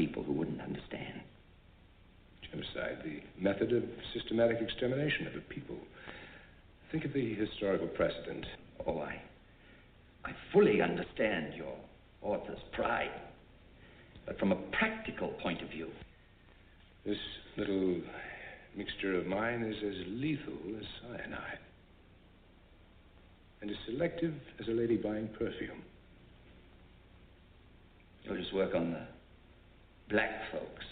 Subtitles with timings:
[0.00, 1.20] people who wouldn't understand.
[2.50, 3.82] Genocide, the method of
[4.14, 5.76] systematic extermination of a people.
[6.90, 8.46] Think of the historical precedent.
[8.86, 9.20] Oh, I.
[10.24, 11.76] I fully understand your
[12.22, 13.10] author's pride.
[14.24, 15.88] But from a practical point of view.
[17.04, 17.18] This
[17.58, 17.96] little
[18.74, 21.58] mixture of mine is as lethal as cyanide.
[23.60, 25.82] And as selective as a lady buying perfume.
[28.24, 29.19] You'll just work on the
[30.10, 30.84] black folks.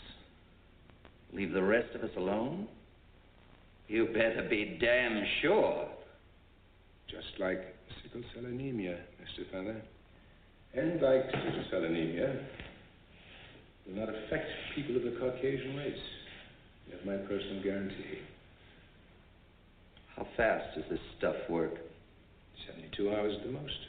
[1.32, 2.68] Leave the rest of us alone?
[3.88, 5.88] You better be damn sure.
[7.08, 9.50] Just like sickle cell anemia, Mr.
[9.50, 9.82] Feather.
[10.74, 12.38] And like sickle cell anemia,
[13.86, 15.96] will not affect people of the Caucasian race.
[16.86, 18.18] You have my personal guarantee.
[20.16, 21.74] How fast does this stuff work?
[22.66, 23.87] 72 hours at the most.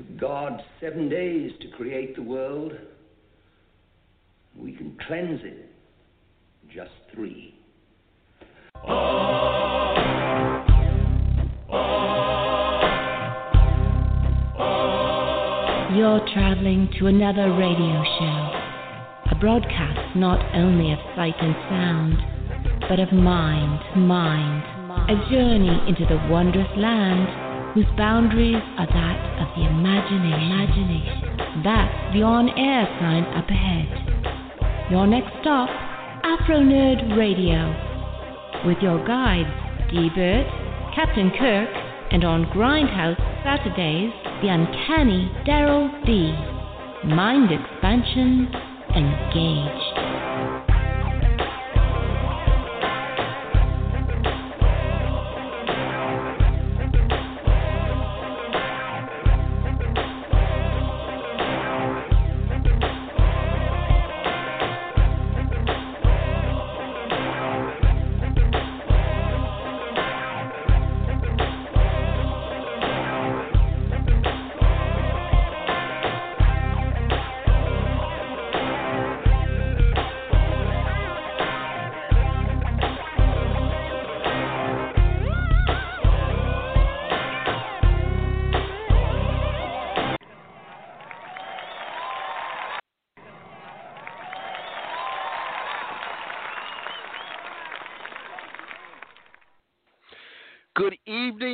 [0.00, 2.72] Took God seven days to create the world.
[4.56, 5.68] We can cleanse it
[6.74, 7.54] just three.
[15.94, 23.00] You're traveling to another radio show, a broadcast not only of sight and sound, but
[23.00, 27.39] of mind, mind, a journey into the wondrous land
[27.74, 30.50] whose boundaries are that of the imagination.
[30.50, 31.62] imagination.
[31.62, 34.90] That's the on-air sign up ahead.
[34.90, 35.68] Your next stop,
[36.24, 37.70] Afronerd Radio,
[38.66, 39.48] with your guides
[39.90, 40.10] D.
[40.14, 40.46] Burt,
[40.94, 41.70] Captain Kirk,
[42.10, 44.12] and on Grindhouse Saturdays,
[44.42, 46.34] the uncanny Daryl D.
[47.06, 48.48] Mind expansion
[48.94, 49.89] engaged.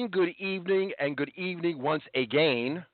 [0.06, 2.84] Evening, good evening, and good evening once again.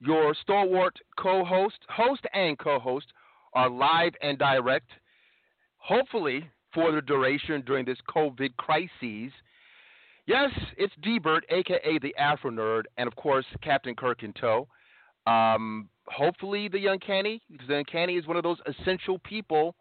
[0.00, 3.06] Your stalwart co host, host, and co host
[3.54, 4.88] are live and direct,
[5.78, 9.32] hopefully for the duration during this COVID crisis.
[10.26, 14.68] Yes, it's D Burt, aka the Afronerd, and of course, Captain Kirk in tow.
[15.26, 19.74] Um, hopefully, the Uncanny, because the Uncanny is one of those essential people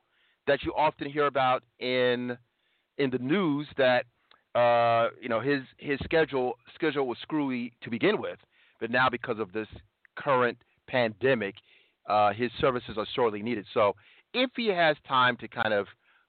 [0.48, 2.36] that you often hear about in
[2.98, 4.06] in the news that
[4.56, 8.40] uh, you know his his schedule schedule was screwy to begin with,
[8.80, 9.68] but now because of this
[10.16, 11.56] current pandemic,
[12.08, 13.66] uh, his services are sorely needed.
[13.74, 13.96] So
[14.34, 15.88] if he has time to kind of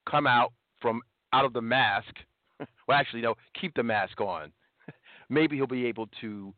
[0.09, 1.01] come out from
[1.33, 2.15] out of the mask,
[2.59, 4.53] well, actually, no, keep the mask on.
[5.29, 6.55] Maybe he'll be able to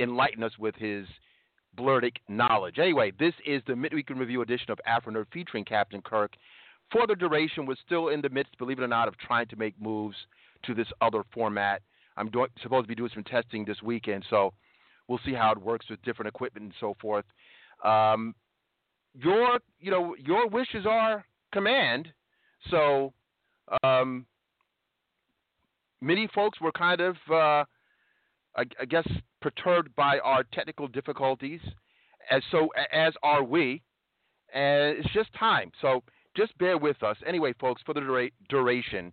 [0.00, 1.06] enlighten us with his
[1.76, 2.78] blurtic knowledge.
[2.78, 6.34] Anyway, this is the midweek review edition of Afronerd featuring Captain Kirk.
[6.90, 9.56] For the duration, we're still in the midst, believe it or not, of trying to
[9.56, 10.16] make moves
[10.64, 11.82] to this other format.
[12.16, 14.52] I'm doing, supposed to be doing some testing this weekend, so
[15.08, 17.24] we'll see how it works with different equipment and so forth.
[17.84, 18.34] Um,
[19.14, 22.08] your, you know, your wishes are command.
[22.70, 23.12] So,
[23.82, 24.26] um,
[26.00, 27.64] many folks were kind of, uh,
[28.54, 29.06] I, I, guess,
[29.40, 31.60] perturbed by our technical difficulties,
[32.30, 33.82] as so as are we.
[34.54, 35.72] And it's just time.
[35.80, 36.02] So
[36.36, 37.16] just bear with us.
[37.26, 39.12] Anyway, folks, for the dura- duration,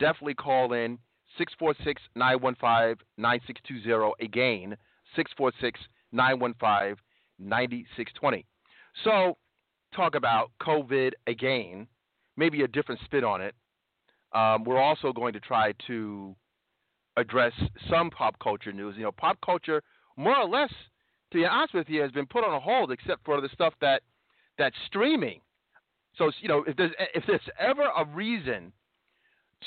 [0.00, 0.98] definitely call in
[1.38, 4.24] 646 915 9620.
[4.24, 4.76] Again,
[5.14, 5.80] 646
[6.10, 6.96] 915
[7.38, 8.46] 9620.
[9.04, 9.36] So,
[9.94, 11.86] talk about COVID again,
[12.36, 13.54] maybe a different spin on it.
[14.32, 16.34] Um, we're also going to try to
[17.16, 17.52] address
[17.88, 18.94] some pop culture news.
[18.96, 19.82] You know, pop culture,
[20.16, 20.70] more or less,
[21.32, 23.74] to be honest with you, has been put on a hold except for the stuff
[23.80, 24.02] that
[24.58, 25.40] that's streaming.
[26.16, 28.72] So, you know, if there's if there's ever a reason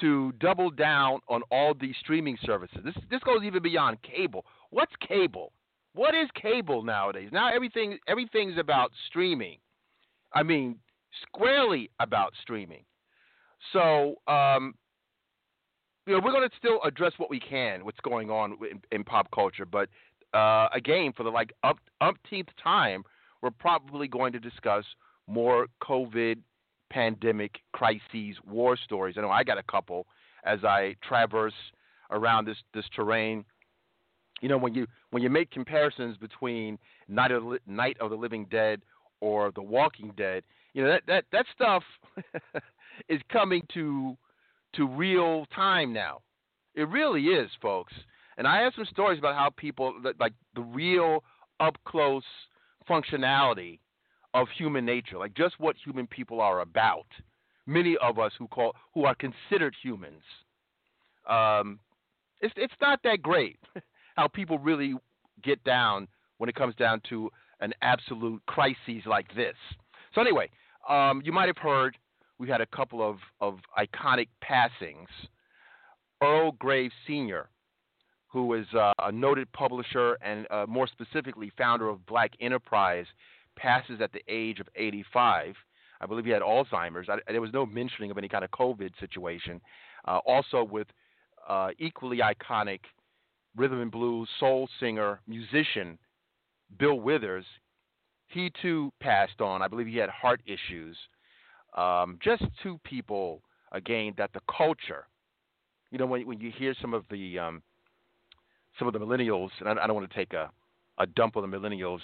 [0.01, 2.79] to double down on all these streaming services.
[2.83, 4.45] This this goes even beyond cable.
[4.69, 5.51] What's cable?
[5.93, 7.29] What is cable nowadays?
[7.31, 9.57] Now everything everything's about streaming.
[10.33, 10.77] I mean,
[11.27, 12.83] squarely about streaming.
[13.71, 14.73] So, um,
[16.05, 19.03] you know, we're going to still address what we can, what's going on in, in
[19.03, 19.65] pop culture.
[19.65, 19.89] But
[20.33, 23.03] uh, again, for the like up, umpteenth time,
[23.41, 24.83] we're probably going to discuss
[25.27, 26.37] more COVID
[26.93, 29.15] pandemic crises, war stories.
[29.17, 30.05] I know I got a couple
[30.45, 31.53] as I traverse
[32.11, 33.43] around this this terrain.
[34.41, 38.15] You know, when you when you make comparisons between Night of the, Night of the
[38.15, 38.81] Living Dead
[39.21, 40.43] or The Walking Dead,
[40.73, 41.83] you know that that that stuff
[43.09, 44.15] is coming to
[44.75, 46.19] to real time now.
[46.75, 47.93] It really is, folks.
[48.37, 51.23] And I have some stories about how people like the real
[51.59, 52.23] up close
[52.89, 53.79] functionality
[54.33, 57.07] of human nature, like just what human people are about.
[57.65, 60.23] Many of us who call who are considered humans,
[61.29, 61.79] um,
[62.41, 63.57] it's it's not that great
[64.15, 64.95] how people really
[65.43, 66.07] get down
[66.37, 67.29] when it comes down to
[67.61, 69.55] an absolute crisis like this.
[70.13, 70.49] So anyway,
[70.89, 71.97] um, you might have heard
[72.37, 75.07] we had a couple of, of iconic passings.
[76.21, 77.49] Earl Graves Sr.,
[78.27, 83.05] who is uh, a noted publisher and uh, more specifically founder of Black Enterprise,
[83.55, 85.55] passes at the age of 85.
[86.01, 87.07] I believe he had Alzheimer's.
[87.09, 89.61] I, there was no mentioning of any kind of COVID situation.
[90.05, 90.87] Uh, also, with
[91.47, 92.79] uh, equally iconic
[93.55, 95.97] rhythm and blues soul singer, musician
[96.77, 97.45] Bill Withers,
[98.27, 99.61] he too passed on.
[99.61, 100.97] I believe he had heart issues.
[101.77, 103.41] Um, just two people,
[103.71, 105.07] again, that the culture,
[105.91, 107.61] you know, when, when you hear some of the um,
[108.79, 110.49] some of the millennials, and I, I don't want to take a,
[110.97, 111.99] a dump on the millennials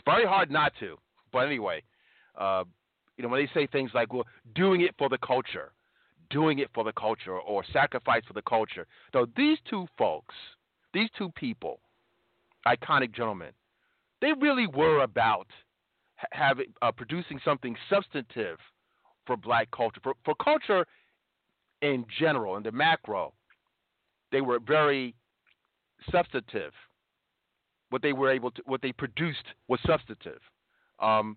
[0.00, 0.96] it's very hard not to.
[1.32, 1.82] But anyway,
[2.38, 2.64] uh,
[3.16, 5.72] you know, when they say things like, well, doing it for the culture,
[6.30, 8.86] doing it for the culture, or sacrifice for the culture.
[9.12, 10.34] So these two folks,
[10.94, 11.80] these two people,
[12.66, 13.50] iconic gentlemen,
[14.22, 15.48] they really were about
[16.32, 18.58] having uh, producing something substantive
[19.26, 20.86] for black culture, for, for culture
[21.82, 23.32] in general, in the macro.
[24.32, 25.14] They were very
[26.10, 26.72] substantive
[27.90, 30.40] what they were able to, what they produced was substantive.
[31.00, 31.36] Um,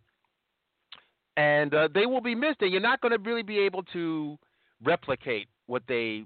[1.36, 2.62] and uh, they will be missed.
[2.62, 4.38] And you're not going to really be able to
[4.84, 6.26] replicate what they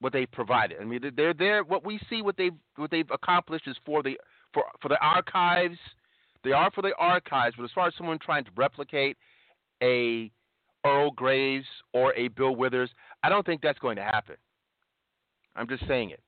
[0.00, 0.78] what they provided.
[0.80, 1.62] I mean, they're there.
[1.62, 4.18] What we see, what they've what they've accomplished is for the
[4.52, 5.78] for for the archives.
[6.44, 7.54] They are for the archives.
[7.56, 9.16] But as far as someone trying to replicate
[9.80, 10.30] a
[10.84, 12.90] Earl Graves or a Bill Withers,
[13.22, 14.36] I don't think that's going to happen.
[15.54, 16.20] I'm just saying it.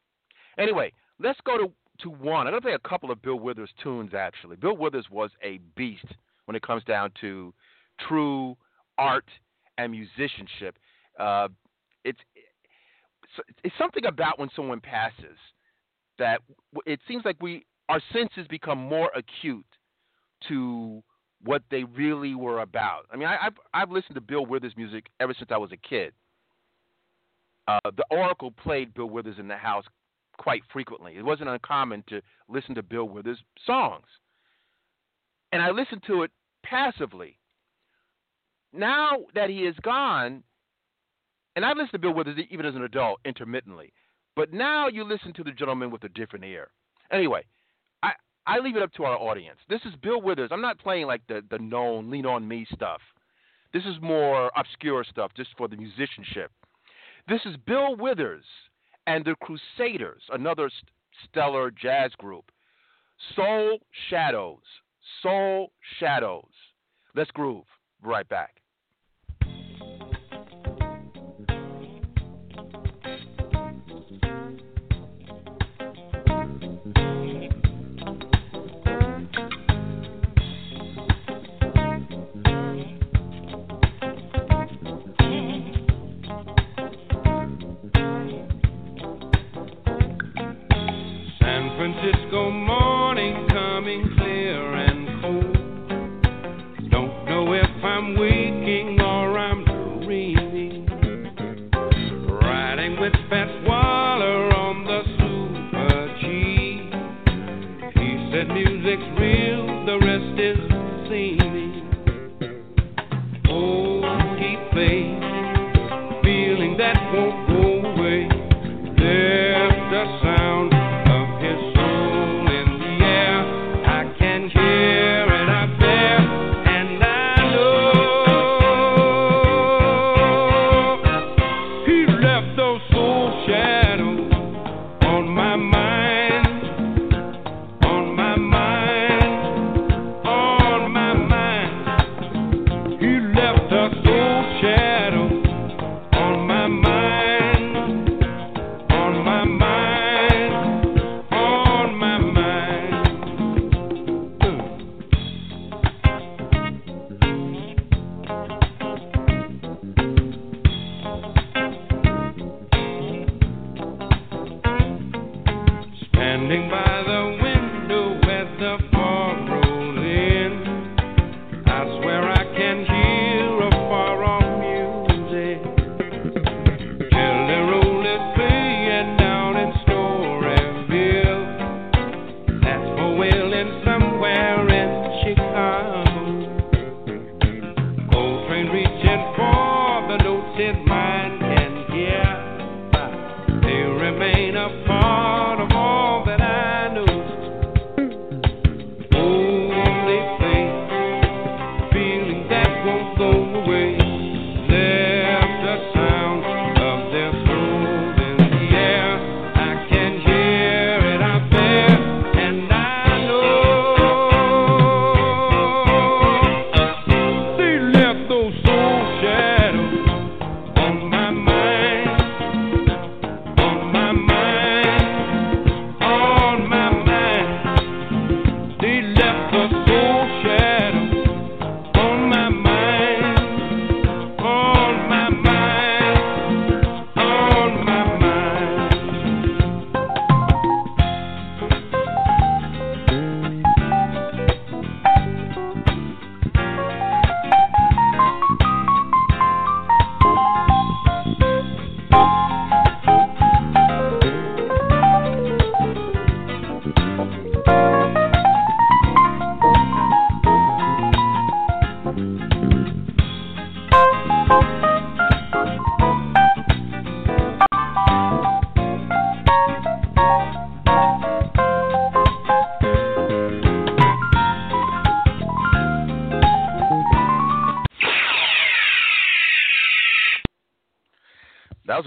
[0.57, 2.47] Anyway, let's go to to one.
[2.47, 4.57] I'm going to play a couple of Bill Withers tunes, actually.
[4.57, 6.07] Bill Withers was a beast
[6.47, 7.53] when it comes down to
[8.09, 8.57] true
[8.99, 9.29] art
[9.79, 10.77] and musicianship.
[11.19, 11.49] Uh,
[12.05, 12.19] it's,
[13.63, 15.39] it's something about when someone passes
[16.19, 16.41] that
[16.87, 19.67] it seems like we our senses become more acute
[20.49, 21.03] to
[21.43, 23.07] what they really were about.
[23.13, 25.77] I mean, I, have I've listened to Bill Withers music ever since I was a
[25.77, 26.13] kid.
[27.69, 29.85] Uh, the Oracle played Bill Withers in the house
[30.39, 31.17] quite frequently.
[31.17, 34.07] It wasn't uncommon to listen to Bill Withers songs.
[35.53, 36.31] And I listened to it
[36.65, 37.39] passively.
[38.73, 40.43] Now that he is gone,
[41.55, 43.93] and I listened to Bill Withers even as an adult intermittently,
[44.35, 46.71] but now you listen to the gentleman with a different ear.
[47.13, 47.45] Anyway,
[48.03, 48.13] I,
[48.47, 49.59] I leave it up to our audience.
[49.69, 50.51] This is Bill Withers.
[50.53, 53.01] I'm not playing like the, the known lean on me stuff.
[53.73, 56.51] This is more obscure stuff just for the musicianship.
[57.29, 58.45] This is Bill Withers
[59.07, 60.91] and the Crusaders, another st-
[61.29, 62.51] stellar jazz group.
[63.37, 64.63] Soul Shadows.
[65.23, 66.51] Soul Shadows.
[67.15, 67.65] Let's groove.
[68.03, 68.57] Right back.
[92.35, 92.51] go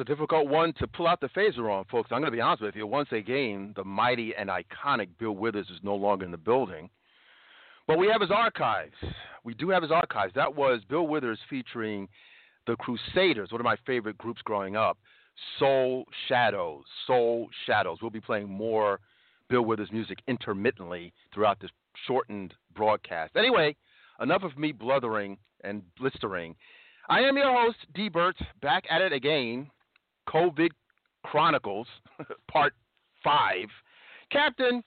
[0.03, 2.09] difficult one to pull out the phaser on, folks.
[2.11, 2.87] I'm going to be honest with you.
[2.87, 6.89] Once again, the mighty and iconic Bill Withers is no longer in the building.
[7.87, 8.95] But we have his archives.
[9.43, 10.33] We do have his archives.
[10.35, 12.07] That was Bill Withers featuring
[12.65, 14.97] the Crusaders, one of my favorite groups growing up.
[15.57, 16.83] Soul Shadows.
[17.05, 17.99] Soul Shadows.
[18.01, 18.99] We'll be playing more
[19.49, 21.71] Bill Withers music intermittently throughout this
[22.05, 23.35] shortened broadcast.
[23.37, 23.75] Anyway,
[24.21, 26.55] enough of me blithering and blistering.
[27.09, 28.09] I am your host, D.
[28.09, 29.69] Burt, back at it again
[30.27, 30.69] COVID
[31.23, 31.87] Chronicles,
[32.51, 32.73] Part
[33.23, 33.55] 5.
[34.31, 34.83] Captain,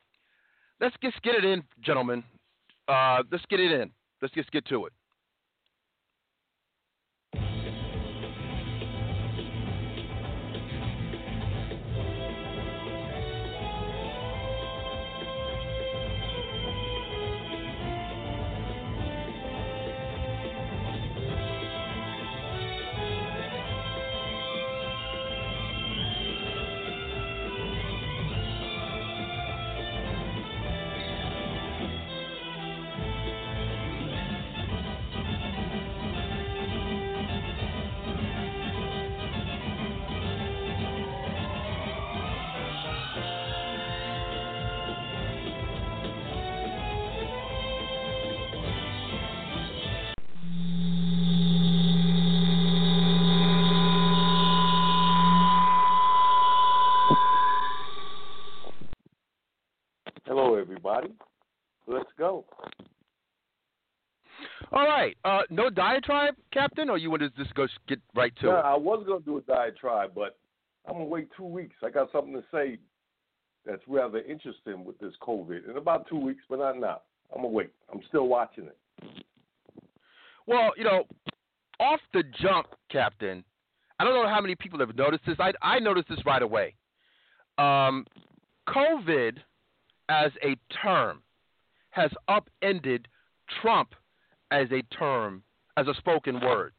[0.80, 2.22] let's just get it in, gentlemen.
[2.88, 3.90] Uh, let's get it in.
[4.22, 4.92] Let's just get to it.
[65.50, 68.64] No diatribe, Captain, or you want to just go get right to yeah, it?
[68.64, 70.38] I was going to do a diatribe, but
[70.86, 71.76] I'm going to wait two weeks.
[71.84, 72.78] I got something to say
[73.66, 77.02] that's rather interesting with this COVID in about two weeks, but not now.
[77.34, 77.70] I'm going to wait.
[77.92, 78.76] I'm still watching it.
[80.46, 81.04] Well, you know,
[81.78, 83.44] off the jump, Captain,
[83.98, 85.36] I don't know how many people have noticed this.
[85.38, 86.74] I, I noticed this right away.
[87.58, 88.06] Um,
[88.68, 89.38] COVID
[90.08, 91.22] as a term
[91.90, 93.06] has upended
[93.60, 93.94] Trump
[94.50, 95.42] as a term,
[95.76, 96.72] as a spoken word.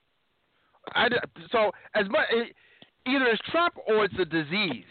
[0.93, 1.07] I,
[1.51, 2.25] so as much
[3.05, 4.83] either it's Trump or it's a disease.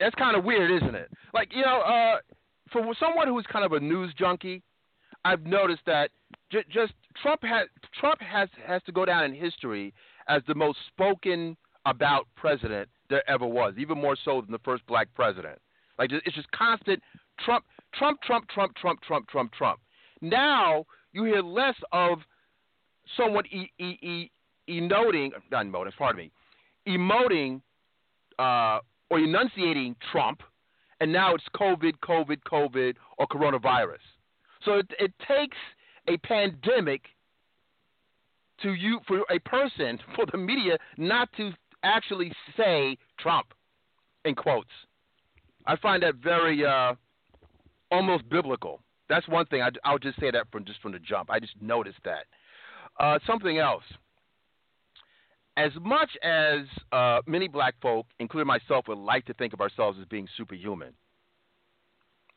[0.00, 1.10] That's kind of weird, isn't it?
[1.32, 2.18] Like you know, uh,
[2.72, 4.62] for someone who's kind of a news junkie,
[5.24, 6.10] I've noticed that
[6.50, 9.94] j- just Trump has Trump has has to go down in history
[10.28, 14.86] as the most spoken about president there ever was, even more so than the first
[14.86, 15.58] black president.
[15.98, 17.00] Like it's just constant
[17.44, 19.80] Trump, Trump, Trump, Trump, Trump, Trump, Trump, Trump.
[20.20, 22.18] Now you hear less of
[23.16, 24.30] someone e- e- e-
[24.68, 26.30] emoting, not emoting, pardon me,
[26.88, 27.60] emoting
[28.38, 28.80] uh,
[29.10, 30.42] or enunciating Trump,
[31.00, 33.98] and now it's COVID, COVID, COVID, or coronavirus.
[34.64, 35.56] So it, it takes
[36.08, 37.02] a pandemic
[38.62, 41.52] to you for a person for the media not to
[41.82, 43.48] actually say Trump
[44.24, 44.70] in quotes.
[45.66, 46.94] I find that very uh,
[47.90, 48.80] almost biblical.
[49.08, 49.62] That's one thing.
[49.62, 51.30] I, I'll just say that from just from the jump.
[51.30, 52.26] I just noticed that.
[52.98, 53.84] Uh, something else.
[55.56, 59.98] As much as uh, many black folk, including myself, would like to think of ourselves
[60.00, 60.92] as being superhuman,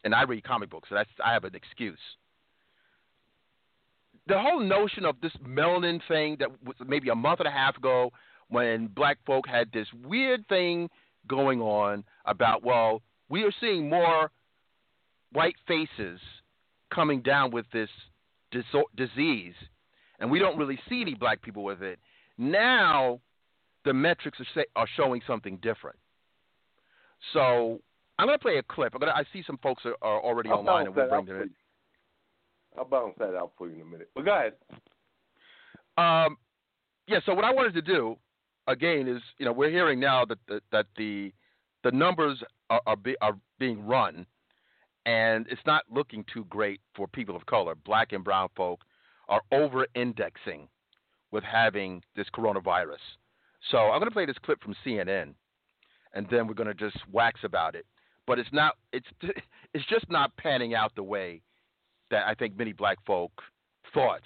[0.04, 2.00] and I read comic books, so that's I have an excuse.
[4.28, 7.78] The whole notion of this melanin thing that was maybe a month and a half
[7.78, 8.12] ago,
[8.50, 10.90] when black folk had this weird thing
[11.28, 14.32] going on about, well, we are seeing more
[15.32, 16.20] white faces
[16.94, 17.90] coming down with this
[18.96, 19.54] disease,
[20.20, 22.00] and we don't really see any black people with it.
[22.38, 23.20] Now,
[23.86, 25.98] the metrics are, say, are showing something different.
[27.34, 27.80] So
[28.20, 28.94] I'm going to play a clip.
[28.94, 31.42] I'm gonna, I see some folks are, are already I'll online, and we'll bring them
[31.42, 31.50] in.
[32.78, 34.10] I'll bounce that out for you in a minute.
[34.14, 34.54] But go ahead.
[35.98, 36.38] Um,
[37.08, 37.20] yeah.
[37.26, 38.18] So what I wanted to do,
[38.68, 41.34] again, is you know we're hearing now that the, that the
[41.84, 44.28] the numbers are are, be, are being run
[45.08, 47.76] and it's not looking too great for people of color.
[47.76, 48.82] Black and brown folk
[49.30, 50.68] are over indexing
[51.32, 52.98] with having this coronavirus.
[53.72, 55.34] So I'm going to play this clip from CNN,
[56.14, 57.86] and then we're going to just wax about it.
[58.28, 59.08] But it's not it's
[59.74, 61.42] it's just not panning out the way
[62.12, 63.32] that I think many black folk
[63.94, 64.22] thought.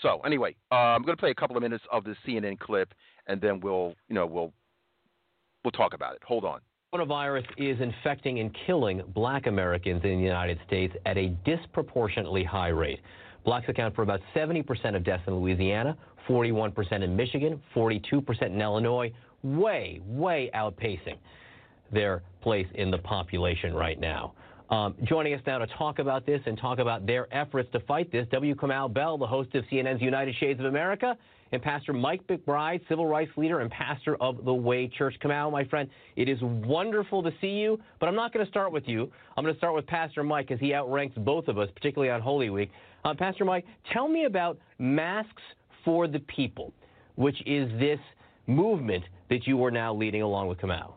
[0.00, 2.94] So anyway, uh, I'm going to play a couple of minutes of this CNN clip,
[3.26, 4.54] and then we'll you know we'll
[5.64, 6.22] we'll talk about it.
[6.26, 6.60] Hold on.
[6.94, 12.68] Coronavirus is infecting and killing black Americans in the United States at a disproportionately high
[12.68, 13.00] rate.
[13.44, 15.96] Blacks account for about 70% of deaths in Louisiana,
[16.28, 19.12] 41% in Michigan, 42% in Illinois,
[19.42, 21.18] way, way outpacing
[21.92, 24.32] their place in the population right now.
[24.70, 28.12] Um, joining us now to talk about this and talk about their efforts to fight
[28.12, 28.54] this, W.
[28.54, 31.16] Kamau Bell, the host of CNN's United Shades of America,
[31.52, 35.14] and Pastor Mike McBride, civil rights leader and pastor of the Way Church.
[35.22, 38.72] Kamau, my friend, it is wonderful to see you, but I'm not going to start
[38.72, 39.10] with you.
[39.36, 42.20] I'm going to start with Pastor Mike as he outranks both of us, particularly on
[42.20, 42.70] Holy Week.
[43.04, 45.42] Uh, Pastor Mike, tell me about Masks
[45.84, 46.72] for the People,
[47.14, 48.00] which is this
[48.46, 50.92] movement that you are now leading along with Kamau.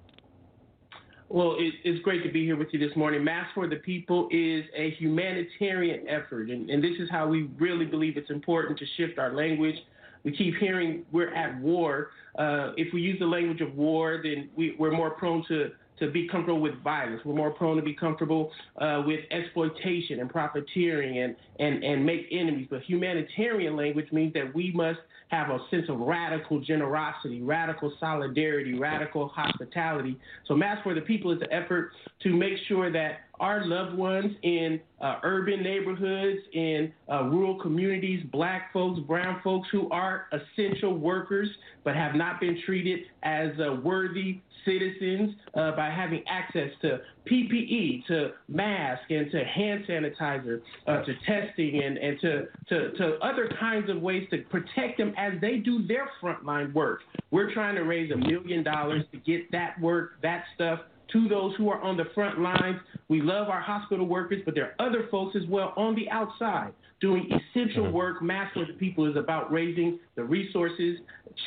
[1.32, 3.24] Well, it, it's great to be here with you this morning.
[3.24, 7.86] Masks for the People is a humanitarian effort, and, and this is how we really
[7.86, 9.76] believe it's important to shift our language
[10.24, 12.10] we keep hearing we're at war.
[12.38, 16.10] Uh, if we use the language of war, then we, we're more prone to to
[16.10, 17.22] be comfortable with violence.
[17.26, 22.28] We're more prone to be comfortable uh, with exploitation and profiteering and, and, and make
[22.32, 22.68] enemies.
[22.70, 28.80] But humanitarian language means that we must have a sense of radical generosity, radical solidarity,
[28.80, 30.18] radical hospitality.
[30.48, 31.92] So, Mass for the People is the effort
[32.24, 38.26] to make sure that our loved ones in uh, urban neighborhoods, in uh, rural communities,
[38.32, 41.50] black folks, brown folks who are essential workers
[41.84, 47.00] but have not been treated as uh, worthy citizens uh, by having access to
[47.30, 53.18] PPE, to masks, and to hand sanitizer, uh, to testing, and, and to, to, to
[53.22, 57.02] other kinds of ways to protect them as they do their frontline work.
[57.32, 60.80] We're trying to raise a million dollars to get that work, that stuff
[61.14, 62.78] to those who are on the front lines.
[63.08, 66.74] We love our hospital workers, but there are other folks as well on the outside
[67.02, 67.94] doing essential mm-hmm.
[67.94, 68.22] work.
[68.22, 70.98] Masks for the People is about raising the resources,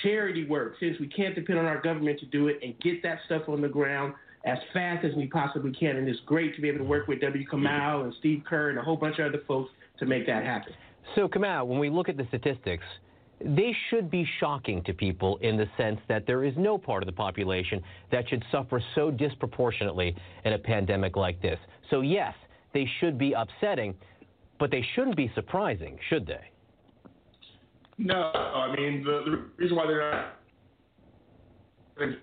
[0.02, 3.18] charity work, since we can't depend on our government to do it, and get that
[3.26, 5.96] stuff on the ground as fast as we possibly can.
[5.96, 7.46] And it's great to be able to work with W.
[7.46, 10.72] Kamau and Steve Kerr and a whole bunch of other folks to make that happen.
[11.14, 12.84] So, Kamau, when we look at the statistics,
[13.44, 17.06] they should be shocking to people in the sense that there is no part of
[17.06, 21.58] the population that should suffer so disproportionately in a pandemic like this.
[21.90, 22.34] So, yes,
[22.72, 23.94] they should be upsetting,
[24.58, 26.50] but they shouldn't be surprising, should they?
[27.98, 30.36] No, I mean, the, the reason why they're not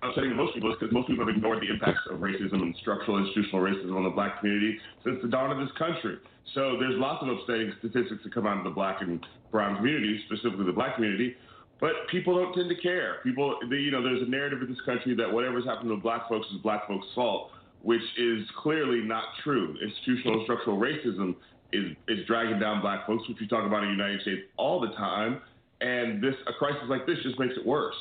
[0.02, 3.18] upsetting most people is because most people have ignored the impacts of racism and structural
[3.18, 6.18] institutional racism on the black community since the dawn of this country.
[6.54, 10.20] So there's lots of upsetting statistics that come out of the black and brown communities,
[10.26, 11.36] specifically the black community.
[11.80, 13.18] But people don't tend to care.
[13.22, 16.28] People, they, you know, there's a narrative in this country that whatever's happened to black
[16.28, 17.50] folks is black folks' fault,
[17.82, 19.76] which is clearly not true.
[19.82, 21.36] Institutional and structural racism
[21.72, 24.80] is is dragging down black folks, which we talk about in the United States all
[24.80, 25.40] the time.
[25.80, 27.94] And this, a crisis like this, just makes it worse.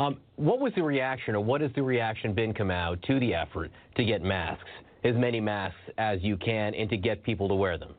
[0.00, 3.70] Um, what was the reaction, or what has the reaction been, Kamau, to the effort
[3.96, 4.64] to get masks,
[5.04, 7.94] as many masks as you can, and to get people to wear them?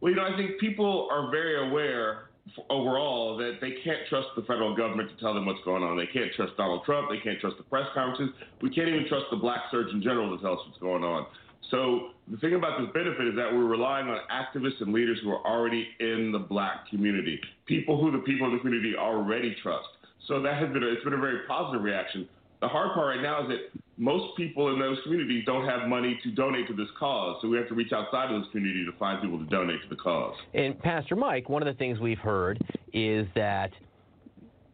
[0.00, 2.30] Well, you know, I think people are very aware
[2.70, 5.96] overall that they can't trust the federal government to tell them what's going on.
[5.96, 7.08] They can't trust Donald Trump.
[7.08, 8.34] They can't trust the press conferences.
[8.62, 11.26] We can't even trust the black surgeon general to tell us what's going on.
[11.70, 15.30] So the thing about this benefit is that we're relying on activists and leaders who
[15.30, 19.88] are already in the black community, people who the people in the community already trust.
[20.26, 22.28] So that has been a, it's been a very positive reaction.
[22.60, 26.18] the hard part right now is that most people in those communities don't have money
[26.22, 27.38] to donate to this cause.
[27.40, 29.88] So we have to reach outside of this community to find people to donate to
[29.88, 30.34] the cause.
[30.54, 32.62] And Pastor Mike, one of the things we've heard
[32.92, 33.70] is that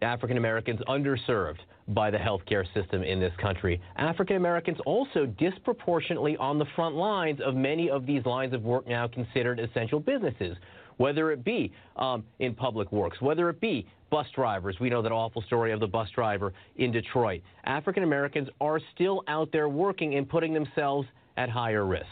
[0.00, 3.80] African Americans underserved by the healthcare system in this country.
[3.96, 8.86] African Americans also disproportionately on the front lines of many of these lines of work
[8.86, 10.56] now considered essential businesses,
[10.96, 14.76] whether it be um, in public works, whether it be bus drivers.
[14.78, 17.40] We know that awful story of the bus driver in Detroit.
[17.64, 22.04] African Americans are still out there working and putting themselves at higher risk.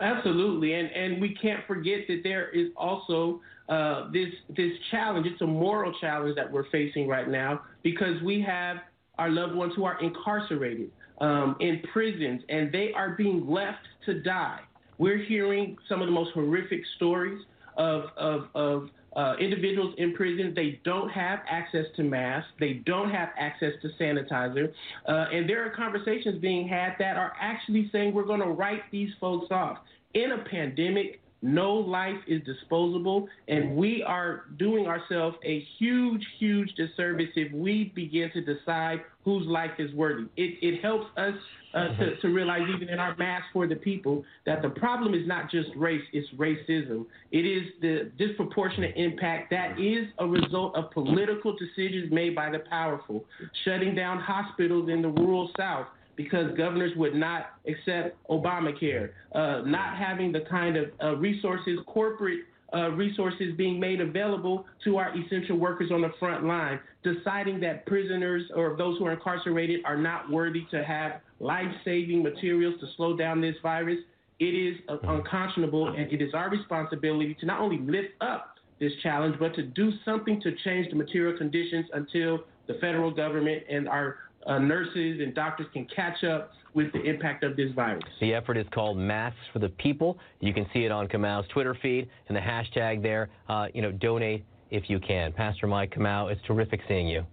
[0.00, 5.26] Absolutely, and and we can't forget that there is also uh, this this challenge.
[5.26, 8.76] It's a moral challenge that we're facing right now because we have
[9.18, 14.20] our loved ones who are incarcerated um, in prisons, and they are being left to
[14.20, 14.60] die.
[14.98, 17.40] We're hearing some of the most horrific stories
[17.78, 23.10] of of, of uh, individuals in prison, they don't have access to masks, they don't
[23.10, 24.72] have access to sanitizer,
[25.06, 28.82] uh, and there are conversations being had that are actually saying we're going to write
[28.90, 29.78] these folks off.
[30.14, 36.72] In a pandemic, no life is disposable, and we are doing ourselves a huge, huge
[36.74, 40.24] disservice if we begin to decide whose life is worthy.
[40.36, 41.34] It, it helps us
[41.74, 45.26] uh, to, to realize, even in our Mask for the People, that the problem is
[45.26, 47.04] not just race, it's racism.
[47.30, 52.60] It is the disproportionate impact that is a result of political decisions made by the
[52.60, 53.24] powerful,
[53.64, 59.96] shutting down hospitals in the rural South because governors would not accept Obamacare, uh, not
[59.96, 62.40] having the kind of uh, resources, corporate
[62.74, 67.86] uh, resources being made available to our essential workers on the front line, deciding that
[67.86, 72.86] prisoners or those who are incarcerated are not worthy to have life saving materials to
[72.96, 73.98] slow down this virus.
[74.40, 78.92] It is uh, unconscionable, and it is our responsibility to not only lift up this
[79.02, 83.88] challenge, but to do something to change the material conditions until the federal government and
[83.88, 88.02] our uh, nurses and doctors can catch up with the impact of this virus.
[88.20, 90.18] The effort is called Masks for the People.
[90.40, 93.30] You can see it on Kamau's Twitter feed and the hashtag there.
[93.48, 95.32] Uh, you know, donate if you can.
[95.32, 97.24] Pastor Mike Kamau, it's terrific seeing you.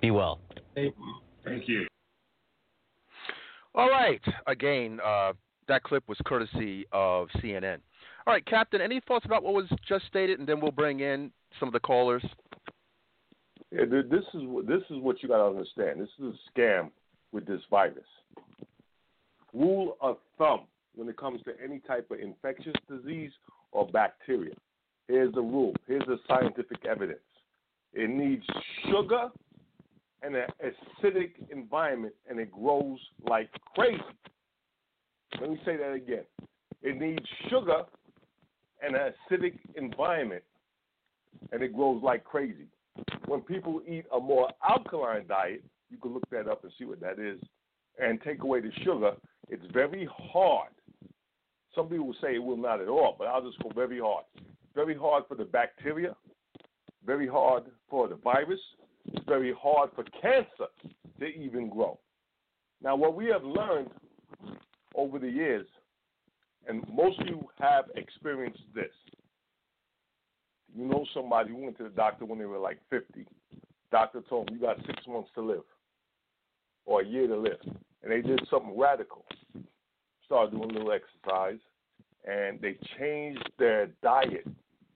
[0.00, 0.40] Be well.
[0.74, 1.14] Thank you.
[1.44, 1.86] Thank you.
[3.74, 4.20] All right.
[4.46, 5.32] Again, uh,
[5.68, 7.78] that clip was courtesy of CNN.
[8.26, 11.30] All right, Captain, any thoughts about what was just stated, and then we'll bring in
[11.58, 12.24] some of the callers.
[13.72, 16.00] This is this is what you got to understand.
[16.00, 16.90] This is a scam
[17.32, 18.04] with this virus.
[19.54, 20.62] Rule of thumb
[20.94, 23.30] when it comes to any type of infectious disease
[23.72, 24.54] or bacteria.
[25.06, 25.72] Here's the rule.
[25.86, 27.20] Here's the scientific evidence.
[27.92, 28.44] It needs
[28.86, 29.28] sugar
[30.22, 34.02] and an acidic environment, and it grows like crazy.
[35.40, 36.24] Let me say that again.
[36.82, 37.82] It needs sugar
[38.82, 40.42] and an acidic environment,
[41.52, 42.66] and it grows like crazy.
[43.26, 47.00] When people eat a more alkaline diet, you can look that up and see what
[47.00, 47.40] that is,
[47.98, 49.12] and take away the sugar,
[49.48, 50.70] it's very hard.
[51.74, 54.24] Some people will say it will not at all, but I'll just go very hard.
[54.74, 56.14] Very hard for the bacteria,
[57.04, 58.60] very hard for the virus,
[59.06, 60.68] it's very hard for cancer
[61.18, 61.98] to even grow.
[62.82, 63.90] Now, what we have learned
[64.94, 65.66] over the years,
[66.68, 68.92] and most of you have experienced this.
[70.74, 73.26] You know somebody who went to the doctor when they were like 50.
[73.90, 75.64] Doctor told them, you got six months to live
[76.86, 77.60] or a year to live.
[78.02, 79.24] And they did something radical.
[80.24, 81.58] Started doing a little exercise,
[82.24, 84.46] and they changed their diet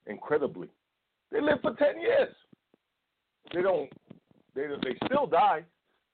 [0.07, 0.69] incredibly.
[1.33, 2.35] They lived for 10 years.
[3.53, 3.91] They don't.
[4.55, 5.65] They they still die.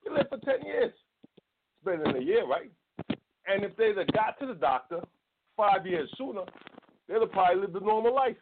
[0.05, 0.93] They live for ten years.
[1.37, 2.71] It's better than a year, right?
[3.47, 5.01] And if they'd have got to the doctor
[5.57, 6.43] five years sooner,
[7.09, 8.37] they'd have probably lived a normal life.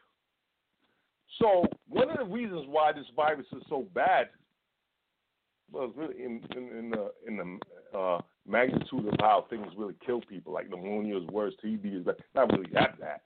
[1.38, 4.28] So one of the reasons why this virus is so bad
[5.70, 10.20] was really in in, in the in the uh, magnitude of how things really kill
[10.22, 12.16] people, like pneumonia is worse, TB is bad.
[12.34, 13.20] Not really that bad,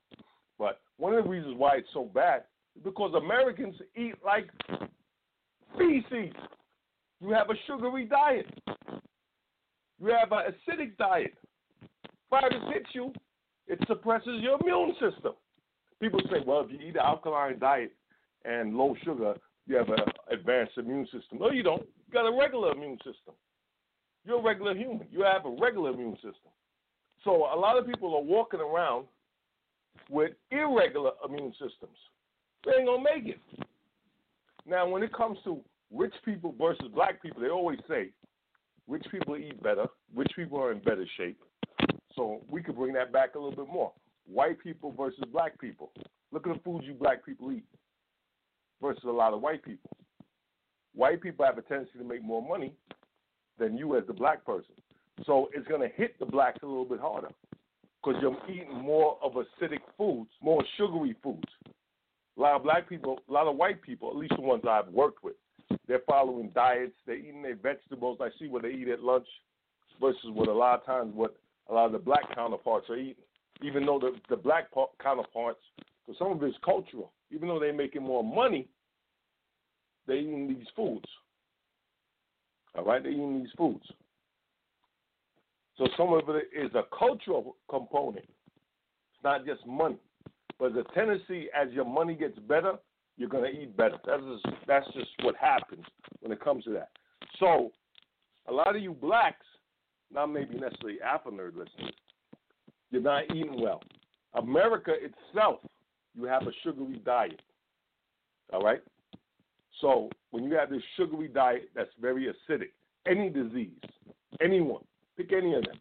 [0.58, 2.44] but one of the reasons why it's so bad
[2.76, 4.50] is because Americans eat like
[5.78, 6.34] feces.
[7.20, 8.46] You have a sugary diet.
[10.00, 11.34] You have an acidic diet.
[12.30, 13.12] Virus hits you,
[13.68, 15.32] it suppresses your immune system.
[16.02, 17.92] People say, well, if you eat an alkaline diet
[18.44, 19.36] and low sugar,
[19.68, 20.00] you have an
[20.32, 21.38] advanced immune system.
[21.38, 21.82] No, you don't.
[21.82, 23.34] You got a regular immune system.
[24.26, 25.06] You're a regular human.
[25.12, 26.50] You have a regular immune system.
[27.22, 29.06] So a lot of people are walking around
[30.10, 31.96] with irregular immune systems.
[32.66, 33.40] They ain't gonna make it.
[34.66, 35.60] Now, when it comes to
[35.94, 38.08] rich people versus black people, they always say
[38.88, 39.86] rich people eat better,
[40.16, 41.38] rich people are in better shape.
[42.16, 43.92] So we could bring that back a little bit more.
[44.26, 45.92] White people versus black people.
[46.30, 47.64] Look at the foods you black people eat
[48.80, 49.90] versus a lot of white people.
[50.94, 52.72] White people have a tendency to make more money
[53.58, 54.74] than you as the black person.
[55.26, 57.28] So it's going to hit the blacks a little bit harder
[58.02, 61.48] because you're eating more of acidic foods, more sugary foods.
[62.36, 64.88] A lot of black people, a lot of white people, at least the ones I've
[64.88, 65.34] worked with,
[65.86, 66.92] they're following diets.
[67.06, 68.18] They're eating their vegetables.
[68.20, 69.26] I see what they eat at lunch
[70.00, 71.36] versus what a lot of times what
[71.68, 73.24] a lot of the black counterparts are eating.
[73.62, 74.68] Even though the the black
[75.02, 75.60] counterparts,
[76.06, 77.12] for some of it's cultural.
[77.30, 78.68] Even though they're making more money,
[80.06, 81.06] they're eating these foods.
[82.76, 83.84] All right, they're eating these foods.
[85.78, 88.26] So some of it is a cultural component.
[88.26, 89.98] It's not just money.
[90.58, 92.74] But the tendency as your money gets better,
[93.16, 93.98] you're gonna eat better.
[94.06, 95.84] That's just that's just what happens
[96.20, 96.90] when it comes to that.
[97.38, 97.72] So
[98.46, 99.46] a lot of you blacks,
[100.12, 101.94] not maybe necessarily nerd listeners,
[102.92, 103.82] you're not eating well.
[104.34, 105.60] America itself,
[106.14, 107.40] you have a sugary diet.
[108.52, 108.82] All right?
[109.80, 112.70] So when you have this sugary diet that's very acidic,
[113.06, 113.70] any disease,
[114.40, 114.84] anyone,
[115.16, 115.76] pick any of them,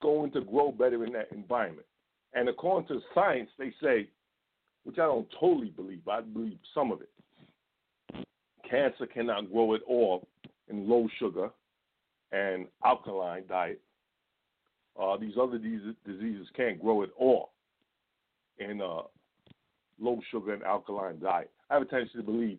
[0.00, 1.86] going to grow better in that environment.
[2.34, 4.08] And according to science, they say,
[4.84, 8.26] which I don't totally believe, I believe some of it.
[8.68, 10.26] Cancer cannot grow at all
[10.68, 11.50] in low sugar
[12.32, 13.80] and alkaline diet.
[15.00, 17.50] Uh, these other diseases can't grow at all
[18.58, 19.00] in a
[19.98, 21.50] low sugar and alkaline diet.
[21.70, 22.58] I have a tendency to believe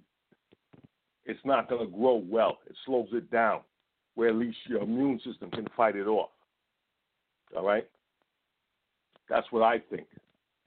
[1.26, 2.60] it's not going to grow well.
[2.67, 3.62] It slows it down,
[4.15, 6.30] where at least your immune system can fight it off.
[7.56, 7.88] All right?
[9.30, 10.08] That's what I think.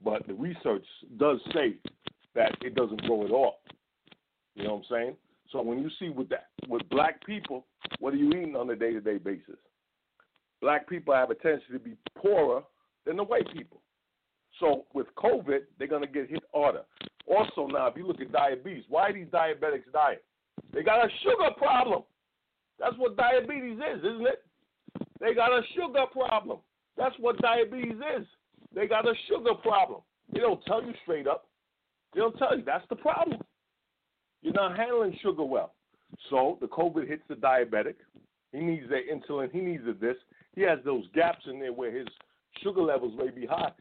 [0.05, 0.85] But the research
[1.18, 1.76] does say
[2.35, 3.57] that it doesn't grow at all.
[4.55, 5.16] You know what I'm saying?
[5.52, 7.66] So when you see with that with black people,
[8.00, 9.57] what are you eating on a day to day basis?
[10.60, 12.62] Black people have a tendency to be poorer
[13.04, 13.80] than the white people.
[14.60, 16.82] So with COVID, they're gonna get hit harder.
[17.26, 20.18] Also now, if you look at diabetes, why are these diabetics dying?
[20.72, 22.02] They got a sugar problem.
[22.78, 24.44] That's what diabetes is, isn't it?
[25.20, 26.58] They got a sugar problem.
[26.96, 28.26] That's what diabetes is.
[28.74, 30.00] They got a sugar problem.
[30.32, 31.46] They don't tell you straight up.
[32.14, 33.40] They don't tell you that's the problem.
[34.42, 35.74] You're not handling sugar well.
[36.30, 37.96] So the COVID hits the diabetic.
[38.52, 39.50] He needs the insulin.
[39.50, 40.16] He needs this.
[40.56, 42.08] He has those gaps in there where his
[42.62, 43.72] sugar levels may be high.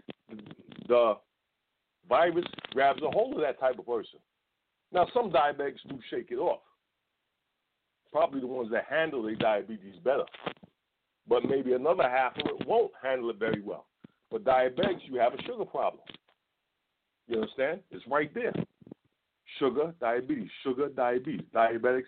[0.88, 1.16] The
[2.08, 4.20] virus grabs a hold of that type of person.
[4.92, 6.60] Now, some diabetics do shake it off.
[8.12, 10.26] Probably the ones that handle their diabetes better.
[11.28, 13.88] But maybe another half of it won't handle it very well.
[14.30, 16.04] For diabetics, you have a sugar problem.
[17.28, 17.80] You understand?
[17.90, 18.54] It's right there.
[19.60, 21.46] Sugar, diabetes, sugar, diabetes.
[21.54, 22.04] Diabetics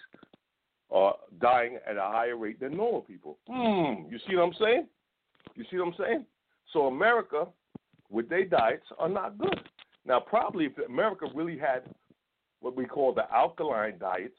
[0.91, 3.37] are dying at a higher rate than normal people.
[3.47, 4.87] Hmm, you see what I'm saying?
[5.55, 6.25] You see what I'm saying?
[6.73, 7.47] So America,
[8.09, 9.59] with their diets, are not good.
[10.05, 11.83] Now, probably if America really had
[12.61, 14.37] what we call the alkaline diets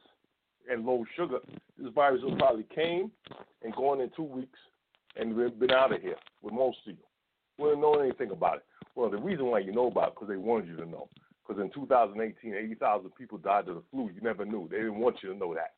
[0.71, 1.39] and low sugar,
[1.79, 3.11] this virus would probably came
[3.63, 4.59] and gone in two weeks
[5.17, 7.05] and been out of here with most of you.
[7.59, 8.65] We don't know anything about it.
[8.95, 11.09] Well, the reason why you know about it because they wanted you to know.
[11.47, 14.11] Because in 2018, 80,000 people died of the flu.
[14.15, 14.69] You never knew.
[14.71, 15.75] They didn't want you to know that.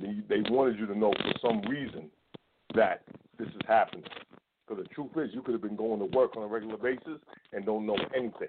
[0.00, 2.10] They, they wanted you to know for some reason
[2.74, 3.02] that
[3.38, 4.04] this is happening.
[4.66, 7.20] Because the truth is, you could have been going to work on a regular basis
[7.52, 8.48] and don't know anything.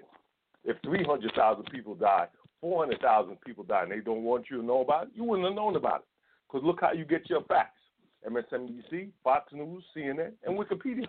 [0.64, 2.26] If 300,000 people die,
[2.60, 5.56] 400,000 people die, and they don't want you to know about it, you wouldn't have
[5.56, 6.06] known about it.
[6.46, 7.80] Because look how you get your facts
[8.28, 11.06] MSNBC, Fox News, CNN, and Wikipedia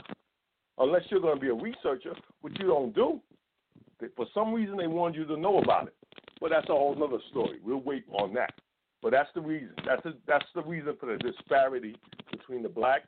[0.77, 3.19] unless you're going to be a researcher, which you don't do.
[4.15, 5.95] For some reason, they wanted you to know about it.
[6.39, 7.59] But that's a whole other story.
[7.63, 8.53] We'll wait on that.
[9.01, 9.73] But that's the reason.
[9.85, 11.95] That's a, that's the reason for the disparity
[12.31, 13.07] between the blacks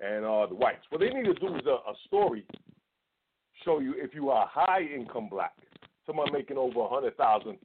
[0.00, 0.84] and uh, the whites.
[0.90, 2.44] What they need to do is a, a story
[3.64, 5.54] show you if you are a high income black,
[6.06, 7.58] someone making over a hundred thousand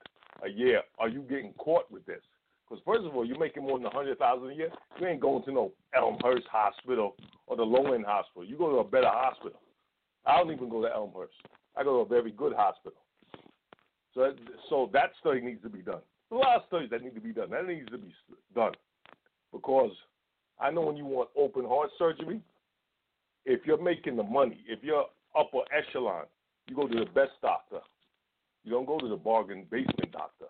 [0.43, 2.21] a year, are you getting caught with this?
[2.67, 4.69] Because first of all, you're making more than a hundred thousand a year.
[4.99, 7.15] You ain't going to no Elmhurst Hospital
[7.47, 8.45] or the low end hospital.
[8.45, 9.59] You go to a better hospital.
[10.25, 11.33] I don't even go to Elmhurst.
[11.75, 12.99] I go to a very good hospital.
[14.13, 14.33] So,
[14.69, 16.01] so that study needs to be done.
[16.31, 17.49] A lot of studies that need to be done.
[17.49, 18.13] That needs to be
[18.53, 18.73] done
[19.51, 19.91] because
[20.59, 22.41] I know when you want open heart surgery,
[23.45, 25.05] if you're making the money, if you're
[25.37, 26.25] upper echelon,
[26.67, 27.79] you go to the best doctor.
[28.63, 30.45] You don't go to the bargain basement doctor.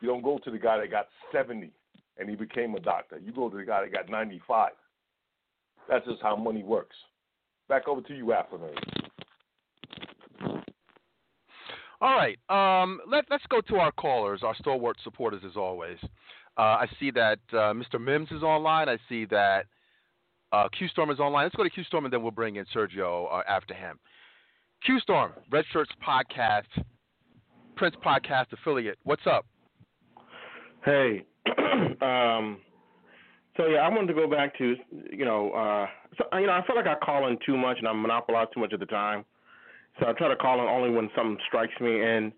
[0.00, 1.70] You don't go to the guy that got 70
[2.18, 3.18] and he became a doctor.
[3.18, 4.70] You go to the guy that got 95.
[5.88, 6.96] That's just how money works.
[7.68, 8.70] Back over to you, Afro.
[12.04, 12.38] All right.
[12.50, 15.96] Um, let, us go to our callers, our stalwart supporters, as always.
[16.58, 17.98] Uh, I see that uh, Mr.
[17.98, 18.90] Mims is online.
[18.90, 19.64] I see that
[20.52, 21.46] uh, Q Storm is online.
[21.46, 23.98] Let's go to Q Storm and then we'll bring in Sergio uh, after him.
[24.84, 26.68] Q Storm, Red Shirts Podcast,
[27.74, 28.98] Prince Podcast affiliate.
[29.04, 29.46] What's up?
[30.84, 31.24] Hey,
[32.02, 32.58] um,
[33.56, 34.74] So yeah, I wanted to go back to
[35.10, 35.86] you know, uh,
[36.18, 38.60] so, you know, I feel like I call in too much and I monopolize too
[38.60, 39.24] much of the time.
[39.98, 42.02] So I try to call in only when something strikes me.
[42.02, 42.32] And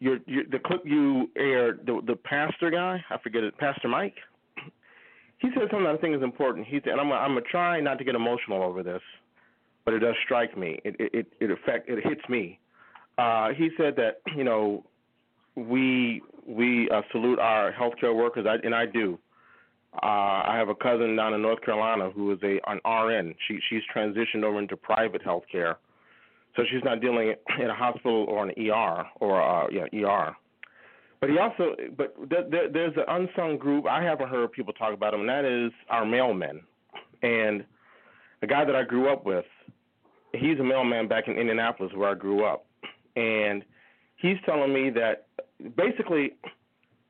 [0.00, 4.14] your, your the clip you aired, the the pastor guy, I forget it, Pastor Mike.
[5.38, 6.66] He said something I think is important.
[6.66, 9.02] He said, and I'm I'm gonna try not to get emotional over this,
[9.84, 10.80] but it does strike me.
[10.84, 12.58] It it it affect it hits me.
[13.18, 14.84] Uh, he said that you know
[15.56, 19.18] we we uh, salute our healthcare workers, I, and I do.
[19.94, 23.34] Uh, I have a cousin down in North Carolina who is a an RN.
[23.46, 25.76] She she's transitioned over into private healthcare,
[26.58, 30.36] so she's not dealing in a hospital or an ER or uh, yeah ER.
[31.20, 34.92] But he also, but there, there, there's an unsung group I haven't heard people talk
[34.92, 36.60] about him, and that is our mailmen.
[37.22, 37.64] And
[38.40, 39.44] the guy that I grew up with,
[40.32, 42.66] he's a mailman back in Indianapolis where I grew up,
[43.16, 43.64] and
[44.16, 45.26] he's telling me that
[45.76, 46.34] basically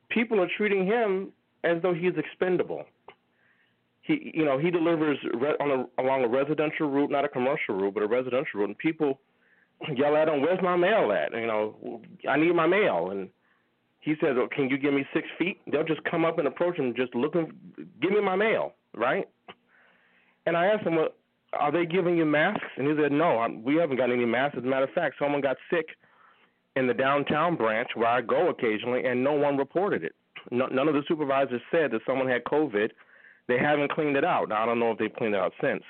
[0.09, 1.31] people are treating him
[1.63, 2.85] as though he's expendable.
[4.01, 7.75] He, you know, he delivers re- on a, along a residential route, not a commercial
[7.75, 9.19] route, but a residential route, and people
[9.95, 13.29] yell at him, "Where's my mail at?" You know, I need my mail, and
[13.99, 16.77] he says, oh, "Can you give me six feet?" They'll just come up and approach
[16.77, 17.51] him, just looking,
[18.01, 19.27] give me my mail, right?
[20.45, 21.09] And I asked him, "Well,
[21.53, 24.57] are they giving you masks?" And he said, "No, I'm, we haven't got any masks.
[24.57, 25.87] As a matter of fact, someone got sick
[26.75, 30.15] in the downtown branch where I go occasionally, and no one reported it.
[30.51, 32.91] No, none of the supervisors said that someone had COVID.
[33.47, 34.49] They haven't cleaned it out.
[34.49, 35.83] Now I don't know if they've cleaned it out since.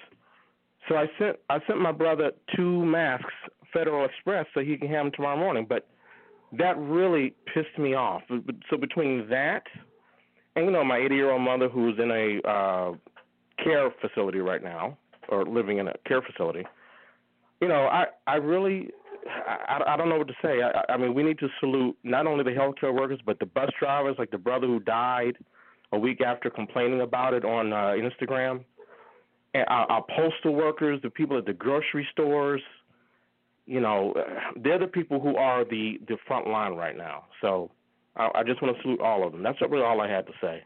[0.87, 3.33] So I sent I sent my brother two masks,
[3.73, 5.65] Federal Express, so he can have them tomorrow morning.
[5.67, 5.87] But
[6.57, 8.23] that really pissed me off.
[8.69, 9.63] So between that
[10.55, 12.91] and you know my 80 year old mother who's in a uh,
[13.63, 14.97] care facility right now
[15.29, 16.65] or living in a care facility,
[17.61, 18.89] you know I I really
[19.27, 20.61] I, I don't know what to say.
[20.61, 23.69] I, I mean, we need to salute not only the healthcare workers, but the bus
[23.79, 25.37] drivers, like the brother who died
[25.91, 28.63] a week after complaining about it on uh, Instagram,
[29.53, 32.61] and our, our postal workers, the people at the grocery stores.
[33.69, 34.13] You know,
[34.55, 37.25] they're the people who are the the front line right now.
[37.41, 37.69] So
[38.15, 39.43] I, I just want to salute all of them.
[39.43, 40.63] That's really all I had to say.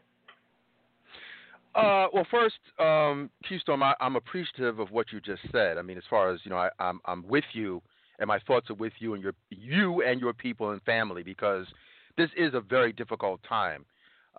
[1.74, 5.76] Uh, well, first, um, Keystone, I, I'm appreciative of what you just said.
[5.76, 7.82] I mean, as far as you know, I, I'm I'm with you
[8.18, 11.66] and my thoughts are with you and your you and your people and family because
[12.16, 13.84] this is a very difficult time,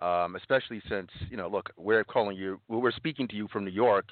[0.00, 3.70] um, especially since you know, look, we're calling you, we're speaking to you from New
[3.70, 4.06] York,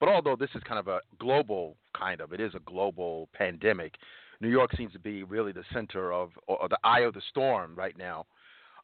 [0.00, 3.94] but although this is kind of a global kind of, it is a global pandemic.
[4.40, 7.74] New York seems to be really the center of or the eye of the storm
[7.76, 8.26] right now.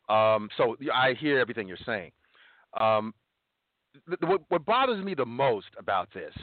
[0.09, 2.13] Um, so I hear everything you're saying.
[2.79, 3.15] Um,
[4.21, 6.35] what, what bothers me the most about this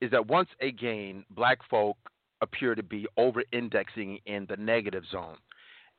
[0.00, 1.96] is that once again, black folk
[2.42, 5.36] appear to be over indexing in the negative zone.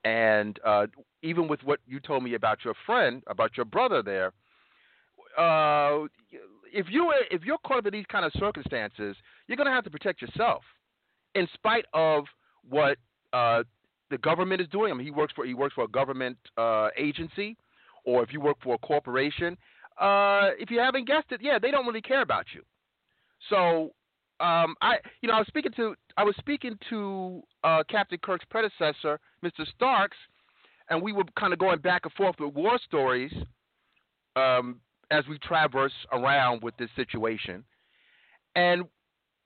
[0.04, 0.88] And uh,
[1.22, 4.34] even with what you told me about your friend, about your brother there,
[5.38, 6.08] uh,
[6.74, 9.16] if you if you're caught up in these kind of circumstances,
[9.48, 10.64] you're going to have to protect yourself,
[11.36, 12.26] in spite of
[12.68, 12.98] what
[13.34, 13.64] uh,
[14.10, 14.92] the government is doing.
[14.92, 17.58] I mean, he works for he works for a government uh, agency,
[18.06, 19.58] or if you work for a corporation.
[20.00, 22.62] Uh, if you haven't guessed it, yeah, they don't really care about you.
[23.50, 23.92] So
[24.40, 28.46] um, I, you know, I was speaking to I was speaking to uh, Captain Kirk's
[28.50, 29.66] predecessor, Mr.
[29.76, 30.18] Starks,
[30.90, 33.32] and we were kind of going back and forth with war stories
[34.36, 34.80] um,
[35.12, 37.64] as we traverse around with this situation,
[38.56, 38.84] and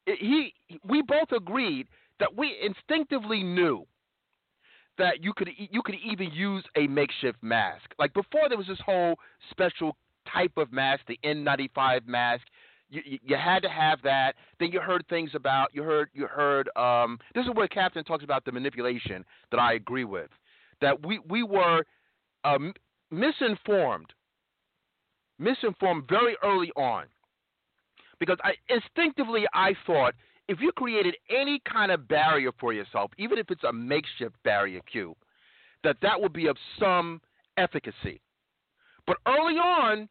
[0.06, 0.54] he,
[0.88, 1.88] we both agreed
[2.20, 3.86] that we instinctively knew
[4.98, 7.94] that you could you could even use a makeshift mask.
[8.00, 9.16] Like before, there was this whole
[9.52, 9.98] special
[10.32, 12.44] type of mask, the N95 mask
[12.90, 14.36] you, you had to have that.
[14.60, 16.70] Then you heard things about you heard you heard.
[16.76, 20.30] Um, this is where Captain talks about the manipulation that I agree with.
[20.82, 21.84] That we we were
[22.44, 22.74] um,
[23.12, 24.14] misinformed,
[25.40, 27.06] misinformed very early on,
[28.20, 30.14] because I instinctively I thought
[30.48, 34.82] if you created any kind of barrier for yourself, even if it's a makeshift barrier,
[34.92, 35.16] Q,
[35.84, 37.22] that that would be of some
[37.58, 38.22] efficacy.
[39.08, 40.10] But early on,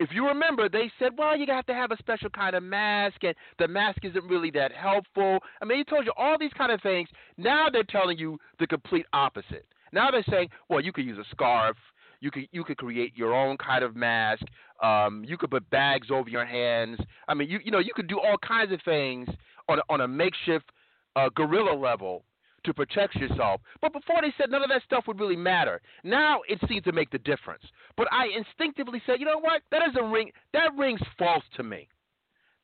[0.00, 3.24] if you remember, they said, well, you have to have a special kind of mask,
[3.24, 5.40] and the mask isn't really that helpful.
[5.60, 7.08] I mean, he told you all these kind of things.
[7.36, 9.66] Now they're telling you the complete opposite.
[9.92, 11.76] Now they're saying, well, you could use a scarf.
[12.20, 14.42] You could you could create your own kind of mask.
[14.82, 16.98] Um, you could put bags over your hands.
[17.26, 19.28] I mean, you you know you could do all kinds of things
[19.68, 20.70] on a, on a makeshift
[21.16, 22.24] uh, guerrilla level
[22.64, 23.60] to protect yourself.
[23.80, 25.80] But before they said none of that stuff would really matter.
[26.04, 27.62] Now it seems to make the difference.
[27.96, 29.62] But I instinctively said, you know what?
[29.70, 30.30] That doesn't ring.
[30.52, 31.88] That rings false to me.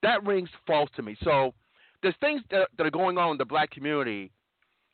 [0.02, 1.16] That rings false to me.
[1.22, 1.54] So
[2.02, 4.30] there's things that, that are going on in the black community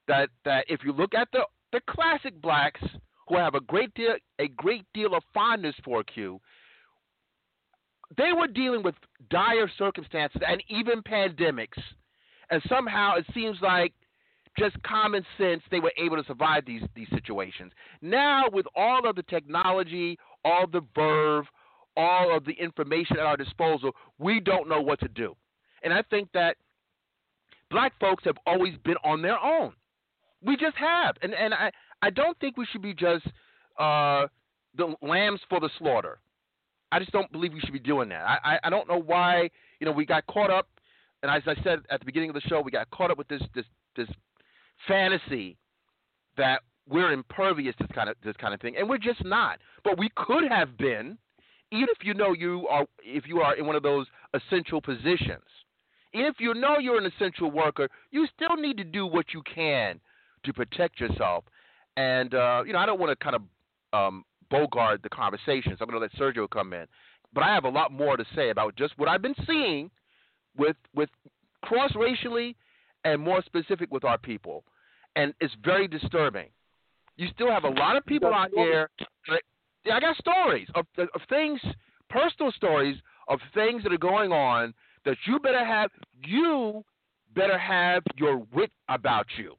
[0.07, 2.81] that that if you look at the the classic blacks
[3.31, 6.41] who have a great deal a great deal of fondness for Q,
[8.17, 8.97] they were dealing with
[9.31, 11.81] dire circumstances and even pandemics,
[12.51, 13.95] and somehow it seems like
[14.59, 17.73] just common sense they were able to survive these these situations.
[18.03, 21.45] Now with all of the technology, all the verve,
[21.97, 25.37] all of the information at our disposal, we don't know what to do.
[25.85, 26.57] And I think that
[27.71, 29.73] black folks have always been on their own.
[30.43, 31.71] We just have, and and I
[32.03, 33.27] I don't think we should be just
[33.79, 34.27] uh,
[34.77, 36.19] the lambs for the slaughter.
[36.93, 38.25] I just don't believe we should be doing that.
[38.25, 40.69] I, I I don't know why you know we got caught up,
[41.23, 43.29] and as I said at the beginning of the show, we got caught up with
[43.29, 44.09] this this this
[44.89, 45.57] fantasy
[46.37, 49.59] that we're impervious to this kind of this kind of thing, and we're just not.
[49.85, 51.17] But we could have been,
[51.71, 55.45] even if you know you are if you are in one of those essential positions.
[56.13, 60.01] If you know you're an essential worker, you still need to do what you can
[60.45, 61.45] to protect yourself.
[61.97, 63.43] And uh, you know, I don't want to kind of
[63.93, 66.87] um, bogart the conversation, so I'm going to let Sergio come in.
[67.33, 69.91] But I have a lot more to say about just what I've been seeing
[70.57, 71.09] with with
[71.63, 72.57] cross racially
[73.05, 74.65] and more specific with our people,
[75.17, 76.49] and it's very disturbing.
[77.17, 78.89] You still have a lot of people out here.
[79.91, 81.61] I got stories of, of things,
[82.09, 82.97] personal stories
[83.29, 84.75] of things that are going on
[85.05, 85.91] that you better have.
[86.25, 86.85] You
[87.35, 89.55] better have your wit about you.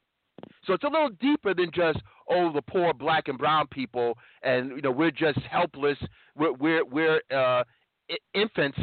[0.65, 1.99] So it's a little deeper than just
[2.29, 5.97] oh the poor black and brown people, and you know we're just helpless.
[6.35, 7.63] We're we're, we're uh,
[8.33, 8.79] infants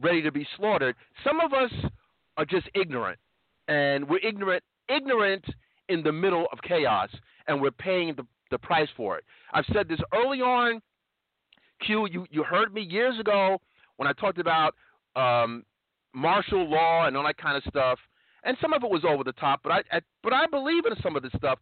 [0.00, 0.96] ready to be slaughtered.
[1.24, 1.70] Some of us
[2.36, 3.18] are just ignorant,
[3.68, 5.44] and we're ignorant ignorant
[5.88, 7.10] in the middle of chaos,
[7.46, 9.24] and we're paying the the price for it.
[9.52, 10.80] I've said this early on.
[11.84, 13.58] Q, you you heard me years ago
[13.96, 14.74] when I talked about
[15.14, 15.64] um,
[16.14, 17.98] martial law and all that kind of stuff
[18.44, 19.60] and some of it was over the top.
[19.62, 21.58] But I, I but I believe in some of this stuff.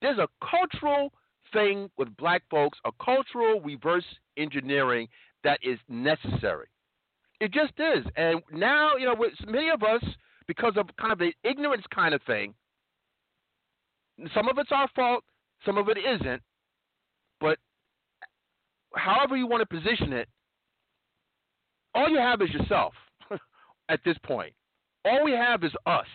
[0.00, 1.12] There's a cultural
[1.52, 4.04] thing with black folks, a cultural reverse
[4.36, 5.08] engineering
[5.44, 6.66] that is necessary.
[7.40, 8.04] It just is.
[8.16, 10.02] And now, you know, with many of us,
[10.46, 12.54] because of kind of the ignorance kind of thing,
[14.34, 15.24] some of it's our fault,
[15.64, 16.42] some of it isn't.
[17.40, 17.58] But
[18.94, 20.28] however you want to position it,
[21.94, 22.94] all you have is yourself
[23.88, 24.54] at this point.
[25.04, 26.06] All we have is us.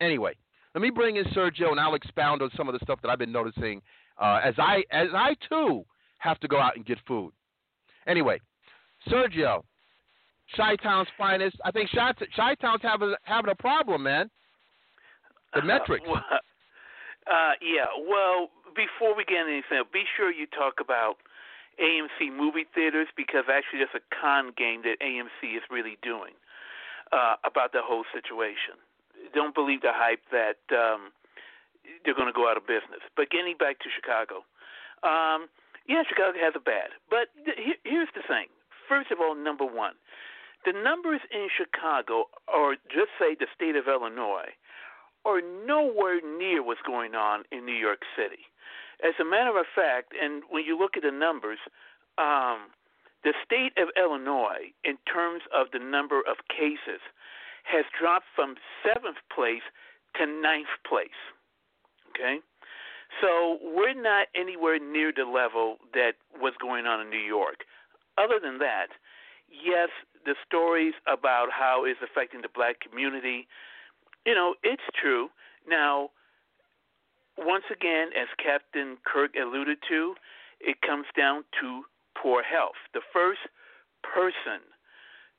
[0.00, 0.34] Anyway,
[0.74, 3.18] let me bring in Sergio, and I'll expound on some of the stuff that I've
[3.18, 3.82] been noticing
[4.20, 5.84] uh, as I as I too
[6.18, 7.32] have to go out and get food.
[8.06, 8.40] Anyway,
[9.08, 9.62] Sergio,
[10.56, 11.56] Chi Town's finest.
[11.64, 14.30] I think Chi Town's having having a problem, man.
[15.54, 16.06] The metrics.
[16.06, 16.22] Uh, well,
[17.26, 17.90] uh, yeah.
[18.08, 21.16] Well, before we get anything, be sure you talk about
[21.82, 26.32] AMC movie theaters because actually, there's a con game that AMC is really doing
[27.12, 28.78] uh, about the whole situation.
[29.34, 31.12] Don't believe the hype that um,
[32.04, 33.02] they're going to go out of business.
[33.16, 34.46] But getting back to Chicago,
[35.02, 35.48] um,
[35.86, 36.94] yeah, Chicago has a bad.
[37.08, 38.46] But th- here's the thing.
[38.88, 39.94] First of all, number one,
[40.64, 44.52] the numbers in Chicago, or just say the state of Illinois,
[45.24, 48.48] are nowhere near what's going on in New York City.
[49.04, 51.58] As a matter of fact, and when you look at the numbers,
[52.18, 52.68] um,
[53.24, 57.00] the state of Illinois, in terms of the number of cases,
[57.64, 59.64] has dropped from seventh place
[60.16, 61.20] to ninth place.
[62.10, 62.40] Okay?
[63.20, 67.64] So we're not anywhere near the level that was going on in New York.
[68.16, 68.88] Other than that,
[69.50, 69.88] yes,
[70.24, 73.48] the stories about how it's affecting the black community,
[74.24, 75.28] you know, it's true.
[75.68, 76.10] Now,
[77.36, 80.14] once again, as Captain Kirk alluded to,
[80.60, 81.82] it comes down to
[82.20, 82.78] poor health.
[82.92, 83.40] The first
[84.02, 84.60] person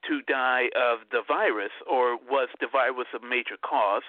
[0.07, 4.03] to die of the virus, or was the virus a major cause,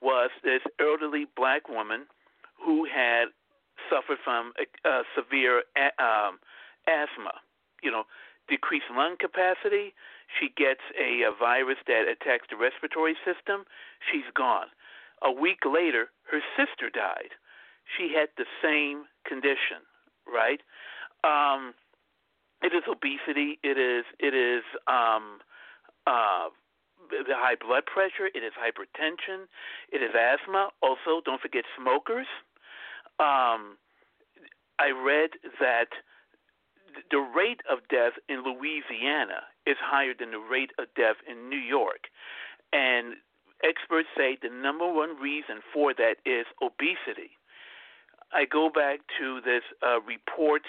[0.00, 2.06] was this elderly black woman
[2.56, 3.26] who had
[3.90, 4.52] suffered from
[4.84, 6.38] a severe a, um,
[6.88, 7.32] asthma.
[7.82, 8.04] You know,
[8.48, 9.92] decreased lung capacity.
[10.40, 13.64] She gets a, a virus that attacks the respiratory system.
[14.10, 14.68] She's gone.
[15.22, 17.36] A week later, her sister died.
[17.96, 19.84] She had the same condition,
[20.26, 20.60] right?
[21.22, 21.74] Um,
[22.62, 23.58] it is obesity.
[23.62, 25.40] It is it is um,
[26.06, 26.48] uh,
[27.10, 28.26] the high blood pressure.
[28.34, 29.46] It is hypertension.
[29.92, 30.70] It is asthma.
[30.82, 32.26] Also, don't forget smokers.
[33.18, 33.78] Um,
[34.78, 35.30] I read
[35.60, 35.88] that
[37.10, 41.60] the rate of death in Louisiana is higher than the rate of death in New
[41.60, 42.08] York,
[42.72, 43.16] and
[43.62, 47.36] experts say the number one reason for that is obesity.
[48.32, 50.62] I go back to this uh, report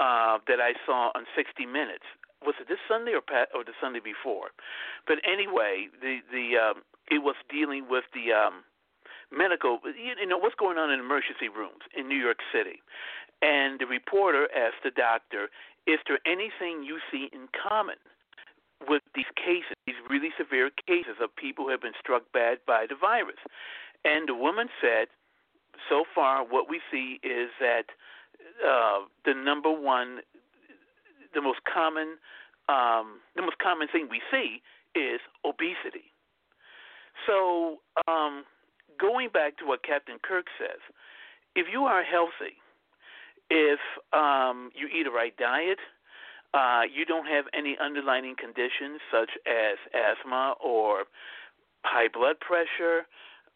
[0.00, 2.08] uh, that I saw on 60 Minutes.
[2.40, 4.48] Was it this Sunday or Pat, or the Sunday before?
[5.06, 6.82] But anyway, the the um,
[7.12, 8.64] it was dealing with the um,
[9.28, 9.78] medical.
[9.84, 12.80] You know what's going on in emergency rooms in New York City,
[13.44, 15.52] and the reporter asked the doctor,
[15.86, 18.00] "Is there anything you see in common
[18.88, 22.86] with these cases, these really severe cases of people who have been struck bad by
[22.88, 23.36] the virus.
[24.04, 25.08] And the woman said,
[25.88, 27.92] so far, what we see is that
[28.66, 30.20] uh, the number one,
[31.34, 32.16] the most common,
[32.68, 34.62] um, the most common thing we see
[34.94, 36.12] is obesity.
[37.26, 38.44] So, um,
[38.98, 40.80] going back to what Captain Kirk says,
[41.54, 42.56] if you are healthy,
[43.50, 43.80] if
[44.12, 45.78] um, you eat a right diet,
[46.54, 51.04] uh, you don't have any underlying conditions such as asthma or
[51.84, 53.06] high blood pressure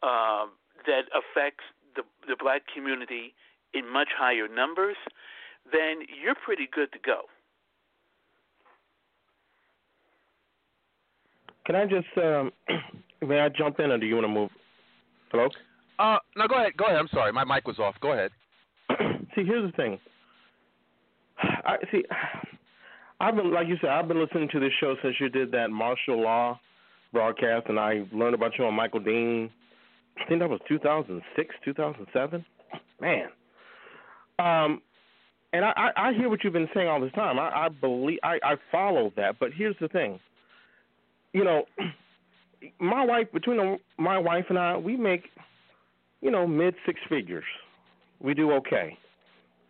[0.03, 0.47] uh,
[0.87, 1.65] that affects
[1.97, 3.35] the, the black community
[3.75, 4.97] in much higher numbers,
[5.73, 7.23] then you're pretty good to go.
[11.67, 12.53] Can I just um,
[13.27, 14.51] may I jump in, or do you want to move?
[15.31, 15.49] Hello.
[15.99, 16.77] Uh, no, go ahead.
[16.77, 16.97] Go ahead.
[16.99, 17.95] I'm sorry, my mic was off.
[18.01, 18.31] Go ahead.
[19.35, 19.99] see, here's the thing.
[21.39, 22.05] I see.
[23.21, 25.71] I've been, like you said, I've been listening to this show since you did that
[25.71, 26.61] martial law
[27.13, 29.51] broadcast, and I learned about you on Michael Dean.
[30.21, 32.45] I think that was 2006, 2007.
[33.01, 33.29] Man.
[34.39, 34.83] Um,
[35.53, 37.39] and I, I, hear what you've been saying all this time.
[37.39, 40.19] I, I believe I, I follow that, but here's the thing.
[41.33, 41.65] You know,
[42.81, 45.25] my wife between my wife and I, we make,
[46.21, 47.45] you know, mid six figures.
[48.21, 48.99] We do okay.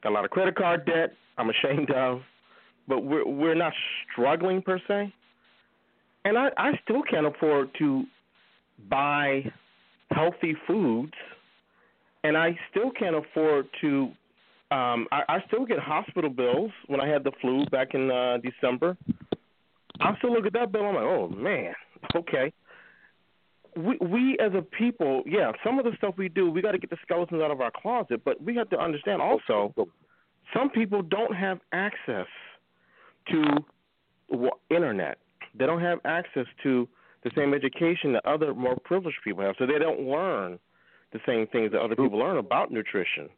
[0.03, 1.13] Got a lot of credit card debt.
[1.37, 2.23] I'm ashamed of
[2.89, 3.73] but we're we're not
[4.13, 5.13] struggling per se.
[6.25, 8.05] And I, I still can't afford to
[8.89, 9.45] buy
[10.11, 11.13] healthy foods,
[12.23, 14.11] and I still can't afford to.
[14.75, 18.39] Um, I, I still get hospital bills when I had the flu back in uh,
[18.39, 18.97] December.
[20.01, 20.87] I still look at that bill.
[20.87, 21.75] I'm like, oh man,
[22.17, 22.53] okay.
[23.77, 26.79] We we as a people, yeah, some of the stuff we do, we got to
[26.79, 28.23] get the skeletons out of our closet.
[28.25, 29.73] But we have to understand also,
[30.53, 32.27] some people don't have access
[33.31, 33.65] to
[34.71, 35.19] internet.
[35.57, 36.89] They don't have access to
[37.23, 40.59] the same education that other more privileged people have, so they don't learn
[41.13, 43.29] the same things that other people learn about nutrition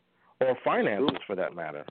[0.41, 1.85] or finances, for that matter.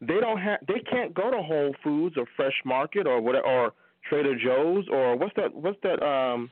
[0.00, 0.60] They don't have.
[0.66, 3.72] They can't go to Whole Foods or Fresh Market or what or
[4.08, 5.54] Trader Joe's or what's that?
[5.54, 6.04] What's that?
[6.04, 6.50] Um,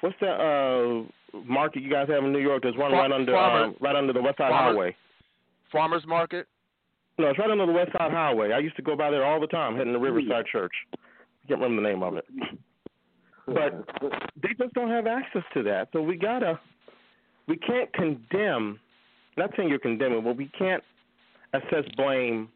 [0.00, 2.62] what's that uh, market you guys have in New York?
[2.62, 4.96] There's one right under Farmer, um, right under the West Side Farmer, Highway.
[5.72, 6.46] Farmers Market.
[7.18, 8.52] No, it's right under the West Side Highway.
[8.52, 10.72] I used to go by there all the time, heading to Riverside Church.
[10.92, 12.24] I can't remember the name of it.
[13.46, 13.86] But
[14.42, 15.88] they just don't have access to that.
[15.92, 16.58] So we gotta,
[17.46, 18.80] we can't condemn.
[19.36, 20.82] Not saying you're condemning, but we can't
[21.52, 22.48] assess blame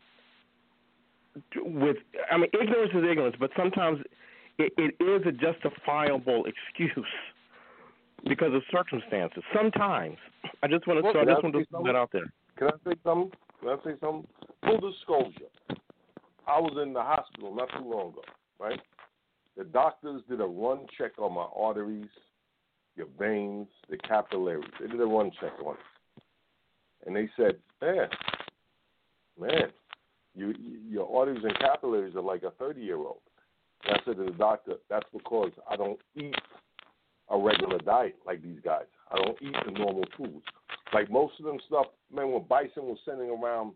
[1.56, 1.96] with.
[2.30, 4.00] I mean, ignorance is ignorance, but sometimes
[4.58, 7.06] it, it is a justifiable excuse
[8.26, 9.42] because of circumstances.
[9.54, 10.16] Sometimes.
[10.62, 11.02] I just want to.
[11.02, 12.32] Well, so I just want to put that out there.
[12.56, 13.30] Can I say something?
[13.60, 14.26] Can I say something?
[14.64, 15.50] Full disclosure.
[16.46, 18.22] I was in the hospital not too long ago,
[18.58, 18.80] right?
[19.56, 22.08] The doctors did a run check on my arteries,
[22.96, 24.70] your veins, the capillaries.
[24.80, 25.80] They did a run check on it.
[27.06, 28.08] And they said, man,
[29.40, 29.70] man,
[30.34, 30.54] you,
[30.88, 33.20] your arteries and capillaries are like a 30 year old.
[33.84, 36.34] I said to the doctor, that's because I don't eat
[37.30, 38.86] a regular diet like these guys.
[39.10, 40.44] I don't eat the normal foods.
[40.92, 43.72] Like most of them stuff, man, when Bison was sending around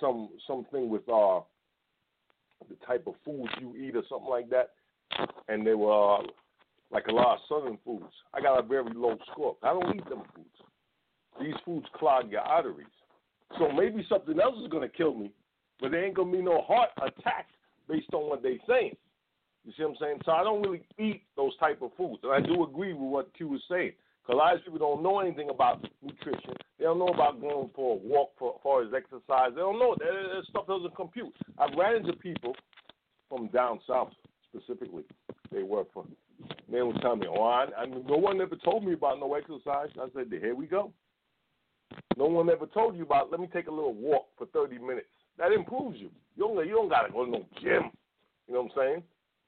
[0.00, 1.40] some something with uh
[2.68, 4.70] the type of foods you eat or something like that,
[5.48, 6.22] and they were uh,
[6.90, 8.12] like a lot of southern foods.
[8.32, 9.56] I got a very low score.
[9.62, 10.48] I don't eat them foods.
[11.40, 12.86] These foods clog your arteries.
[13.58, 15.32] So maybe something else is gonna kill me,
[15.80, 17.48] but there ain't gonna be no heart attack
[17.88, 18.96] based on what they're saying.
[19.64, 20.20] You see what I'm saying?
[20.24, 23.34] So I don't really eat those type of foods, and I do agree with what
[23.34, 23.92] Q was saying.
[24.22, 26.54] Because a lot of people don't know anything about nutrition.
[26.78, 29.52] They don't know about going for a walk for, far as exercise.
[29.54, 29.94] They don't know.
[29.98, 31.34] That, that stuff doesn't compute.
[31.58, 32.54] I've ran into people
[33.28, 34.12] from down south
[34.48, 35.04] specifically.
[35.52, 36.04] They work for.
[36.70, 39.90] They would tell me, "Oh, I, I no one ever told me about no exercise."
[40.00, 40.92] I said, "Here we go."
[42.16, 43.30] No one ever told you about.
[43.30, 45.08] Let me take a little walk for 30 minutes.
[45.38, 46.10] That improves you.
[46.36, 46.66] You don't.
[46.66, 47.90] You don't gotta go to no gym.
[48.46, 49.02] You know what I'm saying?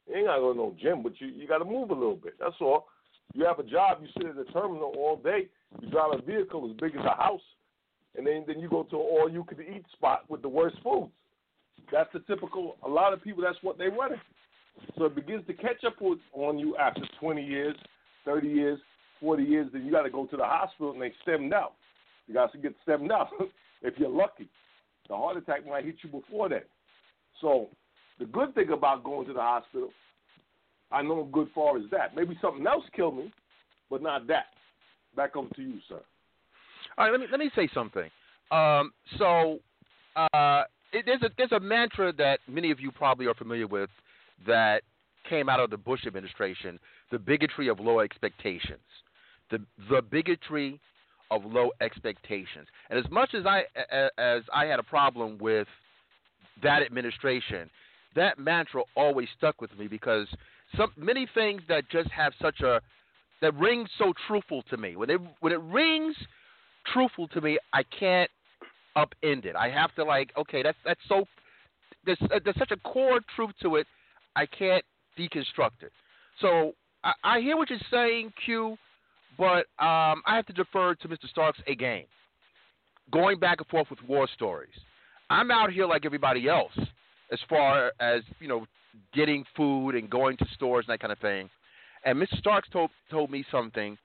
[0.09, 2.34] You ain't gotta go to no gym, but you you gotta move a little bit.
[2.40, 2.86] That's all.
[3.34, 5.49] You have a job, you sit at the terminal all day,
[5.80, 7.42] you drive a vehicle as big as a house,
[8.16, 10.76] and then, then you go to an all you can eat spot with the worst
[10.82, 11.11] foods.
[11.92, 14.20] That's the typical, a lot of people, that's what they running.
[14.97, 17.76] So it begins to catch up with, on you after 20 years,
[18.24, 18.78] 30 years,
[19.20, 21.74] 40 years, then you got to go to the hospital and they stemmed out.
[22.27, 23.29] You got to get stemmed out
[23.83, 24.49] if you're lucky.
[25.09, 26.66] The heart attack might hit you before that.
[27.41, 27.68] So
[28.18, 29.91] the good thing about going to the hospital
[30.91, 32.14] I know I'm good far as that.
[32.14, 33.33] Maybe something else killed me,
[33.91, 34.47] but not that.
[35.16, 36.01] Back over to you, sir.
[36.99, 38.09] All right, let me let me say something.
[38.51, 39.59] Um, so
[40.14, 43.91] uh, it, there's a there's a mantra that many of you probably are familiar with
[44.47, 44.83] that
[45.29, 46.79] came out of the Bush administration,
[47.11, 48.79] the bigotry of low expectations.
[49.51, 49.59] The
[49.91, 50.79] the bigotry
[51.31, 52.66] of low expectations.
[52.91, 53.64] And as much as I
[54.18, 55.68] as I had a problem with
[56.62, 57.70] that administration,
[58.14, 60.27] that mantra always stuck with me because
[60.77, 62.81] some many things that just have such a
[63.43, 64.97] that rings so truthful to me.
[64.97, 66.16] When it when it rings
[66.93, 68.31] truthful to me, I can't
[68.97, 69.55] upend it.
[69.57, 71.24] I have to like, okay, that's that's so
[72.05, 73.87] there's uh, there's such a core truth to it.
[74.35, 74.85] I can't
[75.18, 75.93] deconstruct it.
[76.41, 76.72] So
[77.05, 78.77] I, I hear what you're saying, Q,
[79.39, 81.28] but um, I have to defer to Mr.
[81.28, 82.05] Starks again.
[83.12, 84.74] Going back and forth with war stories.
[85.30, 86.76] I'm out here like everybody else,
[87.32, 88.66] as far as you know,
[89.14, 91.49] getting food and going to stores and that kind of thing.
[92.05, 92.39] And Mr.
[92.39, 93.97] Starks told told me something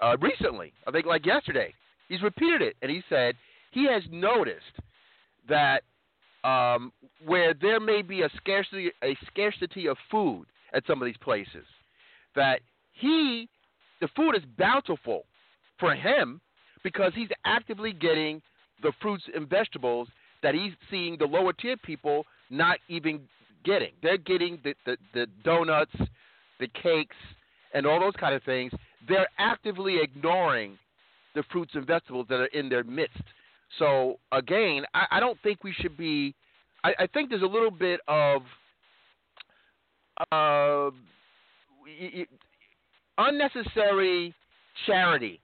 [0.00, 0.72] uh, recently.
[0.86, 1.72] I think like yesterday.
[2.08, 3.34] He's repeated it, and he said
[3.70, 4.60] he has noticed
[5.48, 5.82] that
[6.44, 6.92] um,
[7.24, 11.64] where there may be a scarcity a scarcity of food at some of these places,
[12.36, 12.60] that
[12.92, 13.48] he
[14.04, 15.24] the food is bountiful
[15.80, 16.38] for him
[16.82, 18.42] because he's actively getting
[18.82, 20.08] the fruits and vegetables
[20.42, 23.18] that he's seeing the lower tier people not even
[23.64, 23.92] getting.
[24.02, 25.94] They're getting the, the, the donuts,
[26.60, 27.16] the cakes,
[27.72, 28.72] and all those kind of things.
[29.08, 30.76] They're actively ignoring
[31.34, 33.22] the fruits and vegetables that are in their midst.
[33.78, 36.34] So again, I, I don't think we should be.
[36.84, 38.42] I, I think there's a little bit of
[40.30, 40.90] uh,
[43.18, 44.34] unnecessary
[44.86, 45.40] charity.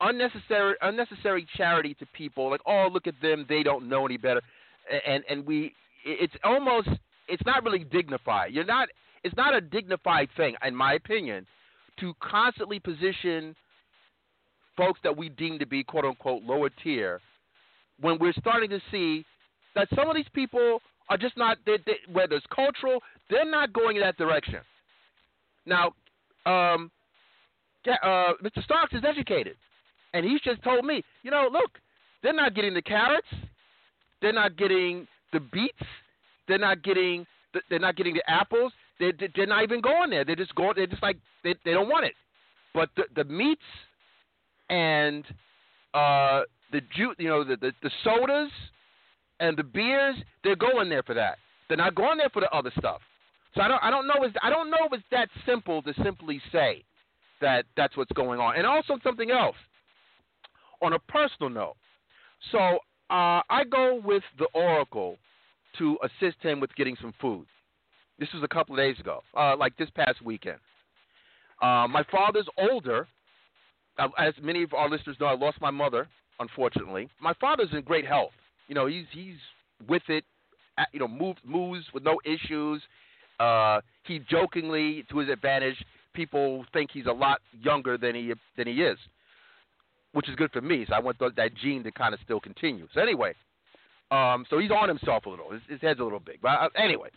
[0.00, 2.50] Unnecessary unnecessary charity to people.
[2.50, 3.46] Like oh look at them.
[3.48, 4.42] They don't know any better.
[5.06, 6.88] And and we it's almost
[7.28, 8.52] it's not really dignified.
[8.52, 8.88] You're not
[9.24, 11.46] it's not a dignified thing in my opinion
[12.00, 13.54] to constantly position
[14.76, 17.20] folks that we deem to be quote unquote lower tier
[18.00, 19.24] when we're starting to see
[19.74, 23.00] that some of these people are just not they, they, whether it's cultural
[23.30, 24.60] they're not going in that direction.
[25.64, 25.92] Now
[26.46, 26.90] um,
[27.86, 28.62] uh, Mr.
[28.64, 29.56] Starks is educated,
[30.14, 31.78] and he's just told me, you know, look,
[32.22, 33.26] they're not getting the carrots,
[34.20, 35.82] they're not getting the beets,
[36.48, 38.72] they're not getting the, they're not getting the apples.
[39.00, 40.24] They, they're not even going there.
[40.24, 40.74] They're just going.
[40.76, 42.14] They're just like they, they don't want it.
[42.74, 43.62] But the the meats
[44.70, 45.24] and
[45.94, 48.50] uh, the ju- you know the, the the sodas
[49.40, 51.38] and the beers, they're going there for that.
[51.68, 53.00] They're not going there for the other stuff.
[53.54, 55.92] So I don't I don't know if I don't know if it's that simple to
[56.02, 56.84] simply say
[57.40, 58.56] that that's what's going on.
[58.56, 59.56] And also something else
[60.80, 61.76] on a personal note.
[62.50, 62.58] So
[63.10, 65.16] uh, I go with the Oracle
[65.78, 67.46] to assist him with getting some food.
[68.18, 70.58] This was a couple of days ago, uh, like this past weekend.
[71.60, 73.06] Uh, my father's older.
[73.98, 76.08] Uh, as many of our listeners know, I lost my mother,
[76.40, 77.10] unfortunately.
[77.20, 78.30] My father's in great health.
[78.68, 79.36] You know, he's he's
[79.88, 80.24] with it.
[80.92, 82.80] You know, moves moves with no issues.
[83.40, 85.76] Uh, he jokingly, to his advantage,
[86.14, 88.98] people think he's a lot younger than he than he is,
[90.12, 90.84] which is good for me.
[90.88, 92.86] So I want th- that gene to kind of still continue.
[92.94, 93.34] So anyway,
[94.10, 95.50] um, so he's on himself a little.
[95.50, 96.38] His, his head's a little big.
[96.42, 97.08] But uh, anyway,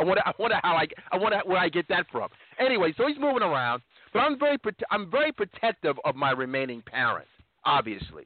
[0.00, 2.28] I wonder, I wonder how I, I wonder where I get that from.
[2.60, 3.82] Anyway, so he's moving around,
[4.12, 4.58] but I'm very,
[4.90, 7.26] I'm very protective of my remaining parent,
[7.64, 8.24] obviously.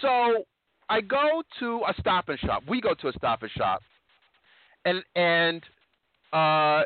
[0.00, 0.44] So
[0.88, 2.62] I go to a Stop and Shop.
[2.68, 3.82] We go to a Stop and Shop,
[4.84, 5.62] and and
[6.32, 6.82] uh,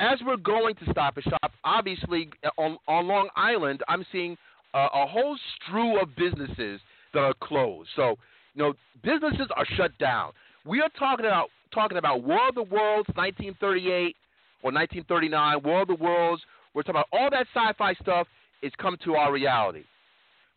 [0.00, 2.28] as we're going to Stop and Shop, obviously
[2.58, 4.36] on, on Long Island, I'm seeing
[4.74, 6.80] uh, a whole strew of businesses
[7.14, 7.88] that are closed.
[7.94, 8.16] So,
[8.54, 10.32] you know, businesses are shut down.
[10.64, 14.16] We are talking about talking about War of the Worlds, 1938
[14.62, 16.42] or 1939, War of the Worlds.
[16.74, 18.26] We're talking about all that sci-fi stuff
[18.62, 19.84] is come to our reality.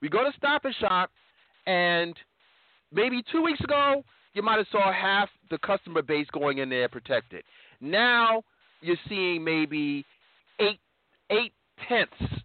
[0.02, 1.10] We go to Stop and Shop,
[1.66, 2.16] and
[2.92, 6.90] maybe two weeks ago, you might have saw half the customer base going in there
[6.90, 7.44] protected.
[7.82, 8.44] Now
[8.82, 10.06] you're seeing maybe
[10.60, 10.80] eight
[11.30, 11.54] eight
[11.88, 12.44] tenths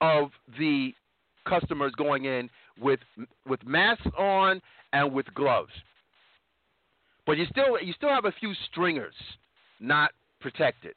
[0.00, 0.92] of the
[1.46, 2.48] customers going in
[2.80, 3.00] with
[3.46, 4.60] with masks on
[4.92, 5.72] and with gloves.
[7.26, 9.14] But you still you still have a few stringers
[9.80, 10.94] not protected.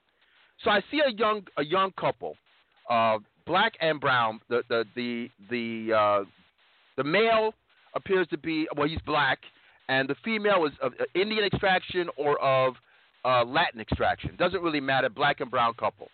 [0.64, 2.36] So I see a young a young couple,
[2.90, 4.40] uh, black and brown.
[4.50, 6.24] The the the the uh,
[6.98, 7.54] the male
[7.96, 9.40] appears to be well he's black,
[9.90, 12.76] and the female is of Indian extraction or of
[13.26, 14.36] uh, Latin extraction.
[14.38, 15.10] Doesn't really matter.
[15.10, 16.08] Black and brown couple.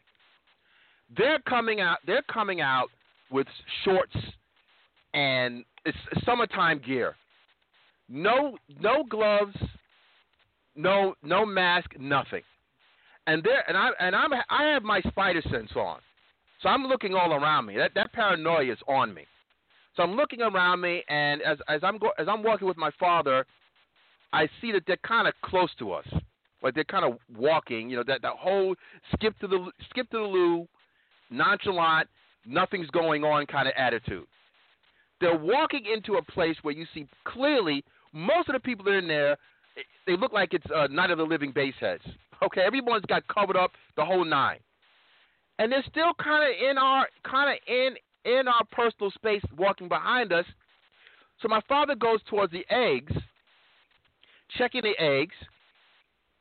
[1.16, 2.00] They're coming out.
[2.06, 2.88] They're coming out
[3.32, 3.48] with
[3.84, 4.16] shorts
[5.14, 7.16] and it's summertime gear.
[8.10, 9.56] No, no gloves.
[10.76, 11.92] No, no mask.
[12.00, 12.44] Nothing.
[13.26, 16.00] And there, and I, and I'm, I have my spider sense on,
[16.62, 17.76] so I'm looking all around me.
[17.76, 19.26] That that paranoia is on me.
[19.96, 22.92] So I'm looking around me, and as as I'm go, as I'm walking with my
[22.98, 23.46] father,
[24.32, 26.08] I see that they're kind of close to us
[26.64, 28.76] Like they're kind of walking, you know, that that whole
[29.14, 30.68] skip to the skip to the loo,
[31.30, 32.08] nonchalant,
[32.46, 34.26] nothing's going on kind of attitude.
[35.22, 37.84] They're walking into a place where you see clearly
[38.14, 39.38] most of the people that are in there,
[40.06, 42.02] they look like it's uh, Night of the Living Baseheads.
[42.44, 44.60] Okay, everyone's got covered up the whole nine,
[45.60, 47.96] and they're still kind of in our kind of in
[48.26, 50.46] in our personal space, walking behind us.
[51.42, 53.14] So my father goes towards the eggs,
[54.58, 55.36] checking the eggs,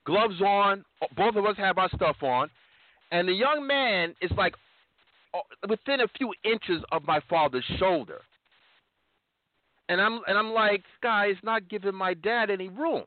[0.07, 0.85] gloves on.
[1.17, 2.49] Both of us have our stuff on,
[3.13, 4.55] and the young man is like
[5.35, 8.21] uh, within a few inches of my father's shoulder.
[9.89, 13.05] And I'm and I'm like, guy is not giving my dad any room.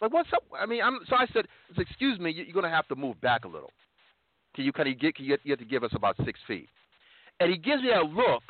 [0.00, 0.44] Like, what's up?
[0.58, 1.46] I mean, I'm so I said,
[1.76, 3.72] excuse me, you're gonna have to move back a little.
[4.54, 5.16] Can you kind of get?
[5.16, 6.68] Can you, you have to give us about six feet?
[7.38, 8.42] And he gives me a look.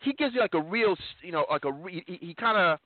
[0.00, 2.78] He gives me like a real, you know, like a he, he kind of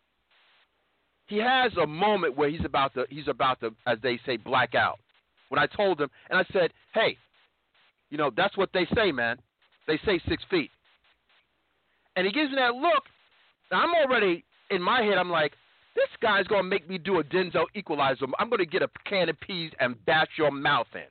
[1.31, 4.75] he has a moment where he's about to he's about to, as they say, black
[4.75, 4.99] out.
[5.49, 7.17] When I told him, and I said, hey,
[8.11, 9.39] you know, that's what they say, man.
[9.87, 10.71] They say six feet.
[12.17, 13.05] And he gives me that look.
[13.71, 15.19] Now I'm already in my head.
[15.19, 15.53] I'm like,
[15.95, 18.27] this guy's gonna make me do a Denzel Equalizer.
[18.39, 21.03] I'm gonna get a can of peas and bash your mouth in.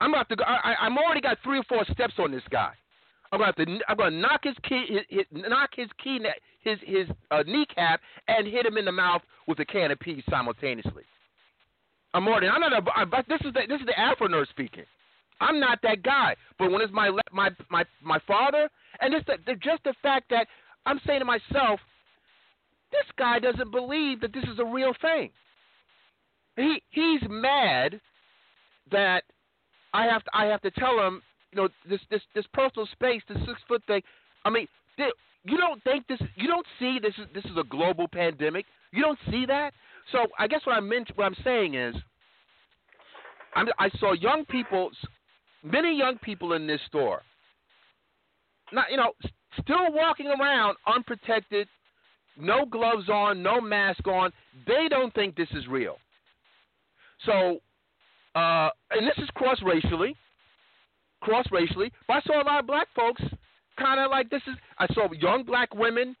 [0.00, 0.44] I'm about to go.
[0.44, 2.72] I, I'm already got three or four steps on this guy.
[3.32, 3.78] I'm gonna have to.
[3.88, 6.18] I'm gonna knock his key, his, his, knock his key,
[6.68, 10.22] his his uh, kneecap, and hit him in the mouth with a can of peas
[10.30, 11.04] simultaneously.
[12.14, 12.48] I'm already.
[12.48, 12.82] I'm not a.
[12.94, 14.84] I, this is the this is the Afronerd speaking.
[15.40, 16.34] I'm not that guy.
[16.58, 18.68] But when it's my my my my father,
[19.00, 20.46] and it's the just the fact that
[20.86, 21.80] I'm saying to myself,
[22.90, 25.30] this guy doesn't believe that this is a real thing.
[26.56, 28.00] He he's mad
[28.90, 29.24] that
[29.92, 33.22] I have to I have to tell him, you know, this this this personal space,
[33.28, 34.02] this six foot thing.
[34.44, 34.66] I mean,
[35.48, 36.18] you don't think this?
[36.36, 38.66] You don't see this is this is a global pandemic.
[38.92, 39.72] You don't see that.
[40.12, 41.94] So I guess what I meant, what I'm saying is,
[43.54, 44.90] I'm, I saw young people,
[45.62, 47.22] many young people in this store,
[48.72, 49.12] not you know,
[49.60, 51.68] still walking around unprotected,
[52.38, 54.32] no gloves on, no mask on.
[54.66, 55.96] They don't think this is real.
[57.26, 57.58] So,
[58.34, 60.14] uh, and this is cross racially,
[61.20, 61.92] cross racially.
[62.06, 63.22] But I saw a lot of black folks
[63.78, 64.54] kind of like this is.
[64.78, 66.16] I saw young black women,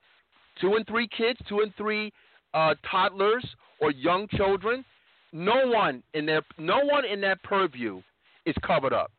[0.60, 2.12] two and three kids, two and three
[2.54, 3.44] uh, toddlers
[3.80, 4.84] or young children.
[5.32, 8.00] No one in their no one in that purview
[8.46, 9.10] is covered up.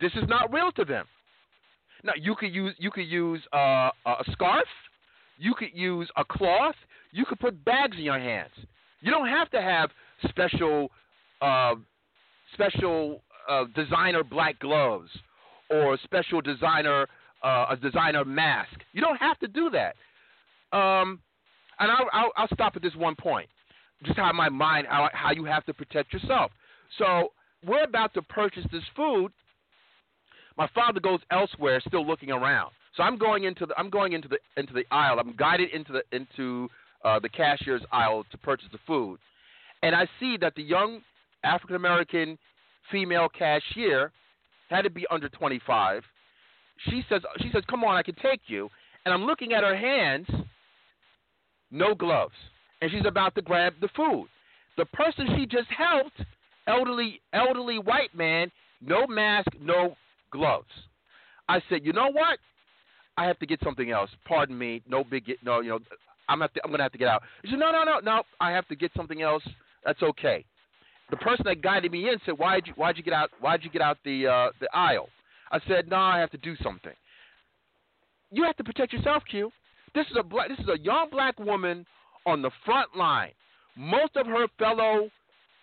[0.00, 1.06] This is not real to them.
[2.02, 4.66] Now you could use you could use uh, a scarf,
[5.38, 6.76] you could use a cloth,
[7.12, 8.52] you could put bags in your hands.
[9.00, 9.90] You don't have to have
[10.28, 10.90] special
[11.42, 11.74] uh,
[12.54, 15.10] special uh, designer black gloves
[15.70, 17.06] or special designer
[17.44, 18.74] uh, a designer mask.
[18.92, 19.94] You don't have to do that.
[20.76, 21.20] Um,
[21.78, 23.48] and I'll, I'll, I'll, stop at this one point.
[24.02, 26.50] Just how my mind, how, how you have to protect yourself.
[26.98, 27.28] So
[27.64, 29.30] we're about to purchase this food.
[30.56, 32.72] My father goes elsewhere, still looking around.
[32.96, 35.18] So I'm going into the I'm going into the into the aisle.
[35.18, 36.68] I'm guided into the into
[37.04, 39.18] uh, the cashier's aisle to purchase the food,
[39.82, 41.00] and I see that the young
[41.42, 42.38] African American
[42.92, 44.12] female cashier
[44.70, 46.04] had to be under 25.
[46.88, 48.70] She says she says, "Come on, I can take you."
[49.04, 50.26] And I'm looking at her hands,
[51.70, 52.34] no gloves,
[52.80, 54.28] and she's about to grab the food.
[54.76, 56.20] The person she just helped,
[56.66, 58.50] elderly elderly white man,
[58.80, 59.96] no mask, no
[60.30, 60.70] gloves.
[61.48, 62.38] I said, "You know what?
[63.16, 64.10] I have to get something else.
[64.24, 65.80] Pardon me, no big no, you know,
[66.28, 68.22] I'm have to, I'm gonna have to get out." She said, "No, no, no, no.
[68.40, 69.42] I have to get something else.
[69.84, 70.44] That's okay."
[71.10, 73.70] The person that guided me in said, "Why'd you Why'd you get out Why'd you
[73.70, 75.08] get out the uh, the aisle?"
[75.54, 76.92] I said, "No, I have to do something."
[78.32, 79.52] You have to protect yourself, Q.
[79.94, 81.86] This is a black, this is a young black woman
[82.26, 83.30] on the front line.
[83.76, 85.08] Most of her fellow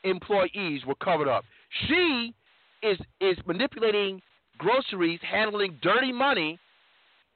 [0.04, 1.44] employees were covered up.
[1.88, 2.34] She
[2.82, 4.22] is is manipulating
[4.58, 6.58] groceries, handling dirty money.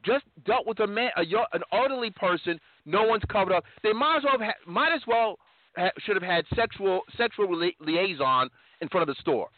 [0.05, 2.59] Just dealt with a man, a, an elderly person.
[2.85, 3.63] No one's covered up.
[3.83, 5.37] They might as well have, might as well
[5.75, 8.49] ha, should have had sexual sexual li- liaison
[8.81, 9.49] in front of the store.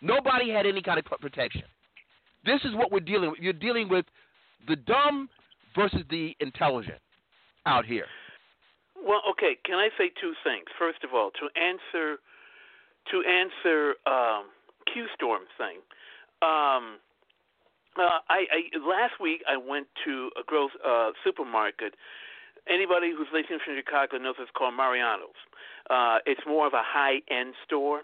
[0.00, 1.64] Nobody had any kind of protection.
[2.46, 3.40] This is what we're dealing with.
[3.40, 4.06] You're dealing with
[4.68, 5.28] the dumb
[5.74, 6.98] versus the intelligent
[7.66, 8.06] out here.
[8.96, 9.58] Well, okay.
[9.64, 10.64] Can I say two things?
[10.78, 12.18] First of all, to answer
[13.10, 14.46] to answer um,
[14.92, 15.78] Q Storm thing.
[16.42, 16.98] Um,
[17.98, 21.94] uh, I, I last week I went to a gross uh, supermarket.
[22.68, 25.38] Anybody who's listening from Chicago knows it's called Mariano's.
[25.88, 28.02] Uh, it's more of a high end store,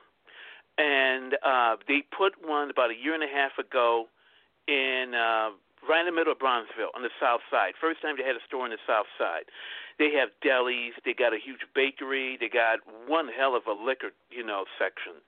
[0.79, 4.07] and uh, they put one about a year and a half ago
[4.69, 5.51] in uh,
[5.89, 7.75] right in the middle of Bronzeville on the south side.
[7.81, 9.51] First time they had a store on the south side.
[9.99, 14.11] They have delis, they got a huge bakery, they got one hell of a liquor,
[14.31, 15.19] you know, section.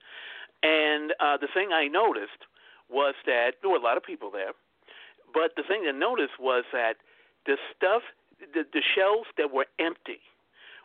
[0.63, 2.47] And uh the thing I noticed
[2.89, 4.53] was that there were a lot of people there.
[5.33, 6.95] But the thing I noticed was that
[7.45, 8.03] the stuff
[8.39, 10.19] the, the shelves that were empty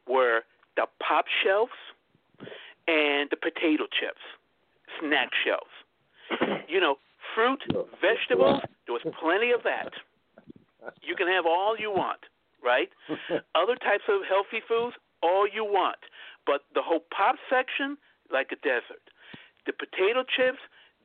[0.06, 0.42] were
[0.76, 1.78] the pop shelves
[2.86, 4.22] and the potato chips,
[4.98, 5.74] snack shelves.
[6.70, 6.98] You know,
[7.34, 7.60] fruit,
[8.00, 9.92] vegetables, there was plenty of that.
[11.02, 12.20] You can have all you want,
[12.64, 12.88] right?
[13.54, 16.00] Other types of healthy foods, all you want.
[16.46, 17.98] But the whole pop section,
[18.32, 19.04] like a desert.
[19.66, 20.58] The potato chips,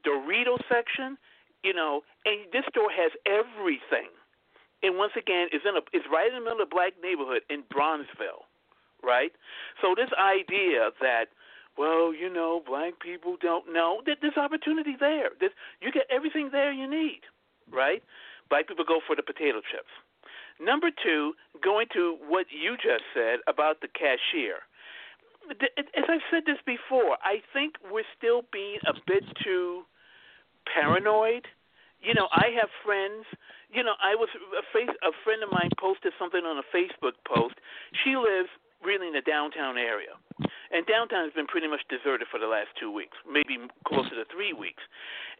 [0.05, 1.17] Dorito section,
[1.63, 4.13] you know, and this store has everything.
[4.83, 7.41] And once again, it's in a it's right in the middle of a black neighborhood
[7.49, 8.45] in Bronzeville,
[9.01, 9.33] right?
[9.81, 11.33] So this idea that
[11.77, 14.01] well, you know, black people don't know.
[14.05, 15.29] There's opportunity there.
[15.39, 15.51] There's,
[15.81, 17.21] you get everything there you need,
[17.71, 18.01] right?
[18.49, 19.91] Black people go for the potato chips.
[20.59, 24.63] Number two, going to what you just said about the cashier.
[25.51, 29.83] As I've said this before, I think we're still being a bit too
[30.65, 31.45] paranoid.
[32.01, 33.25] You know, I have friends.
[33.69, 34.89] You know, I was a face.
[35.03, 37.55] A friend of mine posted something on a Facebook post.
[38.03, 38.49] She lives
[38.85, 40.13] really in the downtown area.
[40.71, 43.57] And downtown has been pretty much deserted for the last two weeks, maybe
[43.87, 44.83] closer to three weeks.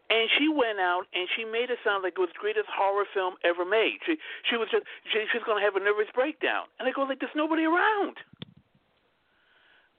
[0.08, 3.06] And she went out and she made it sound like it was the greatest horror
[3.12, 3.98] film ever made.
[4.06, 4.16] She
[4.48, 6.70] she was just she, she's going to have a nervous breakdown.
[6.78, 8.22] And I go like, there's nobody around.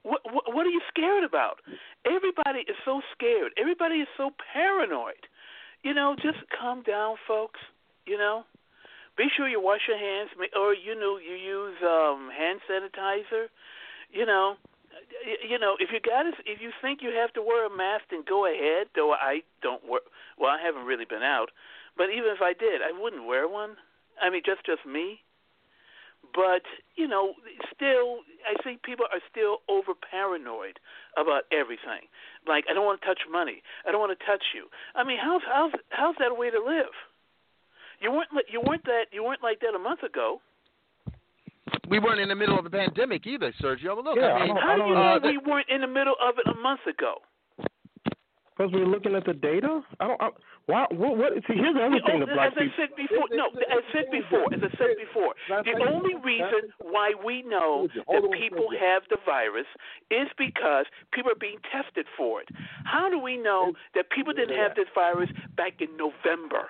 [0.08, 1.60] What, what what are you scared about?
[2.08, 3.52] Everybody is so scared.
[3.60, 5.28] Everybody is so paranoid.
[5.84, 7.60] You know, just calm down, folks.
[8.08, 8.48] You know,
[9.18, 13.49] be sure you wash your hands, or you know you use um hand sanitizer.
[14.13, 14.55] You know,
[15.41, 18.24] you know if you got if you think you have to wear a mask, then
[18.28, 18.88] go ahead.
[18.95, 20.01] Though I don't wear.
[20.38, 21.49] Well, I haven't really been out,
[21.97, 23.76] but even if I did, I wouldn't wear one.
[24.22, 25.22] I mean, just just me.
[26.34, 26.61] But
[26.95, 27.34] you know,
[27.74, 30.80] still, I think people are still over paranoid
[31.18, 32.05] about everything.
[32.45, 33.63] Like, I don't want to touch money.
[33.86, 34.68] I don't want to touch you.
[34.93, 36.93] I mean, how's how's how's that a way to live?
[38.00, 40.41] You weren't you weren't that you weren't like that a month ago.
[41.89, 44.04] We weren't in the middle of a pandemic either, Sergio.
[44.04, 46.16] Look, yeah, I mean, I how do you uh, know we weren't in the middle
[46.22, 47.16] of it a month ago?
[48.58, 49.82] Because we're looking at the data.
[50.00, 50.22] I don't.
[50.22, 50.30] I,
[50.66, 50.86] why?
[50.91, 51.18] What?
[51.18, 53.93] what see, here's the other thing that black as I said before, no, as I
[53.93, 59.04] said before, as I said before, the only reason why we know that people have
[59.10, 59.68] the virus
[60.12, 62.50] is because people are being tested for it.
[62.84, 66.68] How do we know that people didn't have this virus back in November?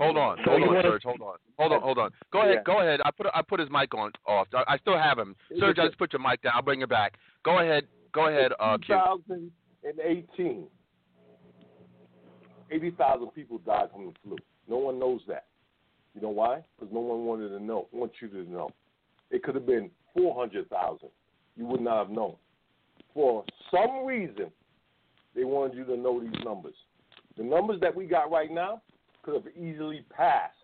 [0.00, 1.02] Hold on, So hold on, wanna- Serge.
[1.04, 2.10] Hold on, hold on, hold on.
[2.32, 3.00] Go ahead, go ahead.
[3.04, 4.48] I put I put his mic on off.
[4.54, 5.36] I, I still have him.
[5.58, 6.52] Serge, I just put your mic down.
[6.54, 7.18] I'll bring it back.
[7.44, 10.66] Go ahead, go ahead, uh, 2018,
[12.70, 14.36] 80,000 people died from the flu.
[14.68, 15.46] No one knows that.
[16.14, 16.62] You know why?
[16.78, 17.88] Because no one wanted to know.
[17.92, 18.70] Want you to know.
[19.30, 21.08] It could have been 400,000.
[21.56, 22.36] You would not have known.
[23.14, 24.50] For some reason,
[25.34, 26.74] they wanted you to know these numbers.
[27.36, 28.82] The numbers that we got right now
[29.22, 30.54] could have easily passed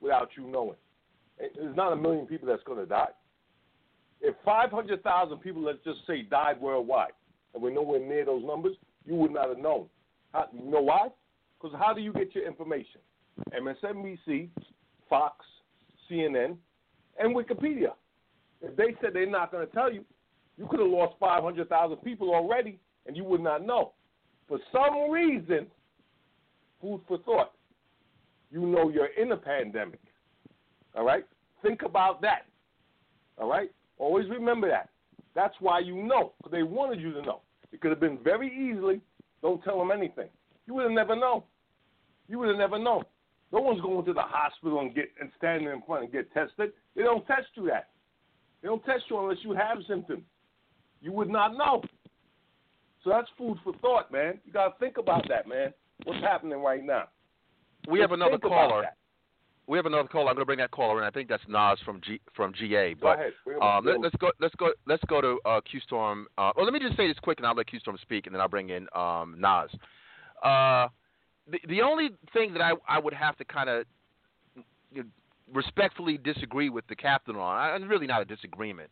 [0.00, 0.76] without you knowing.
[1.38, 3.10] There's not a million people that's going to die.
[4.20, 7.12] If 500,000 people, let's just say, died worldwide,
[7.54, 9.86] and we're nowhere near those numbers, you would not have known.
[10.32, 11.08] How, you know why?
[11.60, 13.00] Because how do you get your information?
[13.52, 14.48] MSNBC,
[15.08, 15.44] Fox,
[16.10, 16.56] CNN,
[17.18, 17.92] and Wikipedia.
[18.60, 20.04] If they said they're not going to tell you,
[20.56, 23.92] you could have lost 500,000 people already, and you would not know.
[24.48, 25.66] For some reason,
[26.80, 27.52] food for thought,
[28.52, 30.00] you know you're in a pandemic.
[30.94, 31.24] All right?
[31.62, 32.46] Think about that.
[33.38, 33.70] All right?
[33.98, 34.90] Always remember that.
[35.34, 37.40] That's why you know, they wanted you to know.
[37.72, 39.00] It could have been very easily,
[39.40, 40.28] don't tell them anything.
[40.66, 41.42] You would have never known.
[42.28, 43.04] You would have never known.
[43.52, 46.72] No one's going to the hospital and get and standing in front and get tested.
[46.94, 47.88] They don't test you that.
[48.60, 50.22] They don't test you unless you have symptoms.
[51.00, 51.82] You would not know.
[53.02, 54.38] So that's food for thought, man.
[54.44, 55.74] You got to think about that, man.
[56.04, 57.08] What's happening right now?
[57.88, 58.86] We have another caller.
[59.68, 60.28] We have another caller.
[60.28, 61.04] I'm going to bring that caller in.
[61.04, 62.94] I think that's Nas from G from GA.
[62.94, 63.32] Go But ahead.
[63.62, 64.30] Um, let, us go.
[64.40, 64.72] Let's go.
[64.86, 66.26] Let's go to uh, Q Storm.
[66.36, 68.34] Uh, well, let me just say this quick, and I'll let Q Storm speak, and
[68.34, 69.70] then I'll bring in um, Nas.
[70.42, 70.88] Uh,
[71.50, 73.84] the the only thing that I I would have to kind of
[75.52, 78.90] respectfully disagree with the captain on, and really not a disagreement,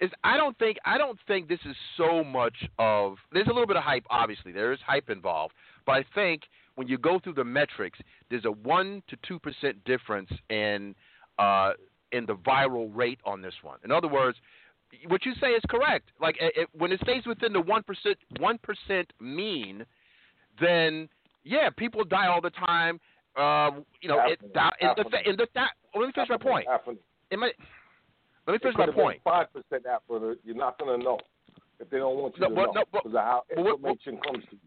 [0.00, 3.16] is I don't think I don't think this is so much of.
[3.32, 4.52] There's a little bit of hype, obviously.
[4.52, 5.54] There is hype involved,
[5.86, 6.42] but I think
[6.76, 7.98] when you go through the metrics,
[8.30, 10.94] there's a one to two percent difference in
[11.38, 11.72] uh,
[12.12, 13.78] in the viral rate on this one.
[13.84, 14.38] In other words,
[15.08, 16.10] what you say is correct.
[16.20, 19.84] Like it, when it stays within the one percent one percent mean,
[20.60, 21.08] then
[21.44, 23.00] yeah, people die all the time.
[23.36, 25.70] Uh, you know, it, in the in the that.
[25.94, 26.66] Let me finish my point.
[27.30, 27.42] Let
[28.52, 29.20] me finish my point.
[29.24, 31.18] Five percent after you're not going to know
[31.80, 34.52] if they don't want you No, to but- know no, but- how information comes to
[34.52, 34.58] you.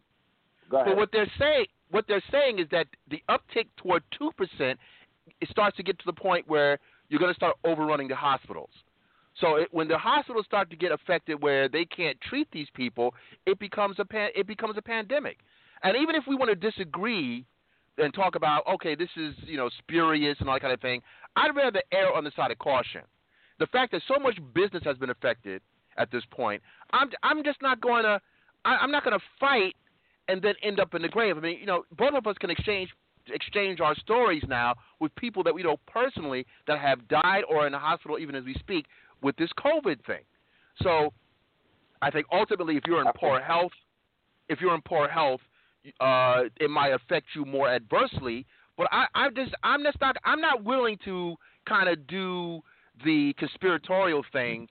[0.69, 0.87] Go ahead.
[0.89, 4.79] But what they're saying, what they're saying is that the uptick toward two percent,
[5.41, 6.79] it starts to get to the point where
[7.09, 8.69] you're going to start overrunning the hospitals.
[9.39, 13.13] So it, when the hospitals start to get affected, where they can't treat these people,
[13.45, 15.37] it becomes a pan, it becomes a pandemic.
[15.83, 17.45] And even if we want to disagree
[17.97, 21.01] and talk about, okay, this is you know spurious and all that kind of thing,
[21.35, 23.01] I'd rather err on the side of caution.
[23.59, 25.61] The fact that so much business has been affected
[25.97, 26.61] at this point,
[26.91, 28.19] I'm I'm just not going to
[28.65, 29.75] I, I'm not going to fight
[30.27, 31.37] and then end up in the grave.
[31.37, 32.89] I mean, you know, both of us can exchange
[33.29, 37.73] exchange our stories now with people that we know personally that have died or in
[37.73, 38.85] the hospital even as we speak
[39.21, 40.21] with this COVID thing.
[40.81, 41.11] So,
[42.01, 43.71] I think ultimately, if you're in poor health,
[44.47, 45.41] if you're in poor health,
[45.99, 48.45] uh, it might affect you more adversely.
[48.77, 51.35] But I, I just, I'm just not, I'm not willing to
[51.67, 52.61] kind of do
[53.03, 54.67] the conspiratorial thing,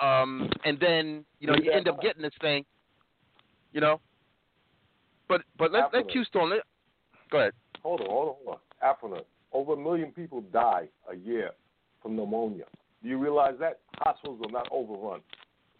[0.00, 2.64] um, and then you know you end up getting this thing,
[3.72, 4.00] you know.
[5.28, 6.50] But but let let Q Stone.
[6.50, 6.60] Let,
[7.30, 7.52] go ahead.
[7.82, 8.88] Hold on, hold on, hold on.
[8.88, 9.22] Africa,
[9.52, 11.50] over a million people die a year
[12.02, 12.64] from pneumonia.
[13.02, 13.80] Do you realize that?
[13.98, 15.20] Hospitals are not overrun.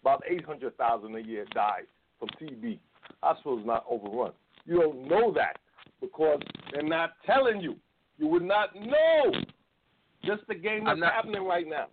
[0.01, 1.81] About 800,000 a year die
[2.19, 2.79] from TB.
[3.21, 4.31] Hospitals not overrun.
[4.65, 5.57] You don't know that
[5.99, 6.39] because
[6.71, 7.75] they're not telling you.
[8.17, 9.33] You would not know.
[10.23, 11.87] Just the game that's not- happening right now.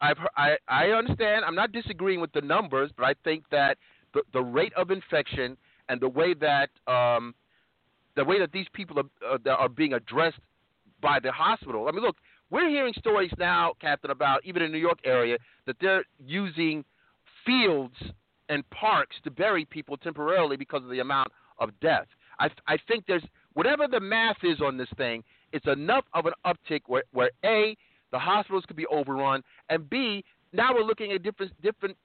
[0.00, 1.44] I've heard, I I understand.
[1.44, 3.78] I'm not disagreeing with the numbers, but I think that
[4.12, 5.56] the the rate of infection
[5.88, 7.34] and the way that um
[8.16, 10.38] the way that these people are uh, are being addressed
[11.00, 11.88] by the hospital.
[11.88, 12.16] I mean, look,
[12.50, 16.84] we're hearing stories now, Captain, about even in the New York area that they're using
[17.44, 17.94] fields
[18.48, 21.28] and parks to bury people temporarily because of the amount
[21.58, 22.06] of death.
[22.38, 23.24] I I think there's
[23.54, 25.22] whatever the math is on this thing,
[25.52, 27.76] it's enough of an uptick where where a
[28.12, 31.96] the hospitals could be overrun, and B, now we're looking at different different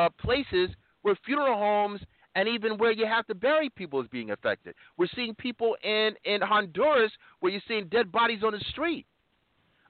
[0.00, 0.70] uh, places
[1.02, 2.00] where funeral homes
[2.34, 4.74] and even where you have to bury people is being affected.
[4.96, 9.06] We're seeing people in in Honduras where you're seeing dead bodies on the street.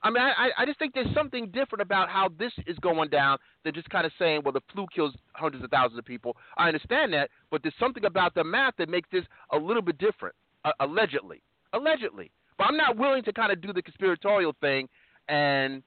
[0.05, 3.39] I mean, I, I just think there's something different about how this is going down
[3.65, 6.37] than just kind of saying, well, the flu kills hundreds of thousands of people.
[6.59, 9.97] I understand that, but there's something about the math that makes this a little bit
[9.97, 10.35] different,
[10.67, 11.43] uh, allegedly.
[11.73, 12.31] Allegedly.
[12.59, 14.91] But I'm not willing to kind of do the conspiratorial thing
[15.31, 15.83] and,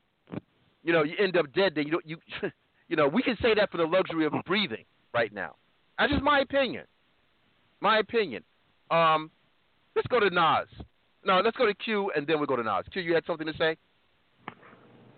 [0.84, 1.74] you know, you end up dead.
[1.76, 2.18] Then you don't, you,
[2.88, 5.54] you know, we can say that for the luxury of breathing right now.
[5.98, 6.86] That's just my opinion.
[7.82, 8.44] My opinion.
[8.92, 9.32] Um,
[9.96, 10.68] let's go to Nas.
[11.26, 12.86] No, let's go to Q and then we go to Nas.
[12.92, 13.78] Q, you had something to say?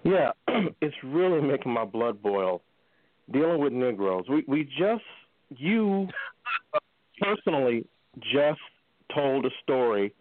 [0.04, 0.32] Yeah,
[0.82, 2.62] it's really making my blood boil
[3.32, 4.26] dealing with Negroes.
[4.30, 5.04] We we just
[5.50, 6.08] you
[7.22, 7.86] personally
[8.20, 8.62] just
[9.14, 10.14] told a story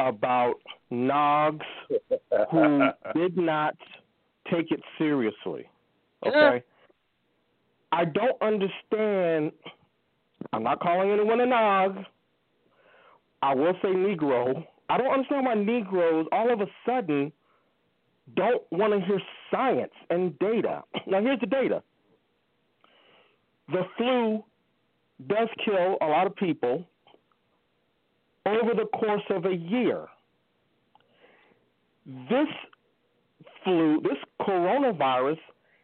[0.00, 0.54] about
[0.92, 1.60] Nogs
[2.50, 3.76] who did not
[4.50, 5.68] take it seriously.
[6.24, 6.62] Okay?
[7.92, 9.52] I don't understand
[10.52, 12.04] I'm not calling anyone a Nog.
[13.42, 14.64] I will say Negro.
[14.88, 17.32] I don't understand why Negroes all of a sudden
[18.34, 19.20] don't want to hear
[19.50, 20.82] science and data.
[21.06, 21.82] Now, here's the data
[23.68, 24.42] the flu
[25.26, 26.84] does kill a lot of people
[28.46, 30.06] over the course of a year.
[32.06, 32.48] This
[33.62, 35.38] flu, this coronavirus,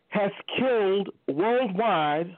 [0.09, 2.37] has killed worldwide.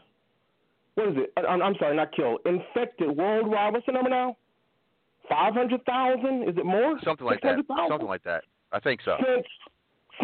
[0.97, 1.33] What is it?
[1.49, 2.41] I'm, I'm sorry, not killed.
[2.47, 3.73] Infected worldwide.
[3.73, 4.37] What's the number now?
[5.29, 6.49] Five hundred thousand?
[6.49, 6.99] Is it more?
[7.05, 7.57] Something like that.
[7.59, 7.89] 600,000?
[7.91, 8.45] Something like that.
[8.73, 9.17] I think so.
[9.25, 9.47] Since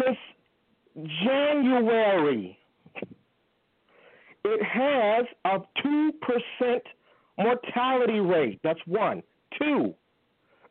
[0.03, 2.57] since January,
[4.45, 6.83] it has a two percent
[7.37, 8.59] mortality rate.
[8.63, 9.23] That's one.
[9.59, 9.93] Two,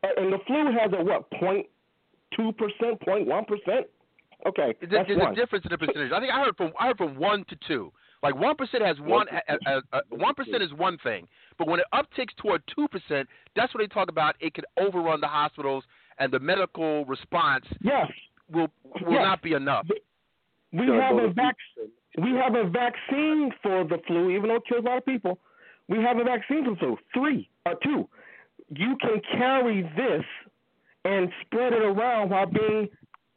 [0.03, 1.29] Uh, and the flu has a what?
[1.31, 1.67] Point
[2.35, 3.87] two percent, point one percent.
[4.45, 5.31] Okay, There's, that's there's one.
[5.31, 6.11] a difference in the percentage.
[6.11, 7.91] I think I heard from I heard from one to two.
[8.23, 9.27] Like one percent has one
[10.09, 11.27] one percent is one thing,
[11.59, 15.19] but when it upticks toward two percent, that's when they talk about it could overrun
[15.19, 15.83] the hospitals
[16.19, 17.65] and the medical response.
[17.81, 18.09] Yes,
[18.49, 18.69] will
[19.01, 19.23] will Yes.
[19.23, 19.85] not be enough.
[20.71, 21.57] We have a vac-
[22.17, 25.37] we have a vaccine for the flu, even though it kills a lot of people.
[25.89, 26.97] We have a vaccine for the flu.
[27.13, 28.07] Three, uh, two.
[28.69, 30.23] You can carry this
[31.03, 32.87] and spread it around while being,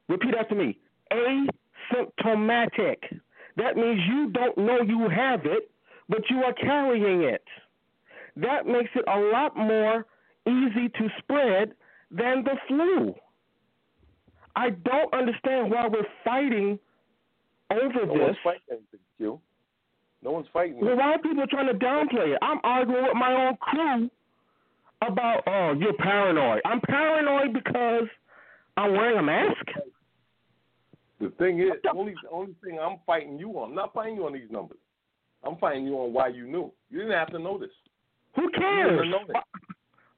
[0.09, 0.79] repeat after me,
[1.11, 3.19] asymptomatic.
[3.57, 5.71] That means you don't know you have it,
[6.09, 7.45] but you are carrying it.
[8.37, 10.05] That makes it a lot more
[10.47, 11.73] easy to spread
[12.11, 13.15] than the flu.
[14.55, 16.79] I don't understand why we're fighting
[17.71, 18.23] over No this.
[18.23, 19.41] one's fighting anything, Q.
[20.23, 20.81] No one's fighting.
[20.81, 22.39] Well, why are people trying to downplay it?
[22.43, 24.11] I'm arguing with my own crew.
[25.03, 26.63] about oh you're paranoid.
[26.65, 28.05] I'm paranoid because
[28.77, 29.67] I'm wearing a mask.
[31.21, 34.27] The thing is, only the only thing I'm fighting you on, I'm not fighting you
[34.27, 34.79] on these numbers.
[35.45, 36.73] I'm fighting you on why you knew.
[36.91, 37.71] You didn't have to know this.
[38.37, 39.01] Who cares?
[39.11, 39.21] Know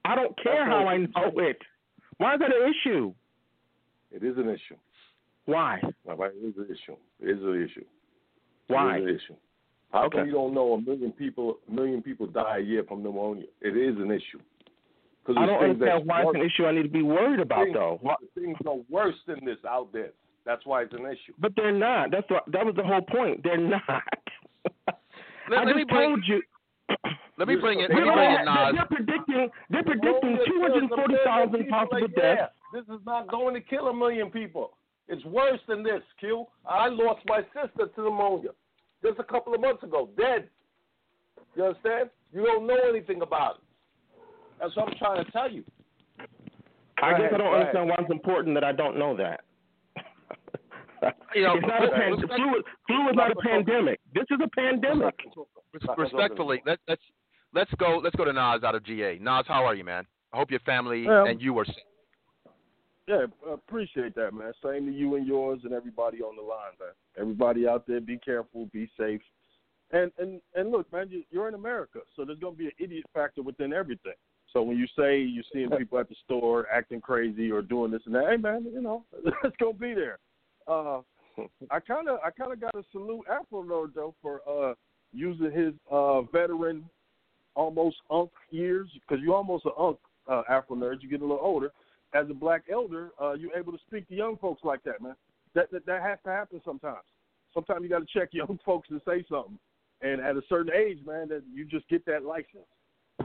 [0.05, 0.87] I don't care That's how.
[0.87, 1.57] I know it.
[2.17, 3.13] Why is that an issue?
[4.11, 4.75] It is an issue.
[5.45, 5.79] Why?
[6.03, 6.95] Wife, It is an issue.
[7.21, 7.85] It is an issue.
[8.67, 8.97] Why?
[8.97, 9.35] It is an issue.
[9.91, 10.17] How Okay.
[10.19, 13.45] come you don't know a million people a million people die a year from pneumonia?
[13.61, 14.39] It is an issue.
[15.29, 17.73] I don't understand that's why it's an issue I need to be worried about things,
[17.75, 17.99] though.
[18.01, 20.11] Why- Things are worse than this out there.
[20.49, 21.33] That's why it's an issue.
[21.37, 22.09] But they're not.
[22.09, 23.43] That's what that was the whole point.
[23.43, 23.83] They're not.
[25.47, 26.09] Let, I let just me bring.
[26.09, 26.41] told you.
[27.37, 27.89] Let me bring it.
[27.89, 28.73] They're, Let me bring it, they're, Nas.
[28.75, 29.49] they're predicting.
[29.69, 32.35] They're predicting Pneumonia two hundred kills a forty million thousand people possible a year.
[32.35, 32.53] deaths.
[32.73, 34.71] This is not going to kill a million people.
[35.07, 36.45] It's worse than this, Q.
[36.67, 38.49] I lost my sister to pneumonia
[39.03, 40.49] just a couple of months ago, dead.
[41.55, 42.09] You understand?
[42.33, 43.61] You don't know anything about it.
[44.59, 45.63] That's what I'm trying to tell you.
[47.01, 47.67] I Go guess I don't go ahead.
[47.67, 49.41] understand why it's important that I don't know that.
[51.35, 52.63] You know, it's not a pan- respect- flu.
[52.87, 53.99] Flu is not a pandemic.
[54.13, 55.15] This is a pandemic.
[55.97, 57.01] Respectfully, let, let's
[57.53, 58.01] let's go.
[58.03, 59.19] Let's go to Nas out of GA.
[59.19, 60.05] Nas, how are you, man?
[60.33, 61.75] I hope your family Well, and you are safe.
[63.07, 64.51] Yeah, appreciate that, man.
[64.63, 66.93] Same to you and yours and everybody on the line, man.
[67.17, 69.21] Everybody out there, be careful, be safe.
[69.91, 73.05] And and and look, man, you, you're in America, so there's gonna be an idiot
[73.13, 74.13] factor within everything.
[74.53, 78.01] So when you say you're seeing people at the store acting crazy or doing this
[78.05, 79.03] and that, hey, man, you know,
[79.43, 80.19] it's gonna be there.
[80.69, 81.01] Uh,
[81.71, 84.73] I kind of I kind of got to salute Afro Lord though for uh
[85.13, 86.85] using his uh veteran
[87.55, 89.97] almost unk years because you're almost an unk
[90.27, 91.01] uh, Afronerd.
[91.01, 91.71] You get a little older.
[92.13, 95.15] As a black elder, uh, you're able to speak to young folks like that, man.
[95.55, 97.05] That that, that has to happen sometimes.
[97.53, 99.57] Sometimes you got to check young folks and say something.
[100.01, 102.67] And at a certain age, man, that you just get that license.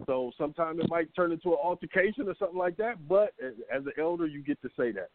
[0.07, 3.07] So sometimes it might turn into an altercation or something like that.
[3.09, 5.11] But as an elder, you get to say that.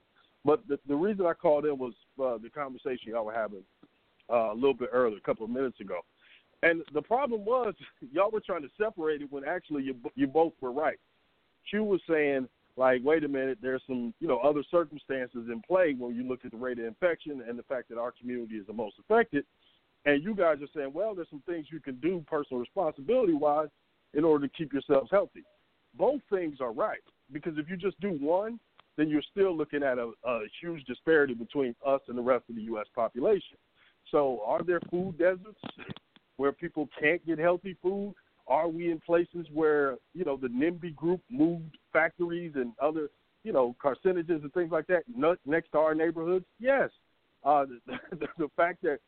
[0.46, 3.64] But the, the reason I called in was uh, the conversation y'all were having
[4.32, 6.00] uh, a little bit earlier, a couple of minutes ago.
[6.64, 7.74] And the problem was
[8.12, 11.00] y'all were trying to separate it when actually you you both were right.
[11.70, 15.96] Q was saying like, wait a minute, there's some you know other circumstances in play
[15.98, 18.68] when you look at the rate of infection and the fact that our community is
[18.68, 19.46] the most affected.
[20.06, 23.68] And you guys are saying, well, there's some things you can do personal responsibility wise
[24.14, 25.44] in order to keep yourselves healthy.
[25.96, 28.60] Both things are right because if you just do one,
[29.00, 32.56] then you're still looking at a, a huge disparity between us and the rest of
[32.56, 32.88] the U.S.
[32.94, 33.58] population.
[34.12, 35.62] So, are there food deserts
[36.38, 38.14] where people can't get healthy food?
[38.48, 43.10] Are we in places where you know the NIMBY group moved factories and other
[43.44, 45.04] you know carcinogens and things like that
[45.46, 46.46] next to our neighborhoods?
[46.60, 46.90] Yes.
[47.44, 49.00] Uh, the, the, the fact that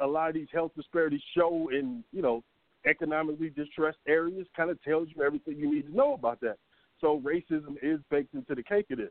[0.00, 2.42] a lot of these health disparities show in you know
[2.86, 6.56] economically distressed areas kind of tells you everything you need to know about that.
[7.00, 9.10] So racism is baked into the cake of this.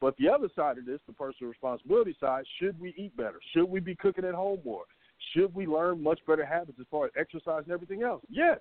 [0.00, 3.40] But the other side of this, the personal responsibility side, should we eat better?
[3.54, 4.84] Should we be cooking at home more?
[5.32, 8.22] Should we learn much better habits as far as exercise and everything else?
[8.28, 8.58] Yes.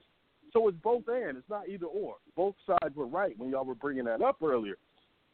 [0.53, 1.37] So it's both and.
[1.37, 2.15] It's not either or.
[2.35, 4.77] Both sides were right when y'all were bringing that up earlier.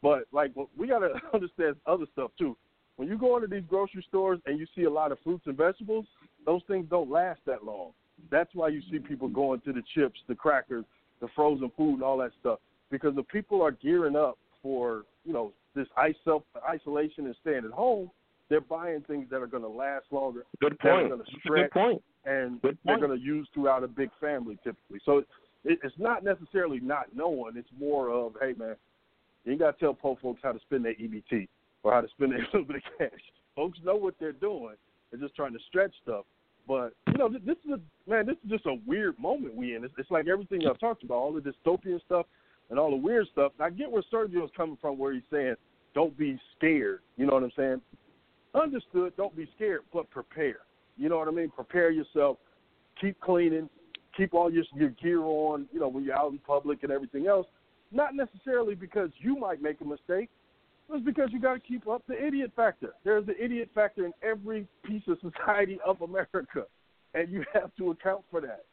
[0.02, 2.56] But like we got to understand other stuff too.
[2.96, 5.56] When you go into these grocery stores and you see a lot of fruits and
[5.56, 6.06] vegetables,
[6.44, 7.92] those things don't last that long.
[8.30, 10.84] That's why you see people going to the chips, the crackers,
[11.20, 12.58] the frozen food, and all that stuff.
[12.90, 15.86] Because the people are gearing up for you know this
[16.24, 18.10] self isolation and staying at home,
[18.48, 20.44] they're buying things that are going to last longer.
[20.60, 21.10] Good point.
[21.44, 22.02] good point.
[22.24, 25.00] And Good they're going to use throughout a big family typically.
[25.04, 27.56] So it, it's not necessarily not knowing.
[27.56, 28.74] It's more of, hey man,
[29.44, 31.48] you ain't got to tell poor folks how to spend their EBT
[31.82, 33.20] or how to spend their little bit of cash.
[33.56, 34.74] Folks know what they're doing.
[35.10, 36.24] They're just trying to stretch stuff.
[36.68, 38.26] But you know, this, this is a man.
[38.26, 39.84] This is just a weird moment we in.
[39.84, 42.26] It's, it's like everything y'all talked about, all the dystopian stuff
[42.70, 43.52] and all the weird stuff.
[43.60, 45.56] I get where Sergio's coming from, where he's saying,
[45.94, 47.80] "Don't be scared." You know what I'm saying?
[48.54, 49.16] Understood.
[49.16, 50.60] Don't be scared, but prepare.
[50.96, 51.50] You know what I mean?
[51.50, 52.38] Prepare yourself.
[53.00, 53.68] Keep cleaning.
[54.16, 55.68] Keep all your your gear on.
[55.72, 57.46] You know when you're out in public and everything else.
[57.92, 60.30] Not necessarily because you might make a mistake.
[60.92, 62.94] It's because you got to keep up the idiot factor.
[63.04, 66.66] There's the idiot factor in every piece of society of America,
[67.14, 68.64] and you have to account for that.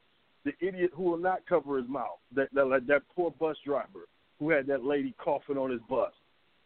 [0.47, 2.19] The idiot who will not cover his mouth.
[2.33, 4.07] That that, like that poor bus driver
[4.39, 6.11] who had that lady coughing on his bus,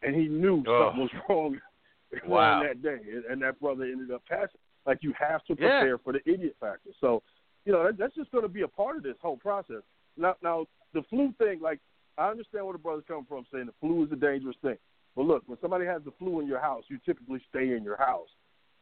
[0.03, 1.59] and he knew something was wrong
[2.27, 2.61] Wow.
[2.61, 4.59] that day, and, and that brother ended up passing.
[4.85, 5.79] Like you have to Yeah.
[5.79, 6.89] prepare for the idiot factor.
[6.99, 7.23] So,
[7.65, 9.81] you know, that, that's just going to be a part of this whole process.
[10.17, 11.79] Now, now the flu thing, like
[12.17, 14.77] I understand where the brother's coming from, saying the flu is a dangerous thing.
[15.15, 17.97] But look, when somebody has the flu in your house, you typically stay in your
[17.97, 18.29] house.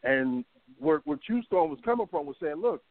[0.03, 0.43] And
[0.77, 2.81] where where Q Storm was coming from was saying, look,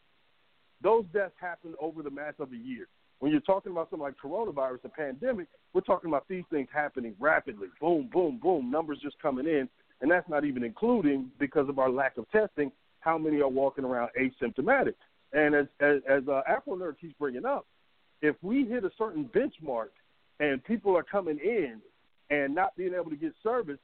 [0.83, 2.87] those deaths happened over the mass of a year.
[3.21, 7.15] when you're talking about something like coronavirus, a pandemic, we're talking about these things happening
[7.19, 7.69] rapidly.
[7.81, 8.71] Boom, boom, boom.
[8.71, 9.69] Numbers just coming in,
[10.01, 12.71] and that's not even including because of our lack of testing.
[13.01, 14.95] How many are walking around asymptomatic?
[15.33, 17.67] And as as, as uh, Afronerd keeps bringing up,
[18.23, 19.89] if we hit a certain benchmark
[20.41, 21.81] and people are coming in
[22.31, 23.79] and not being able to get service,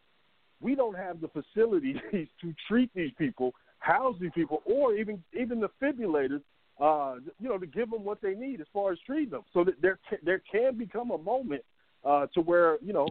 [0.61, 5.61] we don't have the facilities to treat these people, house these people, or even even
[5.61, 6.43] the defibrillators,
[6.80, 9.42] uh, you know, to give them what they need as far as treating them.
[9.52, 11.62] So that there there can become a moment
[12.05, 13.09] uh, to where you know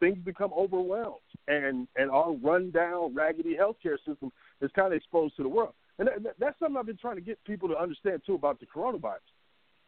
[0.00, 1.16] things become overwhelmed,
[1.48, 5.74] and and our rundown, raggedy healthcare system is kind of exposed to the world.
[5.98, 8.66] And that, that's something I've been trying to get people to understand too about the
[8.66, 9.20] coronavirus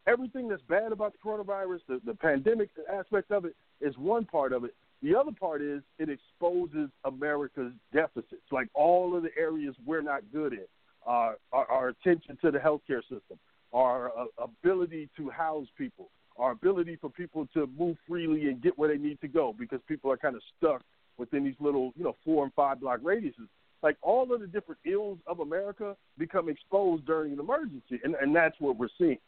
[0.07, 4.53] everything that's bad about the coronavirus, the, the pandemic aspect of it, is one part
[4.53, 4.73] of it.
[5.01, 10.21] The other part is it exposes America's deficits, like all of the areas we're not
[10.31, 10.65] good in.
[11.05, 13.37] Our, our attention to the healthcare system,
[13.73, 18.77] our uh, ability to house people, our ability for people to move freely and get
[18.77, 20.81] where they need to go because people are kind of stuck
[21.17, 23.47] within these little, you know, four and five block radiuses.
[23.83, 28.35] Like all of the different ills of America become exposed during an emergency, and, and
[28.35, 29.19] that's what we're seeing.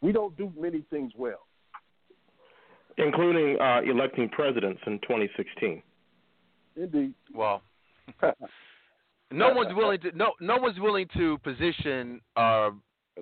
[0.00, 1.46] We don't do many things well,
[2.96, 5.82] including uh, electing presidents in 2016.
[6.76, 7.14] Indeed.
[7.34, 7.62] Well,
[9.36, 12.70] no one's willing to no no one's willing to position uh,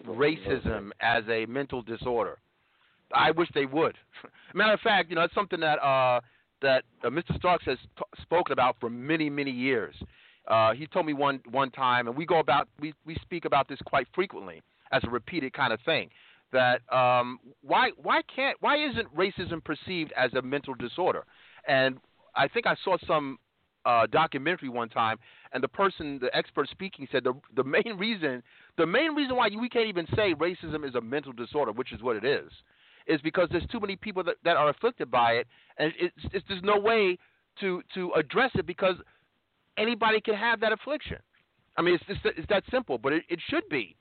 [0.07, 2.39] racism as a mental disorder.
[3.13, 3.97] I wish they would.
[4.55, 6.21] Matter of fact, you know, it's something that uh,
[6.63, 7.37] that uh, Mr.
[7.37, 9.95] Starks has t- spoken about for many many years.
[10.47, 13.69] Uh, he told me one one time, and we go about we we speak about
[13.69, 14.63] this quite frequently
[14.93, 16.11] as a repeated kind of thing
[16.53, 21.25] that um, why why can't why isn't racism perceived as a mental disorder?
[21.67, 21.99] And
[22.35, 23.39] I think I saw some
[23.85, 25.19] uh, documentary one time,
[25.53, 28.43] and the person, the expert speaking, said the the main reason
[28.77, 32.03] the main reason why we can't even say racism is a mental disorder, which is
[32.03, 32.51] what it is,
[33.07, 35.47] is because there's too many people that, that are afflicted by it,
[35.79, 37.19] and it's, it's there's no way
[37.61, 38.97] to to address it because
[39.77, 41.19] anybody can have that affliction.
[41.77, 43.97] I mean, it's it's that simple, but it, it should be.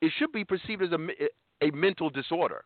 [0.00, 2.64] It should be perceived as a a mental disorder.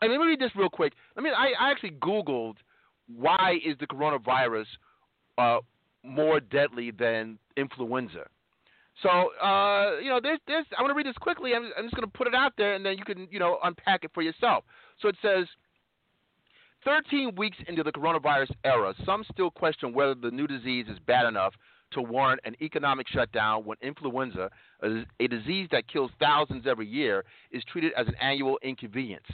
[0.00, 0.92] And let me read this real quick.
[1.16, 2.54] I mean, I, I actually Googled
[3.14, 4.66] why is the coronavirus
[5.38, 5.58] uh,
[6.04, 8.26] more deadly than influenza.
[9.02, 11.54] So, uh, you know, there's, there's, I'm going to read this quickly.
[11.54, 13.58] I'm, I'm just going to put it out there, and then you can, you know,
[13.62, 14.64] unpack it for yourself.
[15.00, 15.46] So it says,
[16.84, 21.26] 13 weeks into the coronavirus era, some still question whether the new disease is bad
[21.26, 21.54] enough
[21.92, 24.50] to warrant an economic shutdown when influenza,
[24.82, 29.26] a, a disease that kills thousands every year, is treated as an annual inconvenience.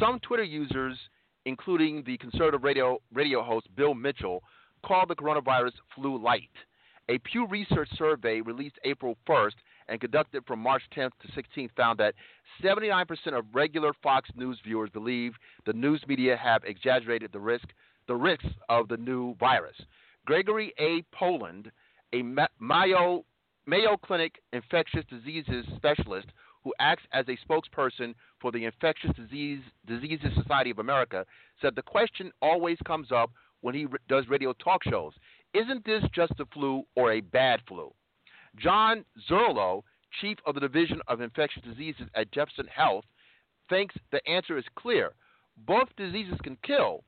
[0.00, 0.96] Some Twitter users,
[1.44, 4.42] including the conservative radio, radio host Bill Mitchell,
[4.84, 6.50] call the coronavirus flu light.
[7.08, 9.54] A Pew Research survey released April 1st
[9.88, 12.14] and conducted from March 10th to 16th found that
[12.62, 15.34] 79% of regular Fox News viewers believe
[15.64, 17.68] the news media have exaggerated the risk
[18.08, 19.76] the risks of the new virus.
[20.26, 21.02] Gregory A.
[21.12, 21.70] Poland,
[22.12, 22.22] a
[22.60, 23.24] Mayo,
[23.66, 26.28] Mayo Clinic infectious diseases specialist
[26.62, 31.24] who acts as a spokesperson for the Infectious Disease, Diseases Society of America,
[31.60, 33.30] said the question always comes up
[33.66, 35.12] when he does radio talk shows
[35.52, 37.92] Isn't this just a flu or a bad flu?
[38.54, 39.82] John Zurlo,
[40.20, 43.04] chief of the Division of Infectious Diseases at Jefferson Health,
[43.68, 45.14] thinks the answer is clear.
[45.66, 47.02] Both diseases can kill,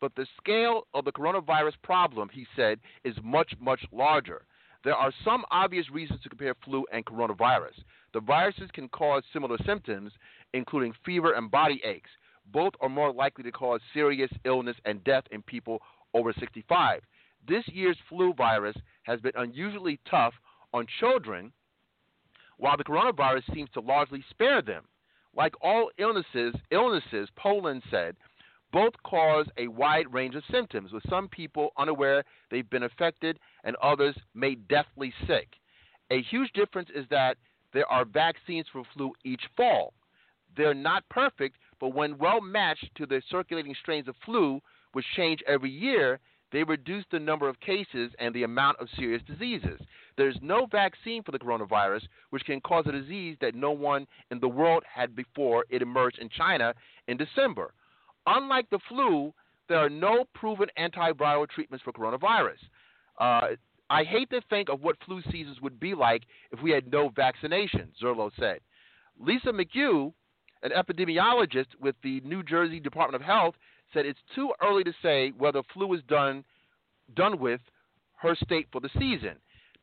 [0.00, 4.44] but the scale of the coronavirus problem, he said, is much, much larger.
[4.84, 7.82] There are some obvious reasons to compare flu and coronavirus.
[8.12, 10.12] The viruses can cause similar symptoms,
[10.52, 12.10] including fever and body aches.
[12.52, 15.80] Both are more likely to cause serious illness and death in people
[16.14, 17.00] over 65.
[17.46, 20.34] This year's flu virus has been unusually tough
[20.72, 21.52] on children,
[22.56, 24.84] while the coronavirus seems to largely spare them.
[25.36, 28.16] Like all illnesses, illnesses, Poland said,
[28.72, 33.76] both cause a wide range of symptoms, with some people unaware they've been affected and
[33.76, 35.48] others made deathly sick.
[36.10, 37.36] A huge difference is that
[37.72, 39.94] there are vaccines for flu each fall.
[40.56, 44.60] They're not perfect, but when well matched to the circulating strains of flu,
[44.94, 46.18] which change every year,
[46.52, 49.80] they reduce the number of cases and the amount of serious diseases.
[50.16, 54.38] There's no vaccine for the coronavirus, which can cause a disease that no one in
[54.38, 56.72] the world had before it emerged in China
[57.08, 57.74] in December.
[58.26, 59.34] Unlike the flu,
[59.68, 62.58] there are no proven antiviral treatments for coronavirus.
[63.18, 63.56] Uh,
[63.90, 66.22] I hate to think of what flu seasons would be like
[66.52, 68.60] if we had no vaccination, Zurlo said.
[69.18, 70.12] Lisa McHugh,
[70.62, 73.54] an epidemiologist with the New Jersey Department of Health,
[73.94, 76.44] said it's too early to say whether flu is done
[77.14, 77.60] done with
[78.16, 79.36] her state for the season.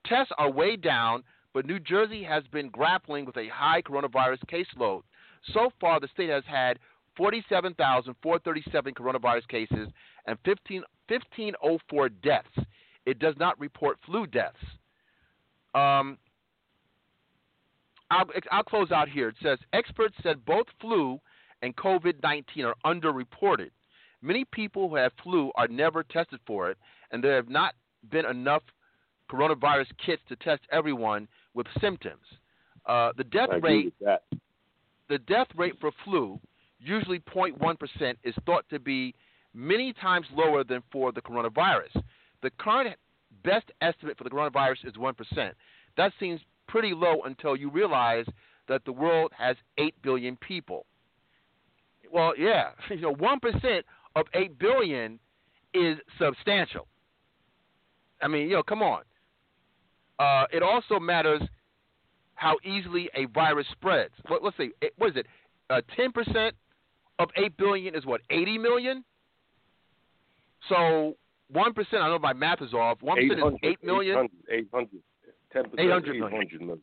[0.05, 1.23] Tests are way down,
[1.53, 5.01] but New Jersey has been grappling with a high coronavirus caseload.
[5.53, 6.79] So far, the state has had
[7.17, 9.89] 47,437 coronavirus cases
[10.25, 12.47] and 15, 1,504 deaths.
[13.05, 14.57] It does not report flu deaths.
[15.73, 16.17] Um,
[18.09, 19.29] I'll, I'll close out here.
[19.29, 21.19] It says experts said both flu
[21.61, 23.69] and COVID 19 are underreported.
[24.21, 26.77] Many people who have flu are never tested for it,
[27.11, 27.73] and there have not
[28.09, 28.63] been enough
[29.31, 32.23] coronavirus kits to test everyone with symptoms.
[32.85, 33.93] Uh, the death rate,
[35.09, 36.39] the death rate for flu,
[36.79, 39.13] usually 0.1%, is thought to be
[39.53, 42.01] many times lower than for the coronavirus.
[42.41, 42.97] The current
[43.43, 45.51] best estimate for the coronavirus is 1%.
[45.97, 48.25] That seems pretty low until you realize
[48.67, 50.85] that the world has 8 billion people.
[52.11, 53.81] Well, yeah, you know, 1%
[54.15, 55.19] of 8 billion
[55.73, 56.87] is substantial.
[58.21, 59.03] I mean, you know, come on.
[60.19, 61.41] Uh, it also matters
[62.35, 64.13] how easily a virus spreads.
[64.29, 65.25] Let, us see, what is it?
[65.69, 66.51] Uh, 10%
[67.19, 69.03] of 8 billion is what, 80 million?
[70.69, 71.15] So
[71.53, 72.99] 1%, I don't know if my math is off.
[72.99, 74.27] 1% is 8 million?
[74.49, 74.89] 800.
[75.55, 76.79] 10% 800 million.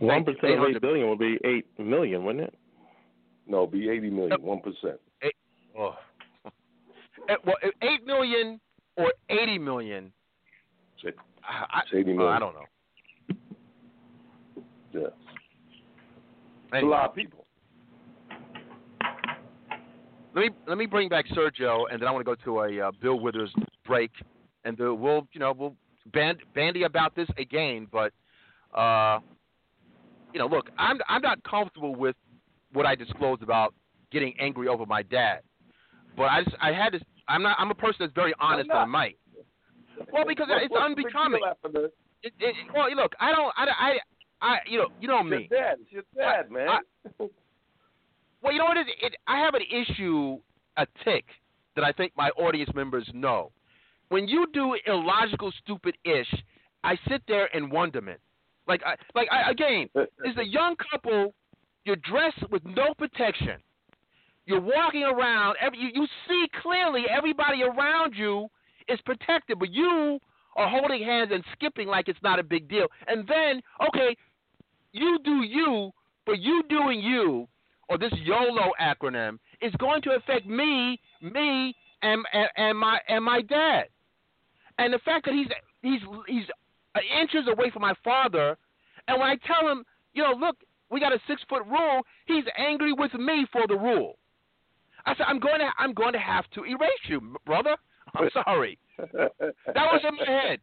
[0.00, 2.54] 1% of 8 billion would be 8 million, wouldn't it?
[3.46, 4.62] No, it'd be 80 million, 1%.
[5.22, 5.32] Eight,
[5.78, 5.94] oh.
[7.44, 8.60] Well, 8 million
[8.96, 10.12] or 80 million?
[11.02, 12.20] It's, I, 80 million.
[12.20, 12.64] Uh, I don't know.
[14.92, 15.00] Yeah.
[16.72, 16.88] Anyway.
[16.88, 17.44] A lot of people.
[20.34, 22.88] Let me let me bring back Sergio, and then I want to go to a
[22.88, 23.52] uh, Bill Withers
[23.86, 24.10] break,
[24.64, 25.76] and the, we'll you know we'll
[26.12, 27.86] band, bandy about this again.
[27.92, 28.12] But
[28.76, 29.20] uh,
[30.32, 32.16] you know, look, I'm I'm not comfortable with
[32.72, 33.74] what I disclosed about
[34.10, 35.40] getting angry over my dad,
[36.16, 37.00] but I just, I had to.
[37.28, 37.56] I'm not.
[37.58, 39.18] I'm a person that's very honest on mic.
[40.12, 41.40] Well, because What- it's unbecoming.
[41.62, 41.90] the-
[42.22, 43.52] It, it, well, look, I don't.
[43.56, 43.98] I, I,
[44.40, 45.46] I you know, you know me.
[45.50, 45.76] dad.
[45.80, 46.68] It's your dad, man.
[47.18, 48.94] Well, you know what it is?
[49.02, 50.38] It, I have an issue,
[50.76, 51.24] a tick,
[51.76, 53.52] that I think my audience members know.
[54.08, 56.32] When you do illogical, stupid ish,
[56.82, 58.20] I sit there in wonderment.
[58.66, 61.34] Like, I, like I, again, is a young couple.
[61.84, 63.56] You're dressed with no protection.
[64.46, 65.56] You're walking around.
[65.60, 68.48] Every, you, you see clearly everybody around you
[68.88, 70.18] is protected, but you
[70.56, 72.86] are holding hands and skipping like it's not a big deal.
[73.06, 74.16] And then, okay,
[74.92, 75.90] you do you,
[76.26, 77.48] but you doing you,
[77.88, 83.24] or this YOLO acronym, is going to affect me, me, and and, and my and
[83.24, 83.84] my dad.
[84.78, 85.48] And the fact that he's
[85.82, 86.44] he's he's
[87.20, 88.56] inches away from my father,
[89.08, 90.56] and when I tell him, you know, look,
[90.90, 94.16] we got a six foot rule, he's angry with me for the rule.
[95.06, 97.76] I said, I'm going to I'm going to have to erase you, brother.
[98.14, 98.78] I'm sorry.
[98.98, 99.32] That
[99.66, 100.58] was in my head.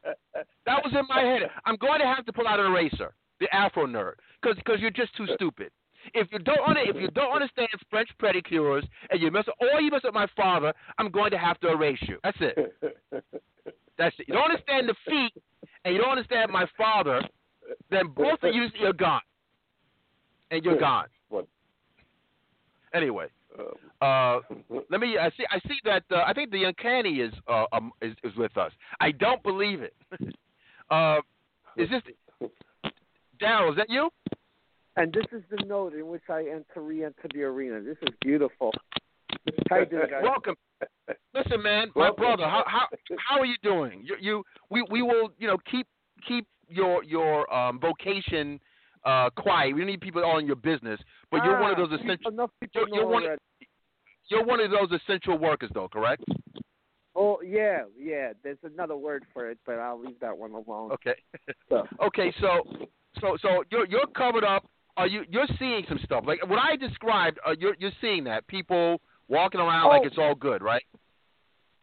[0.65, 1.49] That was in my head.
[1.65, 5.15] I'm going to have to pull out an eraser, the Afronerd, because because you're just
[5.15, 5.72] too stupid.
[6.13, 9.91] If you don't if you don't understand French pedicures and you mess up, or you
[9.91, 12.18] mess up my father, I'm going to have to erase you.
[12.23, 12.76] That's it.
[13.97, 14.27] That's it.
[14.27, 15.43] You don't understand the feet
[15.85, 17.22] and you don't understand my father,
[17.89, 19.22] then both of you you're gone,
[20.49, 21.05] and you're gone.
[21.30, 21.47] What?
[22.93, 23.27] Anyway,
[24.02, 24.40] uh,
[24.90, 25.18] let me.
[25.18, 25.45] I see.
[25.49, 26.03] I see that.
[26.11, 28.72] Uh, I think the uncanny is uh, um, is, is with us.
[28.99, 29.94] I don't believe it.
[30.90, 31.18] uh,
[31.78, 32.02] is this
[33.41, 33.72] Daryl?
[33.72, 34.10] Is that you?
[34.98, 37.82] And this is the note in which I enter re-enter the arena.
[37.82, 38.72] This is beautiful.
[39.69, 40.02] How you?
[40.22, 40.56] Welcome.
[41.34, 42.44] Listen, man, my brother.
[42.44, 42.88] How how
[43.18, 44.03] how are you doing?
[44.03, 45.88] You you we we will you know keep
[46.28, 48.60] keep your your um, vocation
[49.06, 49.73] uh, quiet.
[49.73, 50.99] We don't need people all in your business,
[51.32, 52.32] but you're one of those essential.
[52.32, 53.23] Enough people You're, you're one.
[53.23, 53.41] already.
[54.30, 56.23] You're one of those essential workers, though, correct?
[57.15, 58.32] Oh yeah, yeah.
[58.44, 60.91] There's another word for it, but I'll leave that one alone.
[60.94, 61.15] Okay.
[61.68, 62.61] So, Okay, so
[63.19, 64.65] so so you're you're covered up.
[64.98, 67.38] Are you you're seeing some stuff like what I described?
[67.45, 70.07] Uh, you're you're seeing that people walking around like Oh.
[70.07, 70.84] it's all good, right?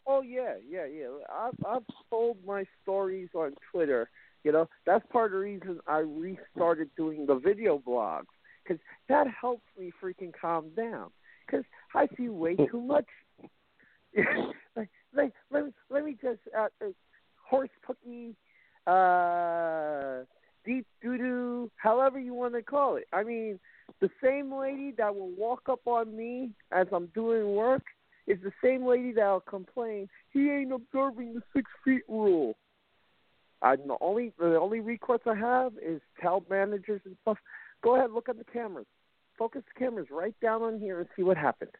[0.06, 1.08] oh yeah, yeah, yeah.
[1.30, 4.08] I've I've told my stories on Twitter.
[4.44, 8.26] You know, that's part of the reason I restarted doing the video blogs
[8.62, 11.10] because that helps me freaking calm down.
[11.46, 13.06] Because I see way too much.
[14.76, 16.88] like, like, let me let me just uh, uh,
[17.42, 18.34] horse cookie,
[18.86, 20.24] uh,
[20.64, 23.06] deep doo doo, however you want to call it.
[23.12, 23.58] I mean,
[24.00, 27.82] the same lady that will walk up on me as I'm doing work
[28.26, 32.56] is the same lady that'll complain he ain't observing the six feet rule.
[33.62, 37.38] I the only the only recourse I have is tell managers and stuff,
[37.82, 38.86] go ahead, look at the cameras,
[39.38, 41.72] focus the cameras right down on here and see what happened,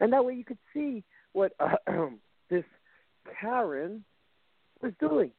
[0.00, 1.76] and that way you could see what uh,
[2.50, 2.64] this
[3.40, 4.04] Karen
[4.82, 5.30] was doing.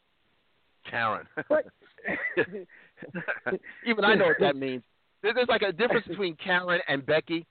[0.89, 1.26] Karen.
[1.49, 1.65] But
[3.85, 4.84] Even I know what that means.
[5.22, 7.45] There- There's like a difference between Karen and Becky.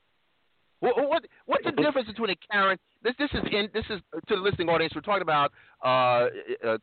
[0.80, 2.76] What, what what's the difference between a Karen?
[3.02, 4.92] This this is in this is to the listening audience.
[4.94, 5.52] We're talking about
[5.84, 6.26] uh,
[6.66, 6.78] uh,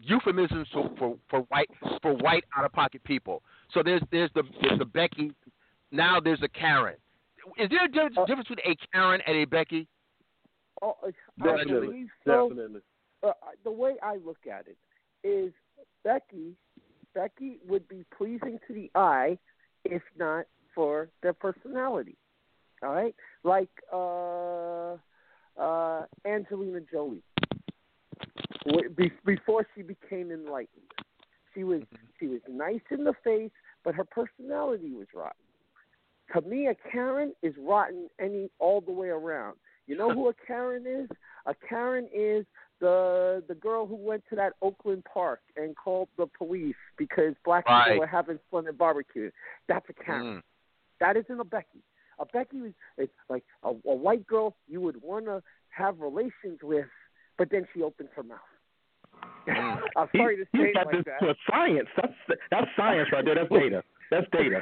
[0.00, 1.70] euphemisms for, for for white
[2.02, 3.42] for white out of pocket people.
[3.72, 5.32] So there's there's the there's the Becky.
[5.90, 6.96] Now there's a Karen.
[7.58, 9.86] Is there a difference, Uh, difference between a Karen and a Becky?
[10.82, 11.10] Oh, I
[11.42, 12.48] Definitely, so.
[12.48, 12.80] definitely.
[13.22, 13.32] Uh,
[13.64, 14.76] the way I look at it
[15.26, 15.52] is
[16.02, 16.56] Becky.
[17.14, 19.38] Becky would be pleasing to the eye,
[19.84, 22.16] if not for their personality.
[22.82, 23.14] All right,
[23.44, 24.96] like uh,
[25.62, 27.22] uh, Angelina Jolie.
[29.24, 30.90] Before she became enlightened,
[31.54, 31.82] she was
[32.18, 33.50] she was nice in the face,
[33.84, 35.44] but her personality was rotten.
[36.32, 39.56] To me, a Karen is rotten any all the way around.
[39.86, 41.08] You know who a Karen is?
[41.46, 42.46] A Karen is
[42.80, 47.66] the the girl who went to that Oakland park and called the police because black
[47.68, 47.84] Right.
[47.88, 49.30] people were having fun at barbecue.
[49.68, 50.36] That's a Karen.
[50.38, 50.42] Mm.
[51.00, 51.82] That isn't a Becky.
[52.18, 56.60] A Becky is is like a, a white girl you would want to have relations
[56.62, 56.86] with,
[57.36, 58.38] but then she opens her mouth.
[59.48, 59.78] Mm.
[59.96, 61.26] I'm He- sorry to he's say it got like this that.
[61.26, 61.88] to science.
[61.96, 63.34] That's that's science right there.
[63.34, 63.82] That's data.
[64.10, 64.60] That's data.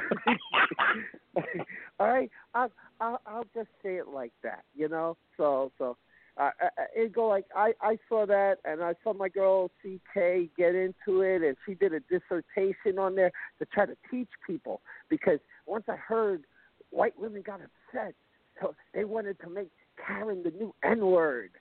[1.99, 5.17] All right, I'll, I'll I'll just say it like that, you know.
[5.37, 5.97] So so
[6.37, 6.49] uh,
[6.95, 11.21] it go like I I saw that and I saw my girl CK get into
[11.21, 15.85] it and she did a dissertation on there to try to teach people because once
[15.87, 16.43] I heard
[16.89, 18.15] white women got upset,
[18.61, 19.69] so they wanted to make
[20.05, 21.51] Karen the new N word.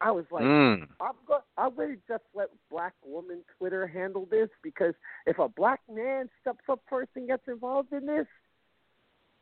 [0.00, 0.88] I was like, Mm.
[1.00, 4.94] I'm go- going to just let black woman Twitter handle this because
[5.26, 8.26] if a black man steps up first and gets involved in this,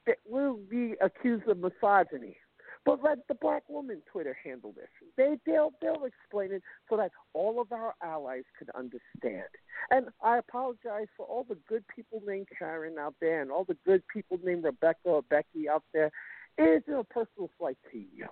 [0.07, 2.37] it will be accused of misogyny.
[2.85, 4.89] But let the black woman Twitter handle this.
[5.17, 9.47] They they'll they'll explain it so that all of our allies can understand.
[9.91, 13.77] And I apologize for all the good people named Karen out there and all the
[13.87, 16.11] good people named Rebecca or Becky out there.
[16.59, 18.27] It isn't a personal slight to you.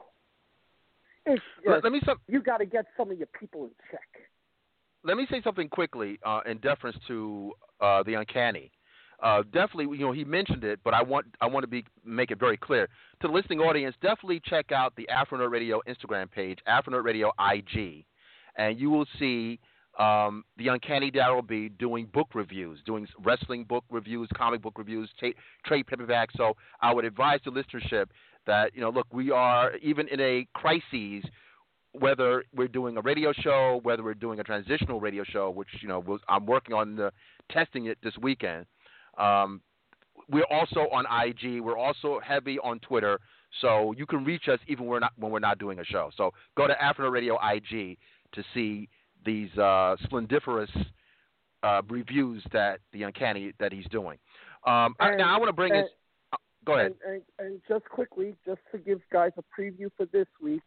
[1.31, 3.70] It's Let, just, let me some, you got to get some of your people in
[3.90, 4.09] check.
[5.05, 8.70] let me say something quickly uh, in deference to uh, the uncanny.
[9.23, 12.31] Uh, definitely, you know, he mentioned it, but I want I want to be make
[12.31, 12.89] it very clear
[13.20, 13.94] to the listening audience.
[14.01, 18.07] Definitely check out the Afronerd Radio Instagram page, Afronerd Radio IG,
[18.57, 19.61] and you will see
[19.98, 25.11] um, the uncanny Daryl B doing book reviews, doing wrestling book reviews, comic book reviews,
[25.20, 26.35] ta- trade paperbacks.
[26.36, 28.07] So I would advise the listenership
[28.51, 31.24] that you know, look, we are even in a crisis
[31.93, 35.89] whether we're doing a radio show, whether we're doing a transitional radio show, which you
[35.89, 37.12] know was, I'm working on the,
[37.51, 38.66] testing it this weekend.
[39.18, 39.60] Um,
[40.28, 41.60] we're also on IG.
[41.60, 43.18] We're also heavy on Twitter,
[43.60, 46.10] so you can reach us even when we're not when we're not doing a show.
[46.16, 47.98] So go to Afro Radio IG
[48.32, 48.89] to see
[49.24, 50.70] these uh, splendiferous
[51.62, 54.18] uh, reviews that the uncanny that he's doing.
[54.66, 55.82] Um, I, now I want to bring uh,
[56.65, 56.95] Go ahead.
[57.07, 60.62] And, and, and just quickly, just to give guys a preview for this week,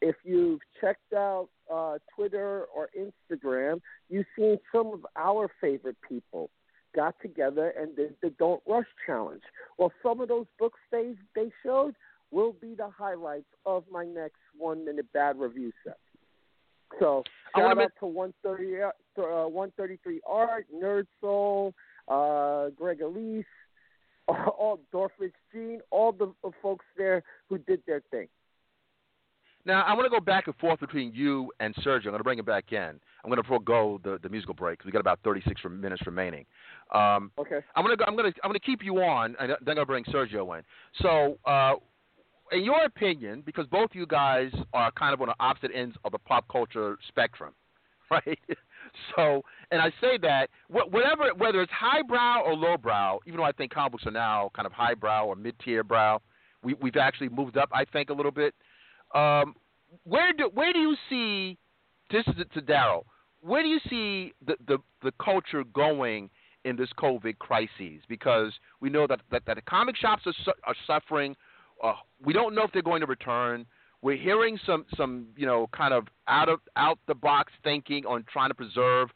[0.00, 6.50] if you've checked out uh, Twitter or Instagram, you've seen some of our favorite people
[6.94, 9.42] got together and did the Don't Rush Challenge.
[9.76, 11.94] Well, some of those books they they showed
[12.30, 15.98] will be the highlights of my next one minute bad review set.
[16.98, 17.24] So
[17.56, 21.74] shout make- out to 130, uh, 133 Art, Nerd Soul,
[22.08, 23.44] uh, Greg Elise,
[24.28, 26.32] all Dorfrich Gene, all the
[26.62, 28.28] folks there who did their thing.
[29.64, 32.06] Now I want to go back and forth between you and Sergio.
[32.06, 32.78] I'm going to bring him back in.
[33.24, 36.46] I'm going to forego the, the musical break 'cause We've got about 36 minutes remaining.
[36.94, 37.60] Um, Okay.
[37.74, 39.64] I'm going to I'm going to I'm going to keep you on, and then I'm
[39.74, 40.64] going to bring Sergio in.
[41.02, 41.74] So, uh,
[42.50, 46.12] in your opinion, because both you guys are kind of on the opposite ends of
[46.12, 47.52] the pop culture spectrum,
[48.10, 48.38] right?
[49.16, 53.72] so, and I say that whatever, whether it's highbrow or lowbrow, even though I think
[53.72, 56.20] comic books are now kind of highbrow or mid-tier brow,
[56.62, 58.54] we, we've actually moved up, I think, a little bit.
[59.14, 59.54] Um,
[60.04, 61.56] where do where do you see
[62.10, 63.04] this is to Daryl?
[63.40, 66.30] Where do you see the, the the culture going
[66.64, 68.02] in this COVID crisis?
[68.08, 71.36] Because we know that that, that the comic shops are su- are suffering.
[71.82, 71.94] Uh,
[72.24, 73.64] we don't know if they're going to return.
[74.02, 78.24] We're hearing some some you know kind of out of out the box thinking on
[78.32, 79.08] trying to preserve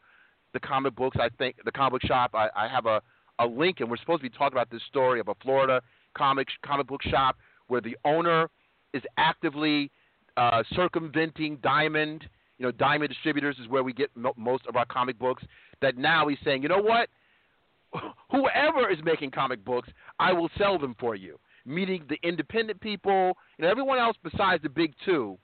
[0.53, 1.17] the comic books.
[1.19, 2.31] I think the comic book shop.
[2.33, 3.01] I, I have a
[3.39, 5.81] a link, and we're supposed to be talking about this story of a Florida
[6.15, 7.37] comic comic book shop
[7.67, 8.49] where the owner
[8.93, 9.89] is actively
[10.37, 12.25] uh, circumventing Diamond.
[12.57, 15.43] You know, Diamond Distributors is where we get mo- most of our comic books.
[15.81, 17.09] That now he's saying, you know what?
[18.31, 19.89] Whoever is making comic books,
[20.19, 21.39] I will sell them for you.
[21.65, 25.37] Meaning the independent people, know, everyone else besides the big two,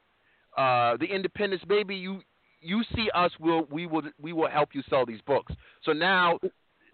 [0.57, 1.63] uh, the independents.
[1.67, 2.21] Maybe you
[2.61, 5.53] you see us, will we will we will help you sell these books.
[5.83, 6.39] So now,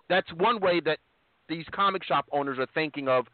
[0.09, 0.99] that's one way that
[1.49, 3.25] these comic shop owners are thinking of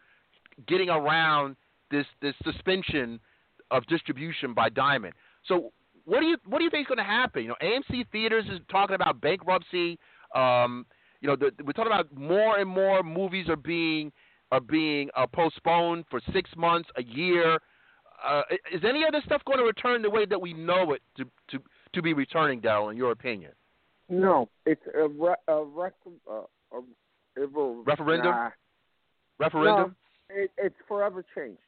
[0.68, 1.56] getting around
[1.90, 3.20] this this suspension
[3.70, 5.14] of distribution by Diamond.
[5.46, 5.72] So
[6.06, 7.44] what do you what do you think is going to happen?
[7.44, 9.98] You know, AMC theaters is talking about bankruptcy.
[10.36, 10.86] Um,
[11.22, 14.12] you know, the, we're talking about more and more movies are being
[14.52, 17.58] are being uh, postponed for six months, a year.
[18.24, 21.02] Uh, is any of this stuff going to return the way that we know it
[21.18, 21.64] to to
[21.94, 22.92] to be returning, Daryl?
[22.92, 23.52] In your opinion?
[24.10, 26.42] No, it's a, re- a, uh,
[26.74, 28.32] a, a referendum.
[28.32, 28.50] Nah.
[29.40, 29.96] Referendum.
[30.30, 31.60] No, it, it's forever changed.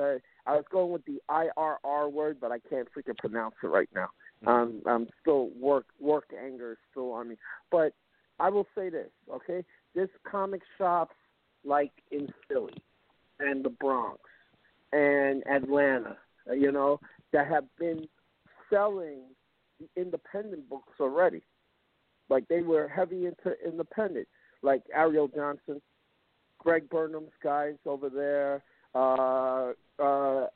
[0.00, 0.14] Uh,
[0.46, 4.08] I was going with the IRR word, but I can't freaking pronounce it right now.
[4.46, 7.36] Um, I'm still work work anger is still on me.
[7.70, 7.92] But
[8.38, 9.64] I will say this, okay?
[9.94, 11.14] This comic shops
[11.64, 12.82] like in Philly
[13.38, 14.20] and the Bronx
[14.92, 16.16] and Atlanta,
[16.52, 17.00] you know,
[17.32, 18.06] that have been
[18.68, 19.20] selling
[19.96, 21.42] independent books already.
[22.28, 24.28] Like they were heavy into independent,
[24.62, 25.80] like Ariell Johnson,
[26.58, 28.62] Greg Burnham's guys over there,
[28.94, 29.72] uh,
[30.02, 30.46] uh,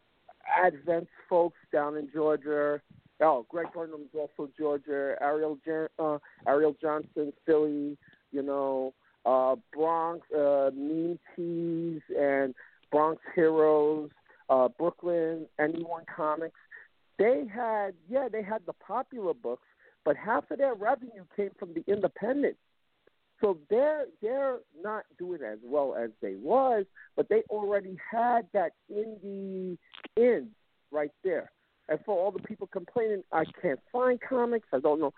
[0.62, 2.80] Advent folks down in Georgia.
[3.20, 5.14] Oh, Greg Burnham's also Georgia.
[5.22, 5.58] Ariell
[5.98, 7.96] uh, Ariell Johnson, Philly.
[8.32, 8.92] You know,
[9.24, 12.54] uh, Bronx, uh, Mean Tees and
[12.90, 14.10] Bronx Heroes,
[14.48, 16.58] uh, Brooklyn, Anyone Comics.
[17.18, 19.66] They had, yeah, they had the popular books,
[20.04, 22.56] but half of their revenue came from the independent.
[23.40, 26.84] So they're they're not doing as well as they was,
[27.16, 29.76] but they already had that indie
[30.16, 30.48] in
[30.90, 31.50] right there.
[31.88, 35.12] And for all the people complaining, I can't find comics, I don't know.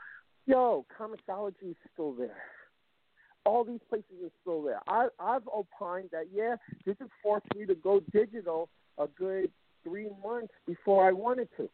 [0.46, 2.36] Yo, Comixology is still there.
[3.46, 4.80] All these places are still there.
[4.88, 8.68] I, I've opined that yeah, this has forced me to go digital
[8.98, 9.50] a good
[9.84, 11.68] three months before I wanted to.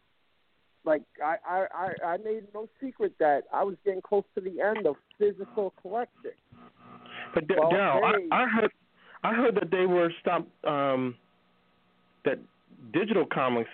[0.84, 4.60] Like I, I, I, I made no secret that I was getting close to the
[4.60, 6.32] end of physical collecting.
[7.34, 8.28] But D- Well, Daryl, hey.
[8.30, 8.70] I, I heard
[9.24, 10.48] I heard that they were stopped.
[10.64, 11.14] Um,
[12.24, 12.38] that
[12.92, 13.70] digital comics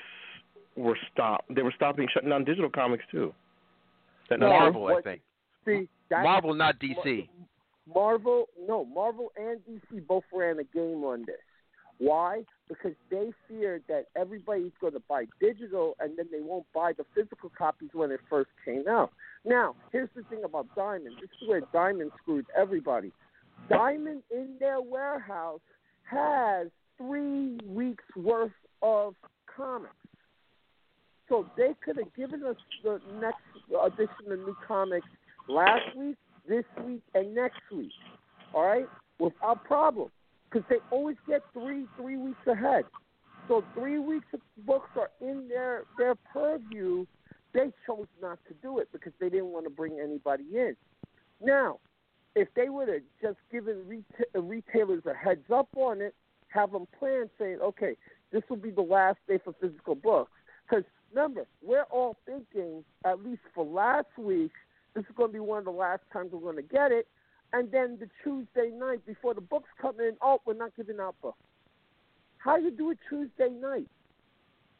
[0.76, 1.54] were stopped.
[1.54, 3.34] They were stopping shutting down digital comics too.
[4.30, 5.22] That not Marvel, I think.
[5.64, 7.28] See, Marvel, not DC.
[7.94, 11.36] Marvel, no, Marvel and DC both ran a game on this.
[11.98, 12.44] Why?
[12.68, 17.04] Because they feared that everybody's going to buy digital and then they won't buy the
[17.14, 19.10] physical copies when it first came out.
[19.44, 21.16] Now, here's the thing about Diamond.
[21.20, 23.12] This is where Diamond screwed everybody.
[23.68, 25.60] Diamond in their warehouse
[26.04, 28.52] has three weeks worth
[28.82, 29.14] of
[29.56, 29.94] comics.
[31.28, 33.42] So they could have given us the next
[33.84, 35.06] edition of new comics
[35.48, 36.16] last week,
[36.48, 37.92] this week, and next week.
[38.54, 38.86] All right,
[39.18, 40.08] without problem,
[40.50, 42.84] because they always get three three weeks ahead.
[43.46, 47.06] So three weeks of books are in their their purview.
[47.54, 50.76] They chose not to do it because they didn't want to bring anybody in.
[51.42, 51.78] Now,
[52.34, 56.14] if they would have just given reta- retailers a heads up on it,
[56.48, 57.96] have them plan, saying, okay,
[58.32, 60.30] this will be the last day for physical books.
[60.68, 64.52] Because remember, we're all thinking, at least for last week,
[64.98, 67.06] this is going to be one of the last times we're going to get it.
[67.52, 71.14] And then the Tuesday night before the books come in, oh, we're not giving out
[71.22, 71.38] books.
[72.38, 73.86] How you do it Tuesday night?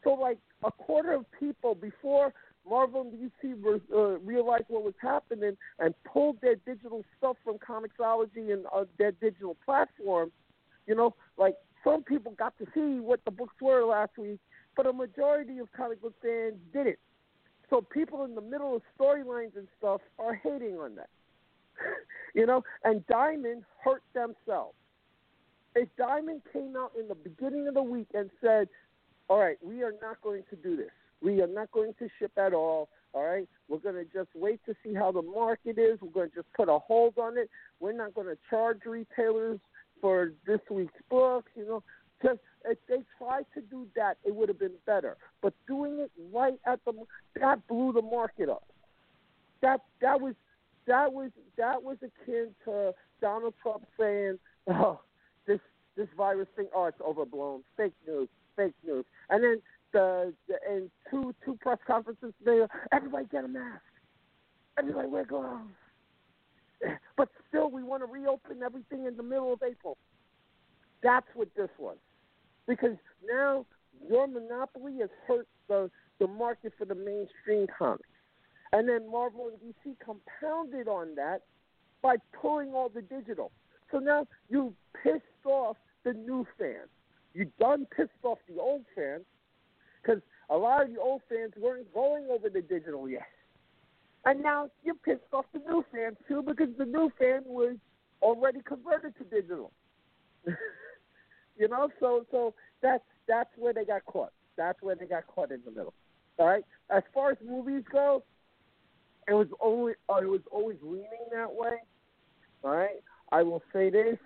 [0.03, 2.33] So like a quarter of people before
[2.69, 7.57] Marvel and DC were, uh, realized what was happening and pulled their digital stuff from
[7.57, 10.33] Comixology and uh, their digital platform.
[10.85, 14.39] You know, like some people got to see what the books were last week,
[14.75, 16.99] but a majority of comic book fans didn't.
[17.69, 21.09] So people in the middle of storylines and stuff are hating on that.
[22.33, 24.75] you know, and Diamond hurt themselves.
[25.75, 28.67] If Diamond came out in the beginning of the week and said,
[29.29, 30.89] "All right, we are not going to do this.
[31.21, 32.89] We are not going to ship at all.
[33.13, 35.99] All right, we're going to just wait to see how the market is.
[36.01, 37.49] We're going to just put a hold on it.
[37.79, 39.59] We're not going to charge retailers
[40.01, 41.51] for this week's books.
[41.55, 41.83] You know,
[42.23, 45.17] just if they tried to do that, it would have been better.
[45.41, 46.93] But doing it right at the
[47.39, 48.65] that blew the market up.
[49.61, 50.35] That that was
[50.87, 54.99] that was that was akin to Donald Trump saying, "Oh,
[55.45, 55.59] this
[55.95, 59.61] this virus thing, oh, it's overblown, fake news, fake news," and then
[59.91, 63.81] the, the and two two press conferences there, everybody get a mask,
[64.77, 65.69] everybody wear gloves,
[67.17, 69.97] but still we want to reopen everything in the middle of April.
[71.01, 71.97] That's what this was,
[72.69, 72.95] because
[73.27, 73.65] now
[74.07, 75.89] your monopoly has hurt the
[76.19, 78.03] the market for the mainstream comics.
[78.71, 81.41] And then Marvel and DC compounded on that
[82.01, 83.51] by pulling all the digital.
[83.91, 86.89] So now you pissed off the new fans.
[87.33, 89.23] You done pissed off the old fans
[90.01, 93.27] because a lot of the old fans weren't going over the digital yet.
[94.25, 97.77] And now you pissed off the new fans too because the new fan was
[98.21, 99.71] already converted to digital.
[101.59, 104.31] you know, so so that's that's where they got caught.
[104.57, 105.93] That's where they got caught in the middle.
[106.37, 106.63] All right.
[106.89, 108.23] As far as movies go,
[109.27, 111.77] it was only uh, it was always leaning that way.
[112.63, 113.03] All right.
[113.31, 114.17] I will say this: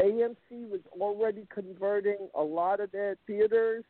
[0.00, 3.84] AMC was already converting a lot of their theaters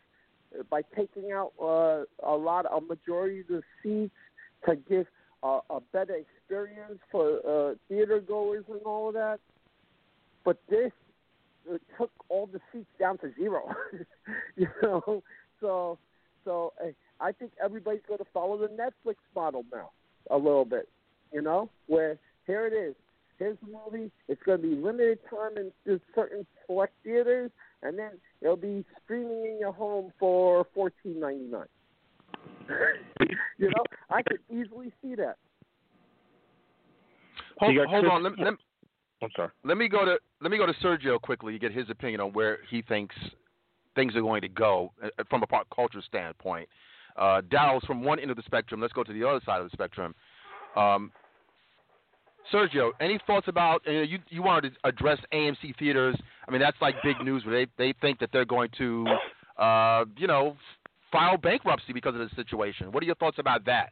[0.69, 4.15] by taking out uh, a lot, a majority of the seats
[4.67, 5.07] to give
[5.43, 9.39] uh, a better experience for uh, theater goers and all of that.
[10.45, 10.93] But this
[11.69, 13.75] uh, took all the seats down to zero.
[14.57, 15.23] you know,
[15.61, 15.99] so
[16.45, 16.89] so uh,
[17.21, 19.91] I think everybody's going to follow the Netflix model now
[20.31, 20.89] a little bit.
[21.33, 22.95] You know, where here it is,
[23.39, 24.11] here's the movie.
[24.29, 27.51] It's going to be limited time in certain select theaters,
[27.83, 31.67] and then it'll be streaming in your home for fourteen ninety nine.
[33.59, 35.37] you know, I could easily see that.
[37.59, 38.23] Hold, hold on.
[38.23, 38.55] Let, let,
[39.23, 39.51] I'm sorry.
[39.65, 42.33] Let me go to let me go to Sergio quickly to get his opinion on
[42.33, 43.15] where he thinks
[43.95, 46.69] things are going to go uh, from a pop culture standpoint.
[47.17, 48.81] Uh, Dow's from one end of the spectrum.
[48.81, 50.15] Let's go to the other side of the spectrum.
[50.77, 51.13] Um,
[52.53, 56.17] Sergio, any thoughts about you, know, you you wanted to address AMC theaters?
[56.49, 59.07] I mean, that's like big news where they they think that they're going to,
[59.59, 60.57] uh, you know,
[61.13, 62.93] file bankruptcy because of the situation.
[62.93, 63.91] What are your thoughts about that?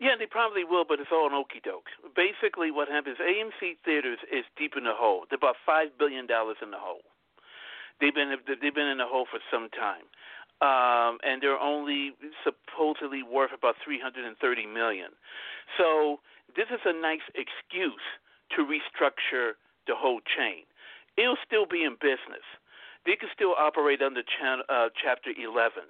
[0.00, 1.88] Yeah, they probably will, but it's all an okey doke.
[2.16, 3.16] Basically, what happens?
[3.18, 5.24] AMC theaters is deep in the hole.
[5.30, 7.02] They're about five billion dollars in the hole.
[8.00, 10.04] They've been they've been in the hole for some time,
[10.60, 12.12] um, and they're only
[12.44, 15.16] supposedly worth about three hundred and thirty million.
[15.78, 16.20] So
[16.56, 18.04] this is a nice excuse
[18.56, 19.56] to restructure
[19.88, 20.68] the whole chain.
[21.16, 22.44] It'll still be in business.
[23.06, 25.88] They can still operate under cha- uh, Chapter 11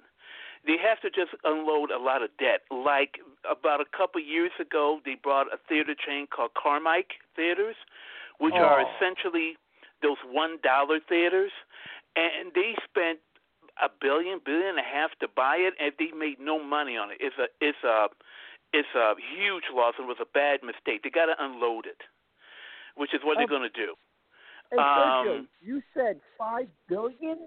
[0.67, 2.61] they have to just unload a lot of debt.
[2.69, 3.17] Like
[3.49, 7.77] about a couple years ago, they brought a theater chain called Carmike Theaters,
[8.39, 8.61] which oh.
[8.61, 9.55] are essentially
[10.03, 11.51] those one dollar theaters,
[12.15, 13.19] and they spent
[13.81, 17.11] a billion, billion and a half to buy it, and they made no money on
[17.11, 17.17] it.
[17.19, 18.07] It's a, it's a,
[18.73, 21.03] it's a huge loss, and it was a bad mistake.
[21.03, 22.01] They got to unload it,
[22.95, 23.95] which is what they're going to do.
[24.71, 27.37] Hey, um, you said five billion.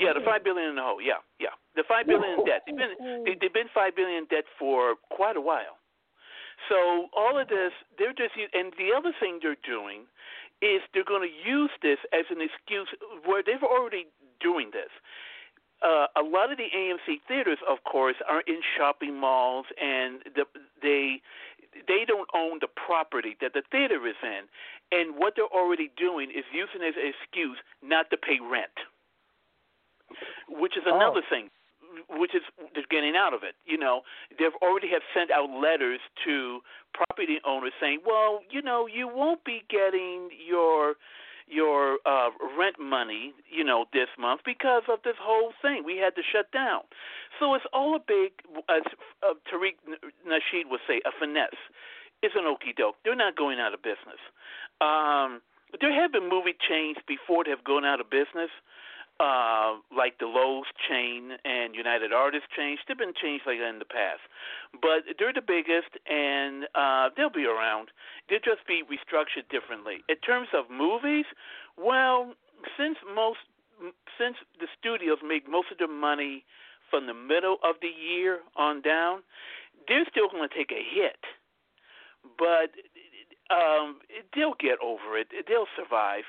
[0.00, 1.00] Yeah, the five billion in the hole.
[1.00, 2.66] Yeah, yeah, the five billion in debt.
[2.66, 5.78] They've been they, they've been five billion in debt for quite a while.
[6.68, 10.10] So all of this, they're just and the other thing they're doing
[10.60, 12.88] is they're going to use this as an excuse
[13.24, 14.06] where they've already
[14.40, 14.90] doing this.
[15.84, 20.44] Uh, a lot of the AMC theaters, of course, are in shopping malls, and the,
[20.82, 21.20] they
[21.86, 24.48] they don't own the property that the theater is in.
[24.90, 28.72] And what they're already doing is using it as an excuse not to pay rent
[30.48, 31.30] which is another oh.
[31.30, 31.50] thing
[32.10, 32.42] which is
[32.74, 33.54] they're getting out of it.
[33.64, 34.02] You know,
[34.38, 36.60] they've already have sent out letters to
[36.94, 40.94] property owners saying, well, you know, you won't be getting your
[41.48, 45.82] your uh rent money, you know, this month because of this whole thing.
[45.84, 46.82] We had to shut down.
[47.38, 48.32] So it's all a big,
[48.68, 48.82] as
[49.22, 49.78] uh, Tariq
[50.26, 51.60] Nasheed would say, a finesse.
[52.22, 52.96] It's an okey doke.
[53.04, 54.18] They're not going out of business.
[54.80, 55.42] Um,
[55.80, 58.50] there have been movie chains before that have gone out of business
[59.18, 62.76] uh, like the Loews chain and United Artists chain.
[62.86, 64.20] They've been changed like that in the past,
[64.80, 67.88] but they're the biggest, and uh, they'll be around.
[68.28, 70.04] They'll just be restructured differently.
[70.08, 71.24] In terms of movies,
[71.76, 72.34] well,
[72.76, 73.40] since most
[74.18, 76.44] since the studios make most of their money
[76.90, 79.20] from the middle of the year on down,
[79.88, 81.20] they're still going to take a hit,
[82.38, 82.72] but
[83.50, 84.00] um,
[84.34, 85.28] they'll get over it.
[85.46, 86.24] They'll survive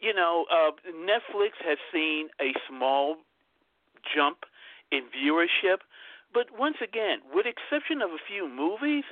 [0.00, 3.16] you know, uh, Netflix has seen a small
[4.14, 4.38] jump
[4.92, 5.82] in viewership,
[6.32, 9.04] but once again, with exception of a few movies,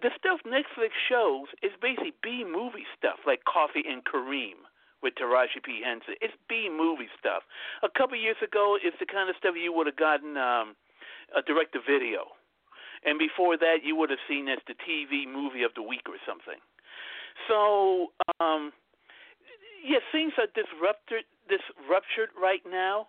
[0.00, 4.64] the stuff Netflix shows is basically B movie stuff, like Coffee and Kareem
[5.02, 6.14] with Taraji P Henson.
[6.20, 7.42] It's B movie stuff.
[7.82, 10.76] A couple years ago, it's the kind of stuff you would have gotten um,
[11.36, 12.36] a direct to video,
[13.04, 16.16] and before that, you would have seen as the TV movie of the week or
[16.26, 16.60] something.
[17.48, 18.12] So.
[18.40, 18.72] um
[19.84, 23.08] yeah, things are disrupted, disruptured right now.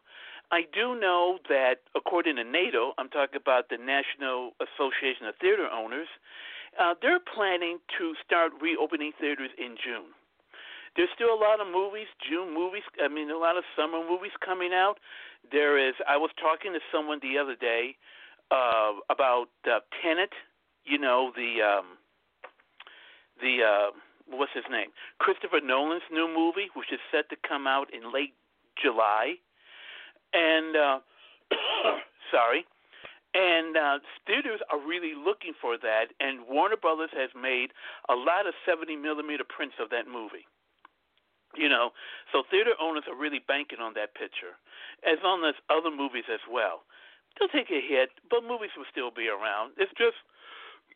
[0.52, 5.68] I do know that according to NATO, I'm talking about the National Association of Theater
[5.68, 6.08] Owners,
[6.80, 10.14] uh, they're planning to start reopening theaters in June.
[10.96, 12.84] There's still a lot of movies, June movies.
[13.04, 14.98] I mean, a lot of summer movies coming out.
[15.52, 15.94] There is.
[16.08, 17.96] I was talking to someone the other day
[18.50, 20.34] uh, about uh, Tenet.
[20.86, 21.86] You know the um,
[23.42, 23.90] the uh,
[24.30, 24.90] what's his name?
[25.20, 28.34] Christopher Nolan's new movie, which is set to come out in late
[28.82, 29.36] July,
[30.34, 31.00] and uh,
[32.32, 32.66] sorry,
[33.34, 36.14] and uh, studios are really looking for that.
[36.20, 37.70] And Warner Brothers has made
[38.10, 40.48] a lot of 70 millimeter prints of that movie.
[41.56, 41.92] You know,
[42.32, 44.60] so theater owners are really banking on that picture,
[45.08, 46.84] as long as other movies as well.
[47.40, 49.74] They'll take a hit, but movies will still be around.
[49.78, 50.20] It's just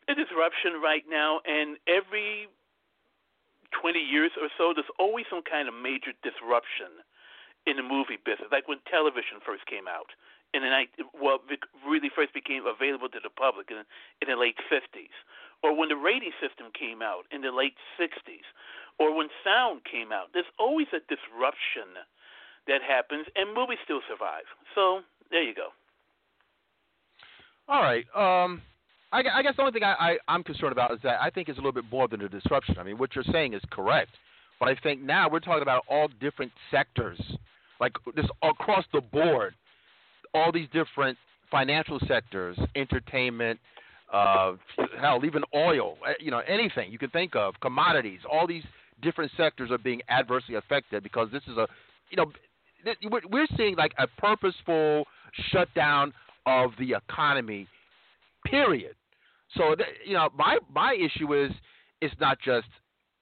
[0.09, 2.49] a disruption right now, and every
[3.80, 7.02] 20 years or so, there's always some kind of major disruption
[7.65, 10.18] in the movie business, like when television first came out
[10.53, 11.39] in the night, well,
[11.88, 13.85] really first became available to the public in,
[14.19, 15.15] in the late 50s,
[15.64, 18.43] or when the rating system came out in the late 60s,
[18.99, 20.27] or when sound came out.
[20.34, 21.95] There's always a disruption
[22.68, 24.45] that happens, and movies still survive.
[24.76, 25.69] So there you go.
[27.69, 28.06] All right.
[28.14, 28.61] Um,
[29.11, 31.49] I, I guess the only thing I, I, I'm concerned about is that I think
[31.49, 32.77] it's a little bit more than a disruption.
[32.79, 34.11] I mean, what you're saying is correct,
[34.59, 37.19] but I think now we're talking about all different sectors,
[37.79, 39.53] like this across the board,
[40.33, 41.17] all these different
[41.49, 43.59] financial sectors, entertainment,
[44.13, 44.53] uh,
[44.99, 48.63] hell, even oil, eh, you know, anything you can think of, commodities, all these
[49.01, 51.67] different sectors are being adversely affected because this is a,
[52.09, 52.31] you know,
[53.29, 55.05] we're seeing like a purposeful
[55.51, 56.13] shutdown
[56.45, 57.67] of the economy,
[58.45, 58.95] period.
[59.57, 59.75] So
[60.05, 61.51] you know, my my issue is
[62.01, 62.67] it's not just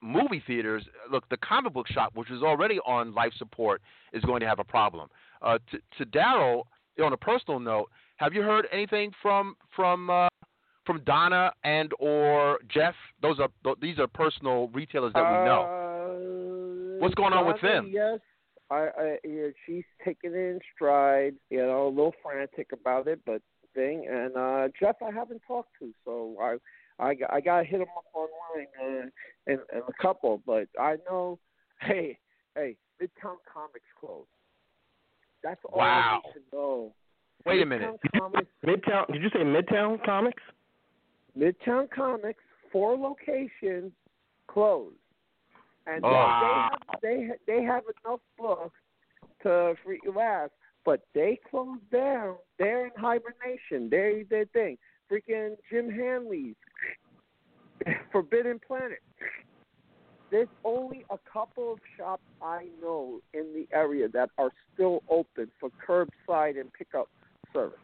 [0.01, 0.84] movie theaters.
[1.11, 3.81] Look, the comic book shop, which is already on life support,
[4.14, 5.10] is going to have a problem.
[5.41, 6.64] Uh, to, to Daryl,
[7.03, 10.27] on a personal note, have you heard anything from from uh,
[10.85, 12.95] from Donna and or Jeff?
[13.22, 13.49] Those are
[13.81, 15.61] these are personal retailers that we know.
[15.61, 17.89] Uh, What's going on Donna, with them?
[17.93, 18.19] Yes,
[18.69, 21.35] I, I yeah, she's taking it in stride.
[21.49, 23.41] You know, a little frantic about it, but
[23.74, 24.08] thing.
[24.10, 26.58] And uh, Jeff, I haven't talked to, so I
[27.04, 29.10] I I got to hit him up online uh,
[29.48, 30.41] and, and a couple.
[30.46, 31.40] But I know,
[31.82, 32.18] hey,
[32.56, 34.28] hey, Midtown Comics closed.
[35.44, 36.22] That's all wow.
[36.24, 36.94] I need to know.
[37.46, 38.00] Wait Midtown a minute.
[38.18, 39.14] Comics, Midtown?
[39.14, 40.44] Did you say Midtown Comics?
[41.38, 43.91] Midtown Comics, four locations
[44.48, 44.96] closed,
[45.88, 46.68] and Oh.
[47.02, 48.76] they, they have they they have enough books
[49.44, 50.52] to free last,
[50.85, 52.35] but they closed down.
[52.57, 53.89] They're in hibernation.
[53.89, 54.77] They their thing.
[55.11, 56.56] Freaking Jim Hanley's
[58.11, 58.99] Forbidden Planet.
[60.31, 65.49] There's only a couple of shops I know in the area that are still open
[65.60, 67.10] for curbside and pickup
[67.51, 67.80] service.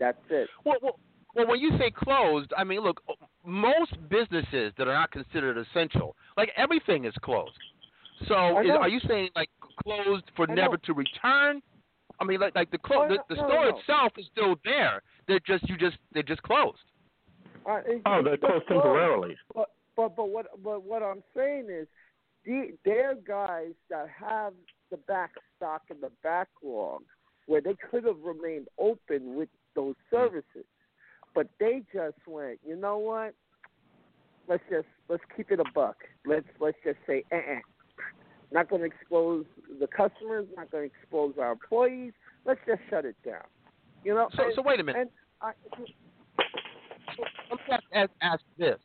[0.00, 0.48] That's it.
[0.64, 0.98] Well, well,
[1.34, 3.00] well, when you say closed, I mean, look,
[3.44, 7.52] most businesses that are not considered essential, like everything is closed.
[8.26, 9.50] So, is, are you saying like
[9.84, 11.62] closed for never to return?
[12.20, 13.76] I mean, like like the clo- Oh, the, the no, store no.
[13.78, 15.02] itself is still there.
[15.26, 16.78] They're just you just they're just closed.
[17.68, 18.82] Uh, it- Oh, they're closed closed.
[18.84, 19.36] temporarily.
[19.54, 21.86] But but but what but what I'm saying is,
[22.44, 24.52] the, they're guys that have
[24.90, 27.02] the back stock and the backlog
[27.46, 30.64] where they could have remained open with those services,
[31.34, 32.58] but they just went.
[32.66, 33.34] You know what?
[34.48, 35.96] Let's just let's keep it a buck.
[36.26, 37.60] Let's let's just say, uh, uh
[38.52, 39.44] not going to expose
[39.80, 40.46] the customers.
[40.56, 42.12] Not going to expose our employees.
[42.44, 43.42] Let's just shut it down.
[44.04, 44.28] You know.
[44.36, 45.00] So and- so wait a minute.
[45.02, 45.10] And
[45.40, 45.52] I,
[47.50, 48.78] Let me ask, ask, ask this: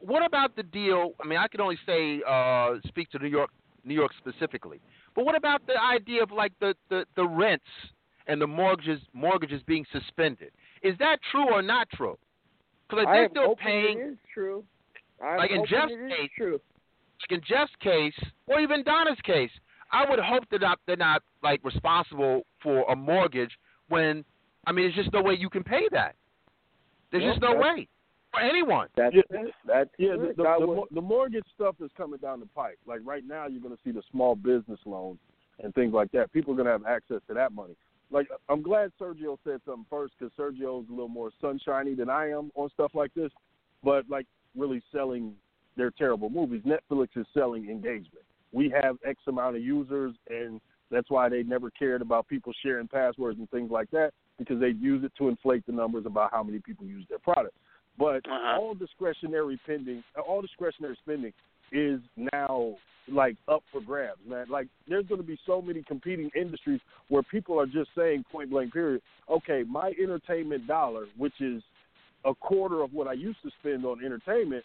[0.00, 1.12] What about the deal?
[1.22, 3.50] I mean, I can only say uh, speak to New York,
[3.84, 4.80] New York specifically.
[5.14, 7.64] But what about the idea of like the, the, the rents
[8.26, 10.52] and the mortgages mortgages being suspended?
[10.82, 12.18] Is that true or not true?
[12.88, 14.64] Because I they're still paying, It is true.
[15.22, 16.60] I'm like in Jeff's it is case, true.
[17.30, 18.14] Like in Jeff's case,
[18.46, 19.50] or even Donna's case.
[19.94, 23.50] I would hope that not, they're not like responsible for a mortgage
[23.88, 24.24] when,
[24.66, 26.14] I mean, there's just no way you can pay that.
[27.10, 27.88] There's Well, just no way
[28.30, 28.88] for anyone.
[28.96, 29.54] That's Yeah, it.
[29.66, 30.36] That's Yeah, it.
[30.36, 32.78] the, the, the, would- the mortgage stuff is coming down the pipe.
[32.86, 35.18] Like right now, you're going to see the small business loans
[35.62, 36.32] and things like that.
[36.32, 37.74] People are going to have access to that money.
[38.10, 42.30] Like I'm glad Sergio said something first because Sergio's a little more sunshiny than I
[42.30, 43.30] am on stuff like this.
[43.84, 44.26] But like
[44.56, 45.34] really selling
[45.76, 48.24] their terrible movies, Netflix is selling engagement.
[48.52, 52.86] We have X amount of users, and that's why they never cared about people sharing
[52.86, 56.42] passwords and things like that because they use it to inflate the numbers about how
[56.42, 57.56] many people use their product.
[57.98, 58.60] But Uh-huh.
[58.60, 61.32] all discretionary pending, all discretionary spending
[61.70, 62.00] is
[62.32, 62.76] now
[63.08, 64.46] like up for grabs, man.
[64.48, 68.50] Like there's going to be so many competing industries where people are just saying point
[68.50, 71.62] blank period, okay, my entertainment dollar, which is
[72.24, 74.64] a quarter of what I used to spend on entertainment,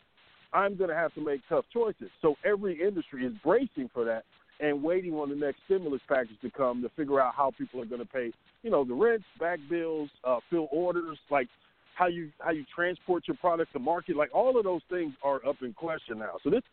[0.54, 2.10] I'm going to have to make tough choices.
[2.22, 4.24] So every industry is bracing for that
[4.60, 7.86] and waiting on the next stimulus package to come to figure out how people are
[7.86, 8.32] going to pay,
[8.64, 11.48] you know, the rents, back bills, uh, fill orders, like
[11.96, 14.16] how you how you transport your product to market.
[14.16, 16.38] Like all of those things are up in question now.
[16.44, 16.64] So this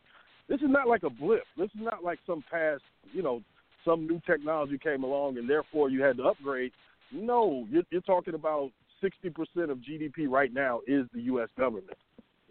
[0.49, 1.45] this is not like a blip.
[1.57, 2.83] This is not like some past,
[3.13, 3.43] you know,
[3.85, 6.73] some new technology came along and therefore you had to upgrade.
[7.13, 8.71] No, you're, you're talking about
[9.03, 11.49] 60% of GDP right now is the U.S.
[11.59, 11.97] government.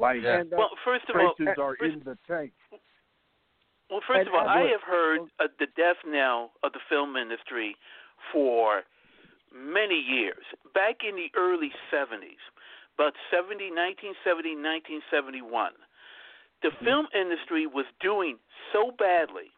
[0.04, 2.52] Like and, uh, Well, first of all, prices uh, are first- in the tank.
[3.90, 6.80] Well, first And of all, I I have heard uh, the death knell of the
[6.90, 7.76] film industry
[8.32, 8.84] for
[9.54, 10.44] many years.
[10.74, 12.42] Back in the early 70s,
[12.98, 15.74] about 70, 1970, 1971,
[16.64, 16.86] the Mm-hmm.
[16.86, 18.40] film industry was doing
[18.72, 19.52] so badly,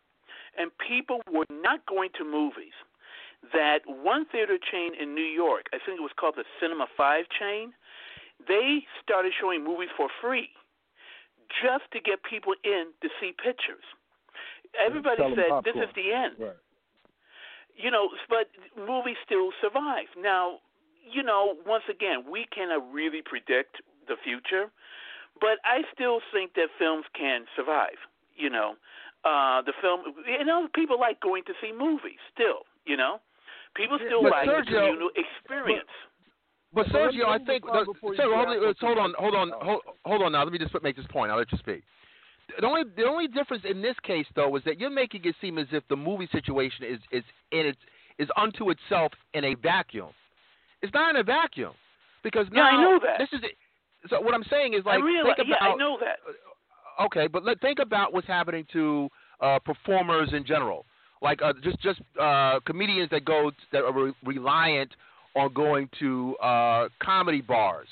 [0.57, 2.73] and people were not going to movies
[3.53, 7.25] that one theater chain in New York, I think it was called the Cinema 5
[7.39, 7.73] chain,
[8.47, 10.49] they started showing movies for free
[11.61, 13.83] just to get people in to see pictures.
[14.77, 16.35] Everybody Sell 'em said this is the end.
[16.39, 16.57] Right.
[17.75, 20.07] You know, but movies still survive.
[20.15, 20.59] Now,
[21.03, 24.71] you know, once again, we cannot really predict the future,
[25.39, 27.97] but I still think that films can survive.
[28.35, 28.75] You know,
[29.23, 30.15] uh, the film.
[30.25, 32.65] You know, people like going to see movies still.
[32.85, 33.21] You know,
[33.75, 35.89] people still But like the Sergio- communal experience.
[35.89, 36.14] But
[36.75, 38.35] But Sergio, I think, the, Sergio,
[38.81, 40.31] hold, on, hold on, hold on, hold, on.
[40.33, 41.31] Now, let me just make this point.
[41.31, 41.83] I'll let you speak.
[42.59, 45.57] The only the only difference in this case, though, is that you're making it seem
[45.57, 47.79] as if the movie situation is is in its
[48.19, 50.09] is unto itself in a vacuum.
[50.81, 51.71] It's not in a vacuum
[52.23, 53.17] because Yeah, I know that.
[53.19, 53.55] this is it.
[54.09, 55.33] So what I'm saying is like I realize.
[55.37, 56.17] think Yeah, I know that.
[57.05, 59.09] okay, but let, think about what's happening to
[59.41, 60.85] uh, performers in general,
[61.23, 64.91] like uh, just just uh, comedians that go that are re- reliant
[65.35, 67.87] on going to uh, comedy bars,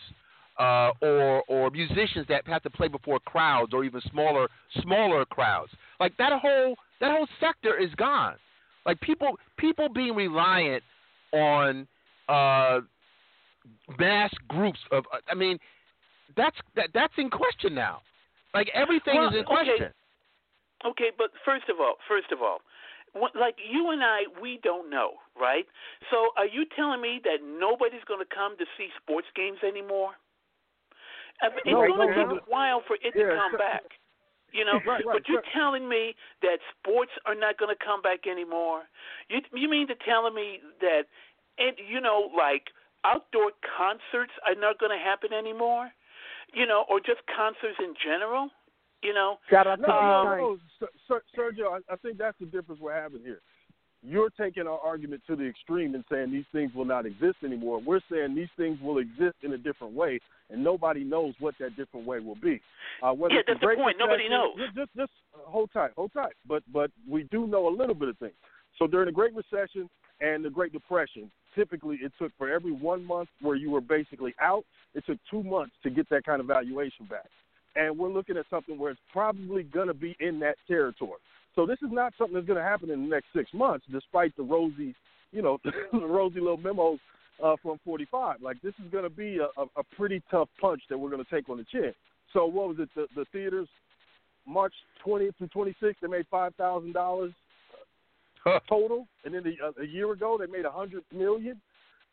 [0.59, 4.47] uh, or or musicians that have to play before crowds or even smaller
[4.81, 5.71] smaller crowds.
[5.99, 8.35] Like that whole that whole sector is gone.
[8.85, 10.83] Like people people being reliant
[11.31, 11.87] on
[12.29, 12.81] uh,
[13.99, 15.57] mass groups of I mean
[16.35, 18.01] that's that that's in question now.
[18.53, 19.45] Like everything Well, is in okay.
[19.45, 19.93] question.
[20.85, 22.59] Okay, but first of all, first of all,
[23.15, 25.65] like you and I, we don't know, right?
[26.11, 30.13] So are you telling me that nobody's going to come to see sports games anymore?
[31.41, 33.83] It's No, going to no, take a while for it Yeah, to come so- back.
[34.53, 35.53] You know, Right, right, but you're right.
[35.53, 36.13] telling me
[36.43, 38.83] that sports are not going to come back anymore.
[39.27, 41.09] You you mean to telling me that,
[41.57, 42.69] and you know, like
[43.03, 45.89] outdoor concerts are not going to happen anymore?
[46.53, 48.51] You know, or just concerts in general?
[49.03, 51.79] You know, Shout out to No, no, no, Ser- Ser- Sergio.
[51.89, 53.39] I, I think that's the difference we're having here.
[54.05, 57.79] You're taking our argument to the extreme and saying these things will not exist anymore.
[57.79, 60.19] We're saying these things will exist in a different way,
[60.49, 62.61] and nobody knows what that different way will be.
[63.01, 63.97] Uh, Yeah, that's the great point.
[63.97, 64.55] Nobody knows.
[64.57, 66.33] Just, just, just hold tight, hold tight.
[66.47, 68.33] But, but we do know a little bit of things.
[68.77, 69.89] So during the Great Recession
[70.19, 74.33] and the Great Depression, typically it took for every one month where you were basically
[74.41, 74.65] out,
[74.95, 77.29] it took two months to get that kind of valuation back.
[77.75, 81.19] And we're looking at something where it's probably going to be in that territory.
[81.55, 84.35] So this is not something that's going to happen in the next six months, despite
[84.35, 84.95] the rosy,
[85.31, 85.57] you know,
[85.91, 86.99] the rosy little memos
[87.43, 88.41] uh, from 45.
[88.41, 91.23] Like this is going to be a, a, a pretty tough punch that we're going
[91.23, 91.93] to take on the chin.
[92.31, 92.89] So what was it?
[92.95, 93.67] The, the theaters,
[94.47, 94.73] March
[95.05, 97.31] 20th through 26th, they made five thousand dollars
[98.67, 101.61] total, and then the, uh, a year ago they made a hundred million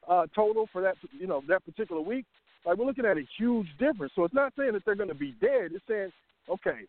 [0.08, 2.24] uh, total for that, you know, that particular week.
[2.66, 4.12] Like we're looking at a huge difference.
[4.14, 5.70] So it's not saying that they're going to be dead.
[5.72, 6.12] It's saying,
[6.48, 6.80] okay,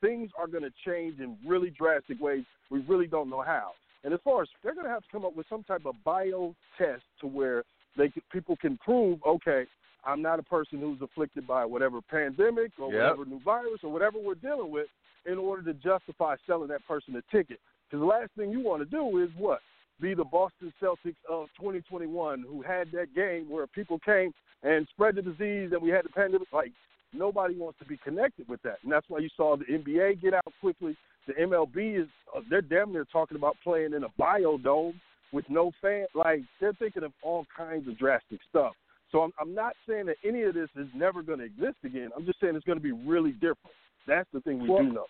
[0.00, 2.44] things are going to change in really drastic ways.
[2.70, 3.72] We really don't know how.
[4.02, 5.94] And as far as they're going to have to come up with some type of
[6.04, 7.64] bio test to where
[7.96, 9.64] they could, people can prove, okay,
[10.04, 13.02] I'm not a person who's afflicted by whatever pandemic or Yep.
[13.02, 14.86] whatever new virus or whatever we're dealing with,
[15.26, 17.60] in order to justify selling that person a ticket.
[17.86, 19.60] Because the last thing you want to do is what?
[20.00, 24.32] Be the Boston Celtics of 2021 who had that game where people came
[24.62, 26.48] and spread the disease and we had the pandemic.
[26.52, 26.72] Like,
[27.12, 28.78] nobody wants to be connected with that.
[28.82, 30.96] And that's why you saw the NBA get out quickly.
[31.26, 34.94] The MLB is, uh, they're damn near talking about playing in a biodome
[35.32, 36.06] with no fan.
[36.14, 38.72] Like, they're thinking of all kinds of drastic stuff.
[39.12, 42.10] So I'm, I'm not saying that any of this is never going to exist again.
[42.16, 43.74] I'm just saying it's going to be really different.
[44.06, 45.06] That's the thing we Well, do know.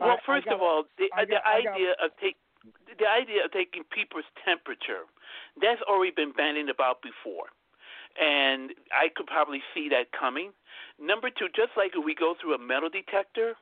[0.00, 2.10] Well, I- I first got- of all, the, I the got- I got- idea of
[2.22, 2.36] take
[2.98, 5.04] the idea of taking people's temperature
[5.60, 7.52] that's already been bandied about before,
[8.20, 10.52] and I could probably see that coming.
[11.00, 13.54] Number two, just like if we go through a metal detector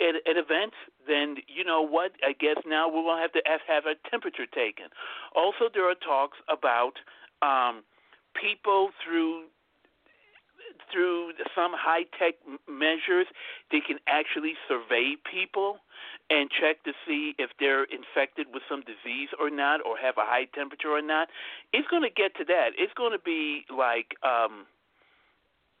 [0.00, 0.76] at, at events,
[1.06, 2.12] then you know what?
[2.26, 4.86] I guess now we will have to have, have a temperature taken.
[5.34, 6.94] Also, there are talks about
[7.42, 7.82] um,
[8.34, 9.50] people through
[10.92, 12.34] through some high tech
[12.68, 13.26] measures,
[13.70, 15.78] they can actually survey people
[16.30, 20.24] and check to see if they're infected with some disease or not, or have a
[20.24, 21.28] high temperature or not.
[21.72, 22.70] It's going to get to that.
[22.78, 24.66] It's going to be like um,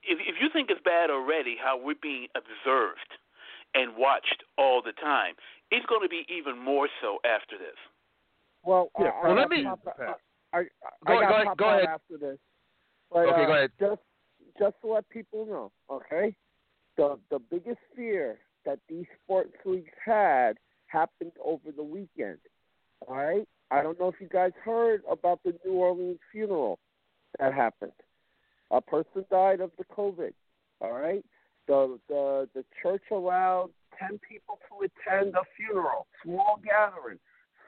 [0.02, 3.10] if if you think it's bad already, how we're being observed
[3.74, 5.34] and watched all the time.
[5.70, 7.78] It's going to be even more so after this.
[8.64, 9.80] Well, Yeah, I, well, I let me- pop,
[10.52, 10.62] I, I,
[11.06, 11.84] Go- I got go ahead- go ahead.
[11.88, 12.38] after this.
[13.10, 13.70] But, Okay, uh, go ahead.
[13.80, 14.00] Just,
[14.62, 16.36] just to let people know, okay,
[16.96, 20.52] the the biggest fear that these sports leagues had
[20.86, 22.38] happened over the weekend.
[23.08, 23.48] All right?
[23.72, 26.78] I don't know if you guys heard about the New Orleans funeral
[27.40, 27.92] that happened.
[28.70, 30.32] A person died of the COVID.
[30.80, 31.24] All right?
[31.66, 37.18] The the the church allowed ten people to attend a funeral, small gathering.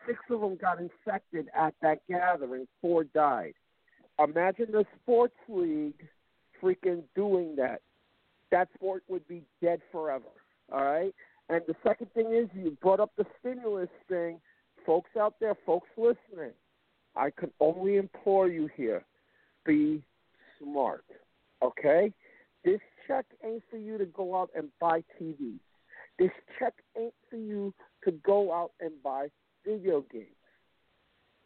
[0.07, 2.69] Six of them got infected at that gathering.
[2.81, 3.55] Four died.
[4.21, 6.07] Imagine the sports league
[6.65, 7.81] freaking doing that.
[8.51, 10.25] That sport would be dead forever.
[10.73, 11.15] All right.
[11.49, 14.41] And the second thing is, you brought up the stimulus thing.
[14.87, 16.53] Folks out there, folks listening,
[17.17, 19.05] I can only implore you here
[19.65, 20.03] be
[20.63, 21.05] smart.
[21.63, 22.13] Okay?
[22.65, 25.61] This check ain't for you to go out and buy TVs.
[26.19, 27.75] This check ain't for you
[28.05, 29.29] to go out and buy
[29.67, 30.27] video games.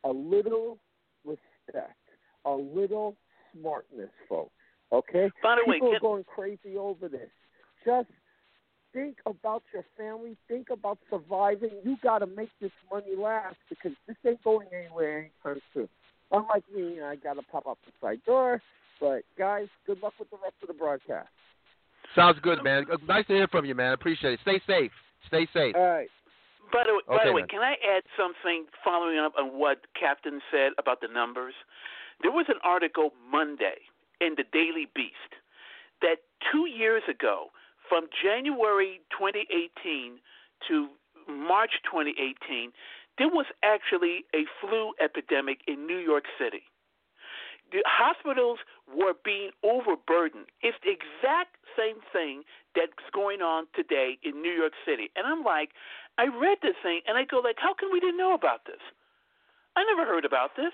[0.05, 0.79] A little
[1.25, 1.97] respect,
[2.45, 3.17] a little
[3.53, 4.53] smartness, folks.
[4.93, 5.31] Okay?
[5.43, 7.31] By the way, People can- are going crazy over this.
[7.85, 8.09] Just
[8.93, 10.37] think about your family.
[10.49, 11.71] Think about surviving.
[11.85, 15.89] You got to make this money last because this ain't going anywhere anytime soon.
[16.31, 18.63] Unlike me, I got to pop up the side door.
[19.01, 21.29] But guys, good luck with the rest of the broadcast.
[22.15, 22.87] Sounds good, man.
[22.91, 23.93] Uh, Nice to hear from you, man.
[23.93, 24.41] Appreciate it.
[24.43, 24.93] Stay safe.
[25.27, 25.75] Stay safe.
[25.77, 26.09] All right.
[26.73, 27.49] By the way, by the way, man.
[27.49, 31.55] can I add something following up on what Captain said about the numbers?
[32.23, 33.79] There was an article Monday
[34.21, 35.37] in the Daily Beast
[36.03, 36.19] that
[36.53, 37.51] two years ago,
[37.89, 40.21] from January 2018
[40.69, 40.89] to
[41.29, 42.73] March 2018,
[43.17, 46.63] there was actually a flu epidemic in New York City.
[47.73, 50.49] The hospitals were being overburdened.
[50.63, 52.43] It's the exact same thing
[52.75, 55.11] that's going on today in New York City.
[55.17, 55.71] And I'm like,
[56.17, 58.81] I read this thing and I go like, how come we didn't know about this?
[59.77, 60.73] I never heard about this.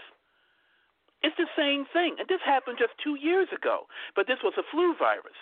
[1.25, 2.17] It's the same thing.
[2.21, 3.89] And this happened just two years ago.
[4.15, 5.39] But this was a flu virus.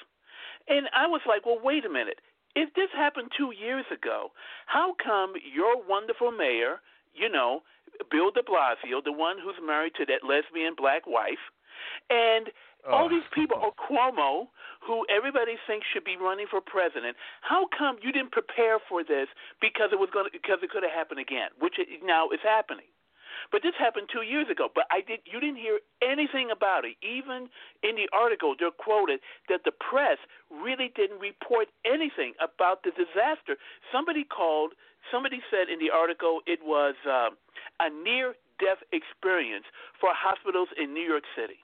[0.70, 2.22] And I was like, well, wait a minute.
[2.54, 4.30] If this happened two years ago,
[4.66, 6.78] how come your wonderful mayor,
[7.12, 7.62] you know,
[8.12, 11.42] Bill de Blasio, the one who's married to that lesbian black wife,
[12.10, 12.52] and
[12.86, 13.08] all Oh.
[13.08, 14.48] these people, or Cuomo,
[14.80, 19.28] who everybody thinks should be running for president, how come you didn't prepare for this
[19.60, 22.40] because it was going to, because it could have happened again, which it now is
[22.42, 22.86] happening.
[23.50, 24.68] But this happened two years ago.
[24.72, 25.20] But I did.
[25.24, 26.96] You didn't hear anything about it.
[27.02, 27.48] Even
[27.82, 30.18] in the article, they're quoted that the press
[30.50, 33.56] really didn't report anything about the disaster.
[33.90, 34.72] Somebody called.
[35.10, 37.34] Somebody said in the article it was uh,
[37.82, 39.66] a near-death experience
[39.98, 41.58] for hospitals in New York City,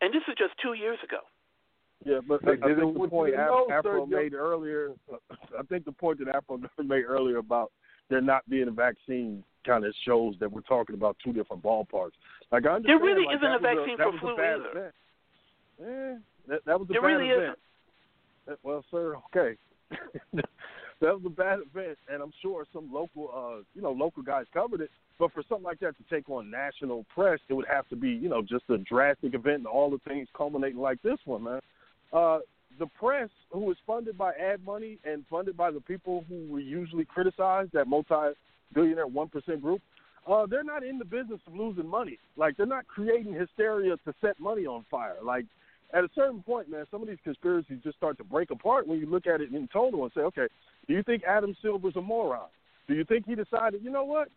[0.00, 1.20] and this is just two years ago.
[2.04, 4.90] Yeah, but They I, I did it think the point the Afro made earlier,
[5.58, 7.72] I think the point that Afro made earlier about
[8.10, 12.12] there not being a vaccine kind of shows that we're talking about two different ballparks.
[12.52, 14.70] Like I understand, There really like, isn't a vaccine that for flu either.
[14.70, 14.94] Event.
[15.80, 16.18] Eh,
[16.48, 17.58] that, that was a There bad really event.
[18.46, 18.54] isn't.
[18.54, 19.56] Uh, Well, sir, okay.
[20.34, 24.46] that was a bad event, and I'm sure some local, uh, you know, local guys
[24.54, 24.90] covered it.
[25.18, 28.10] But for something like that to take on national press, it would have to be,
[28.10, 31.60] you know, just a drastic event and all the things culminating like this one, man.
[32.12, 32.38] Uh,
[32.78, 36.62] the press, who is funded by ad money and funded by the people who we
[36.62, 39.80] usually criticize, that multi-billionaire one percent group,
[40.26, 42.18] uh, they're not in the business of losing money.
[42.36, 45.16] Like they're not creating hysteria to set money on fire.
[45.22, 45.46] Like
[45.92, 48.98] at a certain point, man, some of these conspiracies just start to break apart when
[48.98, 50.46] you look at it in total and say, okay,
[50.88, 52.48] do you think Adam Silver's a moron?
[52.88, 54.28] Do you think he decided, you know what?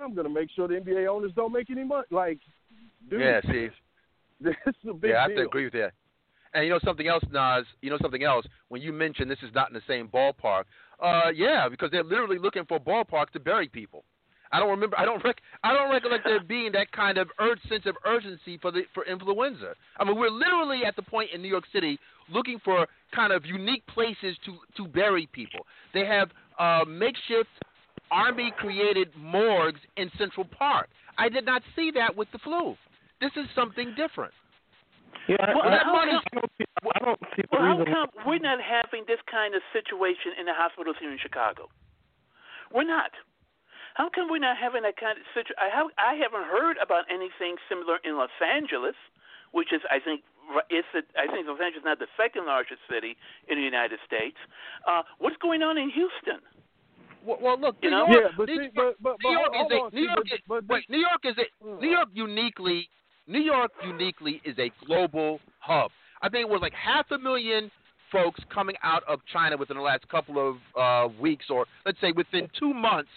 [0.00, 2.06] I'm going to make sure the NBA owners don't make any money.
[2.10, 2.38] Like,
[3.10, 3.68] dude, Yeah, see.
[4.40, 5.92] this is a big yeah, I have to agree with that.
[6.54, 7.66] And you know something else, Nas.
[7.82, 8.46] You know something else.
[8.68, 10.64] When you mention this is not in the same ballpark,
[11.02, 14.04] uh, yeah, because they're literally looking for ballparks to bury people.
[14.50, 14.98] I don't remember.
[14.98, 18.58] I don't rec- I don't recollect there being that kind of urge sense of urgency
[18.60, 19.74] for the for influenza.
[19.98, 21.98] I mean, we're literally at the point in New York City
[22.30, 25.60] looking for kind of unique places to to bury people.
[25.92, 27.50] They have uh, makeshift
[28.10, 30.88] army created morgues in Central Park.
[31.18, 32.74] I did not see that with the flu.
[33.20, 34.32] This is something different.
[35.28, 36.48] Yeah, Well, that how money- come,
[36.94, 40.46] I don't see the well, how come we're not having this kind of situation in
[40.46, 41.68] the hospitals here in Chicago?
[42.72, 43.12] We're not.
[43.94, 45.56] How come we're not having that kind of situation?
[45.60, 48.94] I, have, I haven't heard about anything similar in Los Angeles,
[49.52, 52.46] which is, I think, ri- it's the, I think Los Angeles is not the second
[52.46, 53.16] largest city
[53.48, 54.36] in the United States.
[54.86, 56.40] Uh, what's going on in Houston?
[57.24, 58.06] Well, well look, You New know?
[58.08, 60.40] York, Yeah, but New, see, but but, but New York is a New York is
[60.46, 61.46] but, wait, New York is a
[61.82, 62.88] New York uniquely
[63.28, 65.90] New York uniquely is a global hub.
[66.22, 67.70] I think it was like half a million
[68.10, 72.10] folks coming out of China within the last couple of uh, weeks, or let's say
[72.12, 73.10] within two months,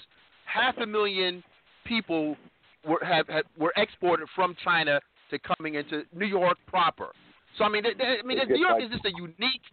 [0.46, 1.42] half a million
[1.86, 2.36] people
[2.86, 7.08] were have, have were exported from China to coming into New York proper.
[7.58, 9.64] So I mean, th- th- I mean, New York is just a unique,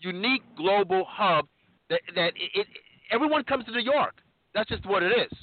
[0.00, 1.46] unique global hub
[1.90, 2.66] that that it, it
[3.10, 4.14] everyone comes to New York.
[4.54, 5.38] That's just what it is.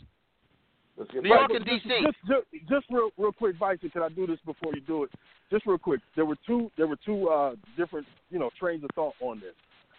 [0.97, 1.83] Let's get New York and DC.
[2.03, 3.89] Just, just, just real, real quick, Bison.
[3.89, 5.11] Can I do this before you do it?
[5.51, 5.99] Just real quick.
[6.15, 9.53] There were two, there were two uh, different, you know, trains of thought on this.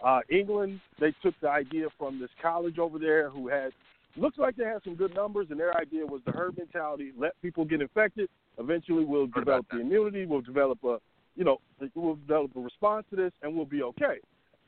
[0.04, 3.72] Uh, England, they took the idea from this college over there who had,
[4.16, 7.40] looks like they had some good numbers, and their idea was the herd mentality: let
[7.42, 8.28] people get infected.
[8.58, 10.26] Eventually, we'll develop the immunity.
[10.26, 10.98] We'll develop a,
[11.34, 11.58] you know,
[11.94, 14.16] we'll develop a response to this, and we'll be okay.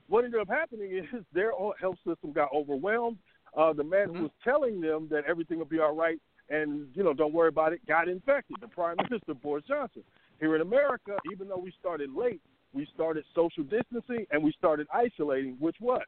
[0.08, 3.18] What ended up happening is their health system got overwhelmed.
[3.56, 6.20] Uh, the man who was telling them that everything will be all right
[6.50, 8.56] and you know don't worry about it got infected.
[8.60, 10.02] The Prime Minister Boris Johnson.
[10.40, 12.40] Here in America, even though we started late,
[12.72, 16.04] we started social distancing and we started isolating, which what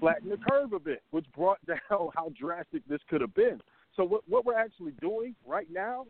[0.00, 3.60] flattened the curve a bit, which brought down how drastic this could have been.
[3.96, 6.06] So what what we're actually doing right now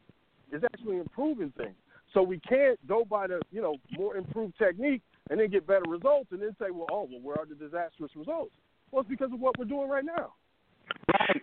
[0.53, 1.75] is actually improving things.
[2.15, 5.89] So we can't go by the you know more improved technique and then get better
[5.89, 8.53] results and then say, well, oh, well, where are the disastrous results?
[8.91, 10.35] Well, it's because of what we're doing right now.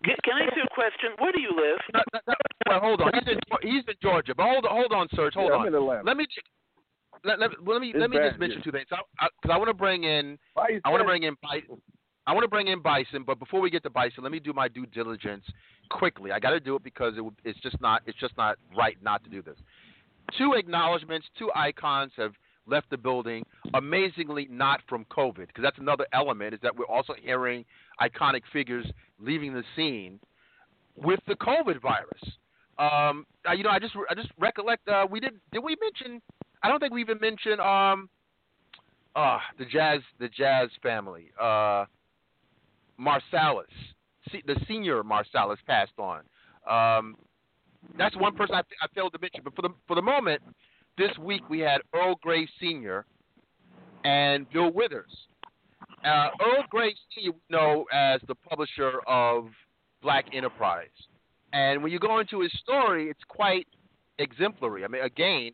[0.03, 1.10] Can can I ask you a question?
[1.20, 2.03] Where do you live?
[2.68, 3.11] Well, hold on.
[3.14, 5.34] He's in, he's in Georgia, but hold on, hold on, Serge.
[5.34, 5.61] Hold Yeah, on.
[5.61, 6.03] I'm in Atlanta.
[6.06, 6.28] Let me
[7.24, 8.64] let, let, let me It's let me bad just mention here.
[8.64, 8.86] two things.
[8.90, 11.82] Because I, I, want to bring in I want to bring in Bison.
[12.28, 14.53] I want to bring in Bison, but before we get to Bison, let me do
[14.53, 15.44] my due diligence
[15.90, 16.32] quickly.
[16.32, 19.24] I got to do it because it, it's just not it's just not right not
[19.24, 19.57] to do this.
[20.38, 22.34] Two acknowledgments, two icons have
[22.68, 23.44] left the building.
[23.74, 26.53] Amazingly, not from COVID, because that's another element.
[26.53, 27.66] Is that we're also hearing
[28.02, 28.86] iconic figures
[29.20, 30.20] leaving the scene
[30.96, 32.22] with the COVID virus.
[32.78, 36.22] Um, uh, you know, I just I just recollect uh, we did did we mention?
[36.64, 38.10] I don't think we even mentioned um,
[39.16, 41.32] uh, the jazz the jazz family.
[41.40, 41.86] Uh,
[43.00, 43.66] Marsalis,
[44.46, 46.22] the senior Marsalis passed on.
[46.70, 47.16] Um,
[47.98, 49.42] that's one person I, I failed to mention.
[49.44, 50.42] But for the for the moment,
[50.98, 53.06] this week we had Earl Graves Senior
[54.04, 55.12] and Bill Withers.
[56.06, 59.50] Uh, Earl Graves we know as the publisher of
[60.02, 60.88] Black Enterprise,
[61.52, 63.68] and when you go into his story, it's quite
[64.18, 64.86] exemplary.
[64.86, 65.52] I mean, again,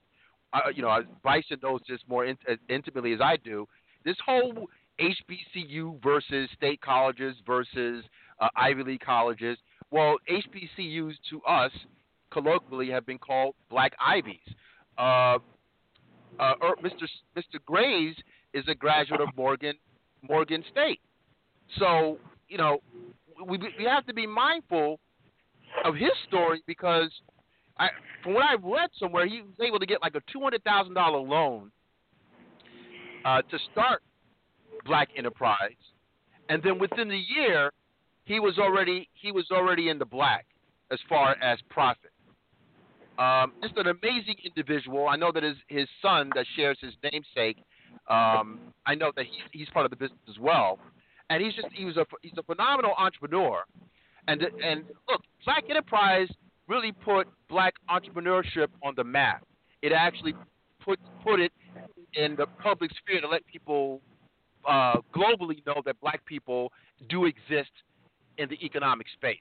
[0.54, 3.68] uh, you know, Bison knows this more in, as intimately as I do.
[4.04, 4.68] This whole
[5.00, 8.04] HBCU versus state colleges versus
[8.40, 9.58] uh, Ivy League colleges.
[9.92, 11.72] Well, HBCUs to us
[12.32, 14.40] colloquially have been called Black Ivies.
[14.98, 15.40] Uh,
[16.40, 16.54] uh,
[16.84, 17.08] Mr.
[17.36, 18.14] Mr.
[18.54, 19.74] Is a graduate of Morgan
[20.27, 20.99] Morgan State.
[21.80, 22.80] So you know,
[23.47, 24.99] we we have to be mindful
[25.84, 27.10] of his story because
[27.77, 27.89] I,
[28.23, 30.93] from what I've read somewhere, he was able to get like a two hundred thousand
[30.93, 31.72] dollar loan
[33.26, 34.02] uh, to start
[34.85, 35.72] Black Enterprise,
[36.49, 37.72] and then within the year,
[38.23, 40.45] he was already he was already in the black
[40.91, 42.11] as far as profit.
[43.18, 45.07] Um, just an amazing individual.
[45.07, 47.57] I know that his his son that shares his namesake.
[48.10, 50.80] Um, I know that he's he's part of the business as well,
[51.30, 53.64] and he's just he was a he's a phenomenal entrepreneur.
[54.28, 56.30] And and look, Black Enterprise
[56.68, 59.45] really put black entrepreneurship on the map.
[59.82, 60.34] It actually
[60.84, 61.52] put put it
[62.14, 64.02] in the public sphere to let people
[64.68, 66.72] uh, globally know that black people
[67.10, 67.72] do exist
[68.38, 69.38] in the economic space.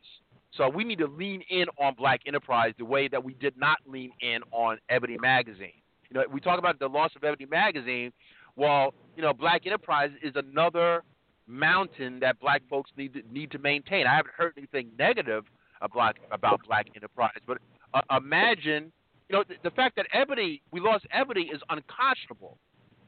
[0.57, 3.79] So we need to lean in on black enterprise the way that we did not
[3.87, 5.73] lean in on Ebony Magazine.
[6.09, 8.13] You know, we talk about the loss of Ebony Magazine.
[8.57, 11.03] Well, you know, black enterprise is another
[11.47, 14.07] mountain that black folks need to, need to maintain.
[14.07, 15.45] I haven't heard anything negative
[15.81, 17.59] about about black enterprise, but
[17.93, 18.93] uh, imagine,
[19.29, 22.59] you know, the, the fact that Ebony we lost Ebony is unconscionable,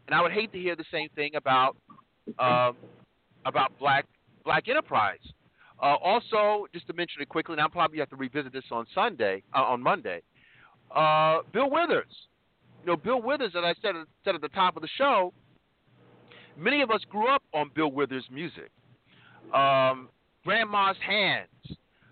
[0.06, 1.76] and I would hate to hear the same thing about
[2.38, 2.76] um,
[3.46, 4.04] about black
[4.44, 5.20] black enterprise.
[5.80, 8.86] Uh, also, just to mention it quickly, and I'll probably have to revisit this on
[8.94, 10.22] Sunday, uh, on Monday.
[10.94, 12.06] Uh, Bill Withers,
[12.86, 13.94] you know, Bill Withers, as I said
[14.24, 15.32] said at the top of the show,
[16.56, 18.70] many of us grew up on Bill Withers' music.
[19.52, 20.08] Um,
[20.44, 21.48] Grandma's Hands,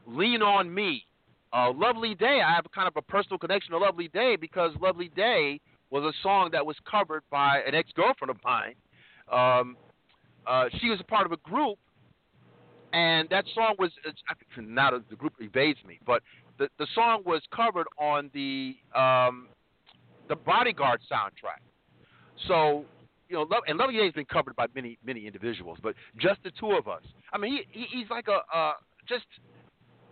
[0.07, 1.07] Lean on Me,
[1.53, 2.41] uh, Lovely Day.
[2.45, 5.61] I have kind of a personal connection to Lovely Day because Lovely Day
[5.91, 8.75] was a song that was covered by an ex girlfriend of mine.
[9.31, 9.77] Um,
[10.45, 11.79] uh, she was a part of a group,
[12.93, 13.93] and that song was
[14.59, 16.21] now the group evades me, but
[16.59, 19.47] the the song was covered on the um,
[20.29, 21.63] the Bodyguard soundtrack.
[22.49, 22.85] So
[23.29, 26.51] you know, Love, and Day has been covered by many many individuals, but just the
[26.59, 27.03] two of us.
[27.33, 28.73] I mean, he, he he's like a
[29.09, 29.25] just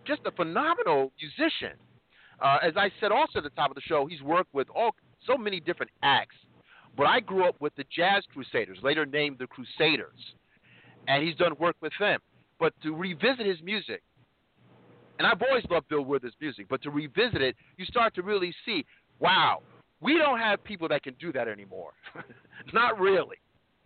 [0.05, 1.77] just a phenomenal musician.
[2.41, 4.95] Uh, as I said also at the top of the show, he's worked with all
[5.25, 6.35] so many different acts.
[6.95, 10.19] But I grew up with the Jazz Crusaders, later named the Crusaders,
[11.07, 12.19] and he's done work with them.
[12.59, 14.03] But to revisit his music,
[15.17, 18.53] and I've always loved Bill Withers' music, but to revisit it, you start to really
[18.65, 18.85] see,
[19.19, 19.61] wow,
[20.03, 21.91] we don't have people that can do that anymore.
[22.73, 23.37] Not really.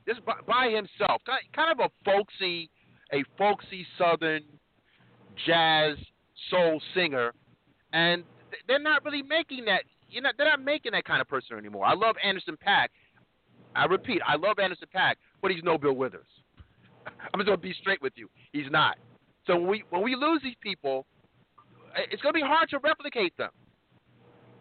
[0.07, 1.21] Just by, by himself,
[1.53, 2.69] kind of a folksy,
[3.13, 4.43] a folksy Southern
[5.45, 5.97] jazz
[6.49, 7.33] soul singer,
[7.93, 8.23] and
[8.67, 9.83] they're not really making that.
[10.09, 11.85] You know, they're not making that kind of person anymore.
[11.85, 12.87] I love Anderson .Paak.
[13.75, 16.25] I repeat, I love Anderson .Paak, but he's no Bill Withers.
[17.05, 18.29] I'm just gonna be straight with you.
[18.53, 18.95] He's not.
[19.45, 21.05] So when we when we lose these people,
[22.09, 23.51] it's gonna be hard to replicate them.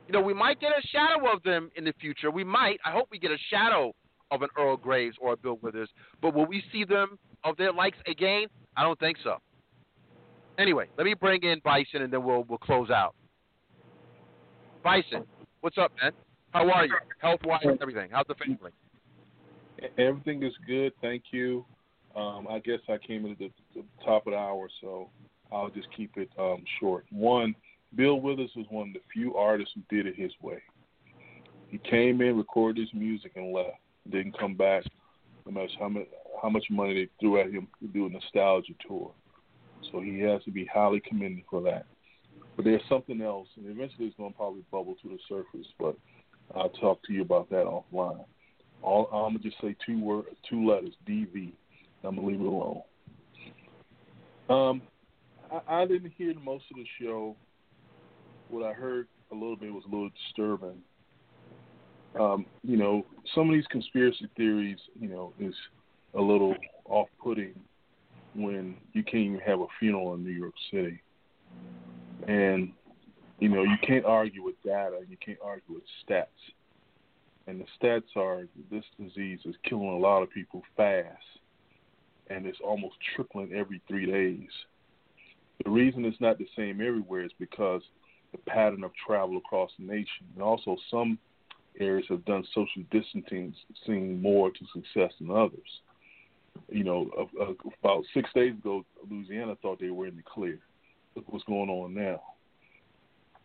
[0.06, 2.30] You know, we might get a shadow of them in the future.
[2.30, 2.78] We might.
[2.84, 3.92] I hope we get a shadow
[4.30, 5.88] of an Earl Graves or a Bill Withers.
[6.22, 8.46] But will we see them of their likes again?
[8.76, 9.38] I don't think so.
[10.58, 13.14] Anyway, let me bring in Bison and then we'll we'll close out.
[14.82, 15.24] Bison,
[15.60, 16.12] what's up, man?
[16.52, 16.94] How are you?
[17.18, 18.08] Health wise, everything.
[18.12, 18.70] How's the family?
[19.98, 21.66] Everything is good, thank you.
[22.14, 25.10] Um, I guess I came in at the, the, top of the hour, so
[25.52, 27.04] I'll just keep it um, short.
[27.10, 27.54] One,
[27.94, 30.62] Bill Withers was one of the few artists who did it his way.
[31.68, 33.78] He came in, recorded his music, and left.
[34.10, 34.84] Didn't come back,
[35.44, 36.06] no matter how much
[36.42, 39.10] how much money they threw at him to do a nostalgia tour.
[39.90, 41.86] So he has to be highly commended for that.
[42.56, 45.66] But there's something else, and eventually it's going to probably bubble to the surface.
[45.78, 45.96] But
[46.54, 48.24] I'll talk to you about that offline.
[48.82, 51.52] All, I'm gonna just say two word, two letters, DV.
[52.04, 52.82] I'm gonna leave it alone.
[54.48, 54.82] Um,
[55.50, 57.36] I, I didn't hear most of the show.
[58.48, 60.80] What I heard a little bit was a little disturbing.
[62.18, 63.04] Um, you know,
[63.34, 65.54] some of these conspiracy theories, you know, is
[66.14, 66.54] a little
[66.86, 67.54] off-putting
[68.34, 71.02] when you can't even have a funeral in New York City,
[72.26, 72.72] and
[73.38, 76.26] you know you can't argue with data, you can't argue with stats,
[77.46, 81.08] and the stats are this disease is killing a lot of people fast,
[82.28, 84.50] and it's almost tripling every three days.
[85.64, 87.82] The reason it's not the same everywhere is because
[88.44, 91.18] the pattern of travel across the nation, and also some
[91.78, 93.54] areas have done social distancing
[94.22, 95.80] more to success than others.
[96.70, 97.10] You know,
[97.82, 100.58] about six days ago, Louisiana thought they were in the clear.
[101.14, 102.20] Look what's going on now.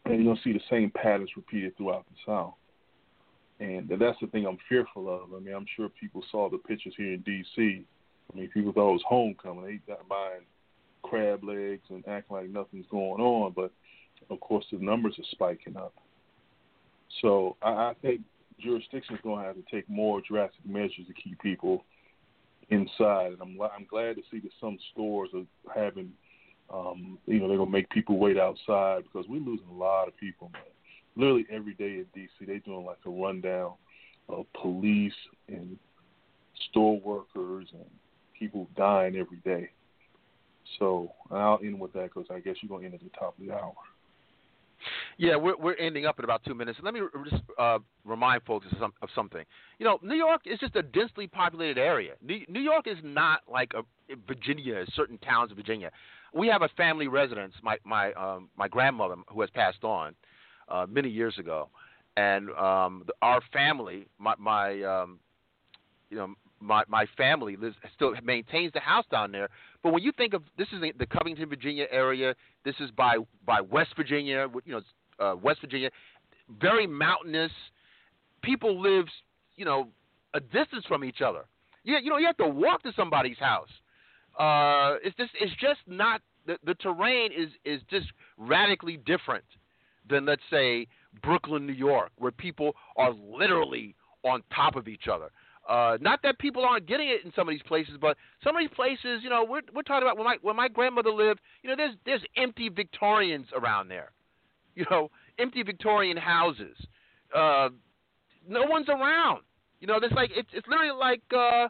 [0.05, 2.53] And you're going to see the same patterns repeated throughout the South.
[3.59, 5.33] And that's the thing I'm fearful of.
[5.35, 7.85] I mean, I'm sure people saw the pictures here in D.C.
[8.33, 9.65] I mean, people thought it was homecoming.
[9.65, 10.41] They got buying
[11.03, 13.51] crab legs and acting like nothing's going on.
[13.55, 13.71] But,
[14.31, 15.93] of course, the numbers are spiking up.
[17.21, 18.21] So I, I think
[18.59, 21.83] jurisdictions going to have to take more drastic measures to keep people
[22.71, 23.33] inside.
[23.33, 26.11] And I'm I'm glad to see that some stores are having,
[26.73, 30.17] um, you know, they're gonna make people wait outside because we're losing a lot of
[30.17, 30.61] people, man.
[31.15, 33.73] Literally every day in DC, they're doing like a rundown
[34.29, 35.13] of police
[35.49, 35.77] and
[36.69, 37.85] store workers and
[38.39, 39.69] people dying every day.
[40.79, 43.45] So I'll end with that because I guess you're gonna end at the top of
[43.45, 43.73] the hour.
[45.17, 46.79] Yeah, we're we're ending up in about two minutes.
[46.81, 49.43] Let me just uh, remind folks of, some, of, something.
[49.79, 52.13] You know, New York is just a densely populated area.
[52.21, 53.83] New, New York is not like a,
[54.27, 55.91] Virginia, certain towns of Virginia.
[56.33, 57.53] We have a family residence.
[57.61, 60.15] My my um, my grandmother, who has passed on
[60.69, 61.69] uh, many years ago,
[62.17, 65.19] and um, our family, my my um,
[66.09, 69.49] you know my my family lives still maintains the house down there.
[69.83, 72.35] But when you think of this is the, the Covington, Virginia area.
[72.63, 74.47] This is by by West Virginia.
[74.65, 74.81] You know,
[75.21, 75.89] uh, West Virginia,
[76.59, 77.51] very mountainous.
[78.41, 79.05] People live,
[79.55, 79.87] you know,
[80.33, 81.45] a distance from each other.
[81.83, 83.69] You, you know, you have to walk to somebody's house.
[84.39, 88.07] Uh, it's just, it's just not the, the terrain is is just
[88.37, 89.43] radically different
[90.09, 90.87] than let's say
[91.21, 95.29] Brooklyn, New York, where people are literally on top of each other.
[95.69, 98.61] Uh, not that people aren't getting it in some of these places, but some of
[98.61, 101.69] these places, you know, we're we're talking about when my when my grandmother lived, you
[101.69, 104.11] know, there's there's empty Victorians around there
[104.75, 106.75] you know, empty Victorian houses.
[107.35, 107.69] Uh,
[108.47, 109.41] no one's around.
[109.79, 111.67] You know, it's like it's it's literally like uh,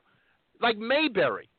[0.61, 1.49] like Mayberry.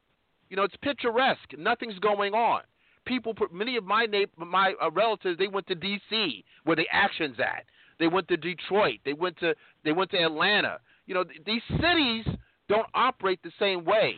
[0.49, 1.57] You know, it's picturesque.
[1.57, 2.63] Nothing's going on.
[3.07, 6.45] People, many of my neighbor, my uh, relatives, they went to D.C.
[6.65, 7.65] where the action's at.
[7.99, 8.99] They went to Detroit.
[9.05, 9.55] They went to
[9.85, 10.79] they went to Atlanta.
[11.07, 12.27] You know, th- these cities
[12.69, 14.17] don't operate the same way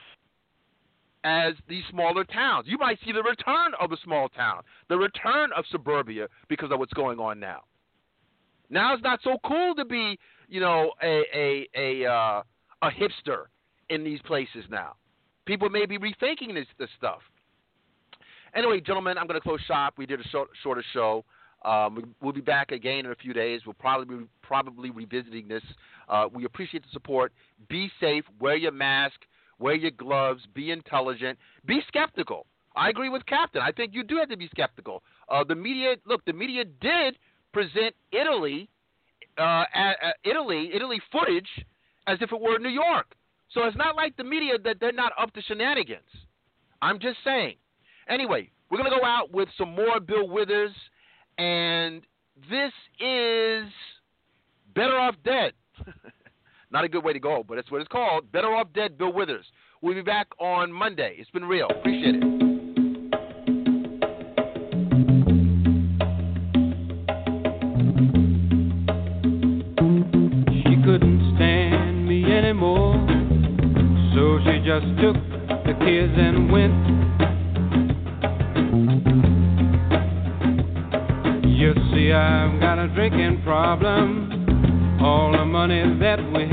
[1.25, 2.67] as these smaller towns.
[2.69, 6.79] You might see the return of a small town, the return of suburbia because of
[6.79, 7.63] what's going on now.
[8.71, 10.19] Now it's not so cool to be,
[10.49, 12.43] you know, a a a uh,
[12.83, 13.47] a hipster
[13.89, 14.95] in these places now.
[15.47, 17.21] People may be rethinking this this stuff.
[18.55, 19.95] Anyway, gentlemen, I'm going to close shop.
[19.97, 21.25] We did a short, shorter show.
[21.65, 23.63] Um, we'll be back again in a few days.
[23.67, 25.63] We'll probably be probably revisiting this.
[26.09, 27.33] Uh, we appreciate the support.
[27.69, 28.25] Be safe.
[28.39, 29.17] Wear your mask
[29.59, 32.47] wear your gloves, be intelligent, be skeptical.
[32.77, 33.63] I agree with Captain.
[33.63, 35.03] I think you do have to be skeptical.
[35.29, 37.17] Uh, the media, look, the media did
[37.53, 38.69] present Italy,
[39.39, 41.49] uh, at, at Italy, Italy footage
[42.07, 43.15] as if it were New York.
[43.53, 46.03] So it's not like the media that they're not up to shenanigans.
[46.83, 47.55] I'm just saying.
[48.09, 50.73] Anyway, we're gonna go out with some more Bill Withers,
[51.39, 52.03] and
[52.51, 53.71] this is
[54.75, 55.53] Better Off Dead.
[56.71, 58.31] Not a good way to go, but that's what it's called.
[58.33, 59.47] Better Off Dead, Bill Withers.
[59.81, 61.15] We'll be back on Monday.
[61.19, 61.69] It's been real.
[61.71, 62.23] Appreciate it.
[70.65, 72.95] She couldn't stand me anymore,
[74.15, 75.17] so she just took
[75.65, 76.75] the kids and went.
[81.47, 84.31] You see, I've got a drinking problem.
[85.01, 86.49] All the money that we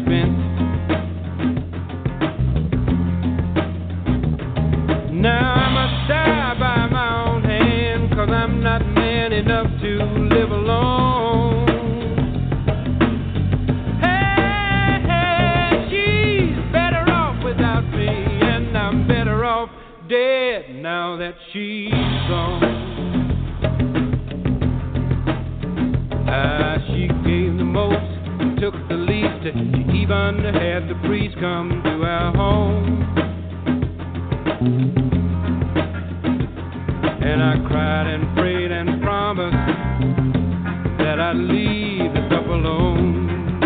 [0.00, 0.32] spent.
[5.12, 9.88] Now I must die by my own hand, cause I'm not man enough to
[10.34, 11.66] live alone.
[14.00, 19.68] Hey, hey, she's better off without me, and I'm better off
[20.08, 21.90] dead now that she's
[22.28, 22.71] gone.
[30.12, 32.84] Even had the priest come to our home.
[37.22, 39.56] And I cried and prayed and promised
[40.98, 43.58] that I'd leave the stuff alone.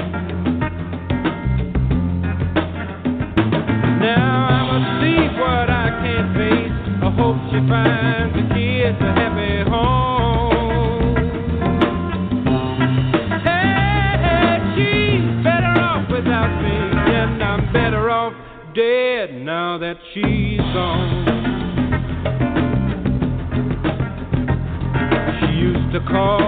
[4.01, 6.78] Now I must see what I can't face.
[7.02, 9.56] I hope she finds the kids a happy
[20.16, 21.26] she's gone.
[25.40, 26.45] She used to call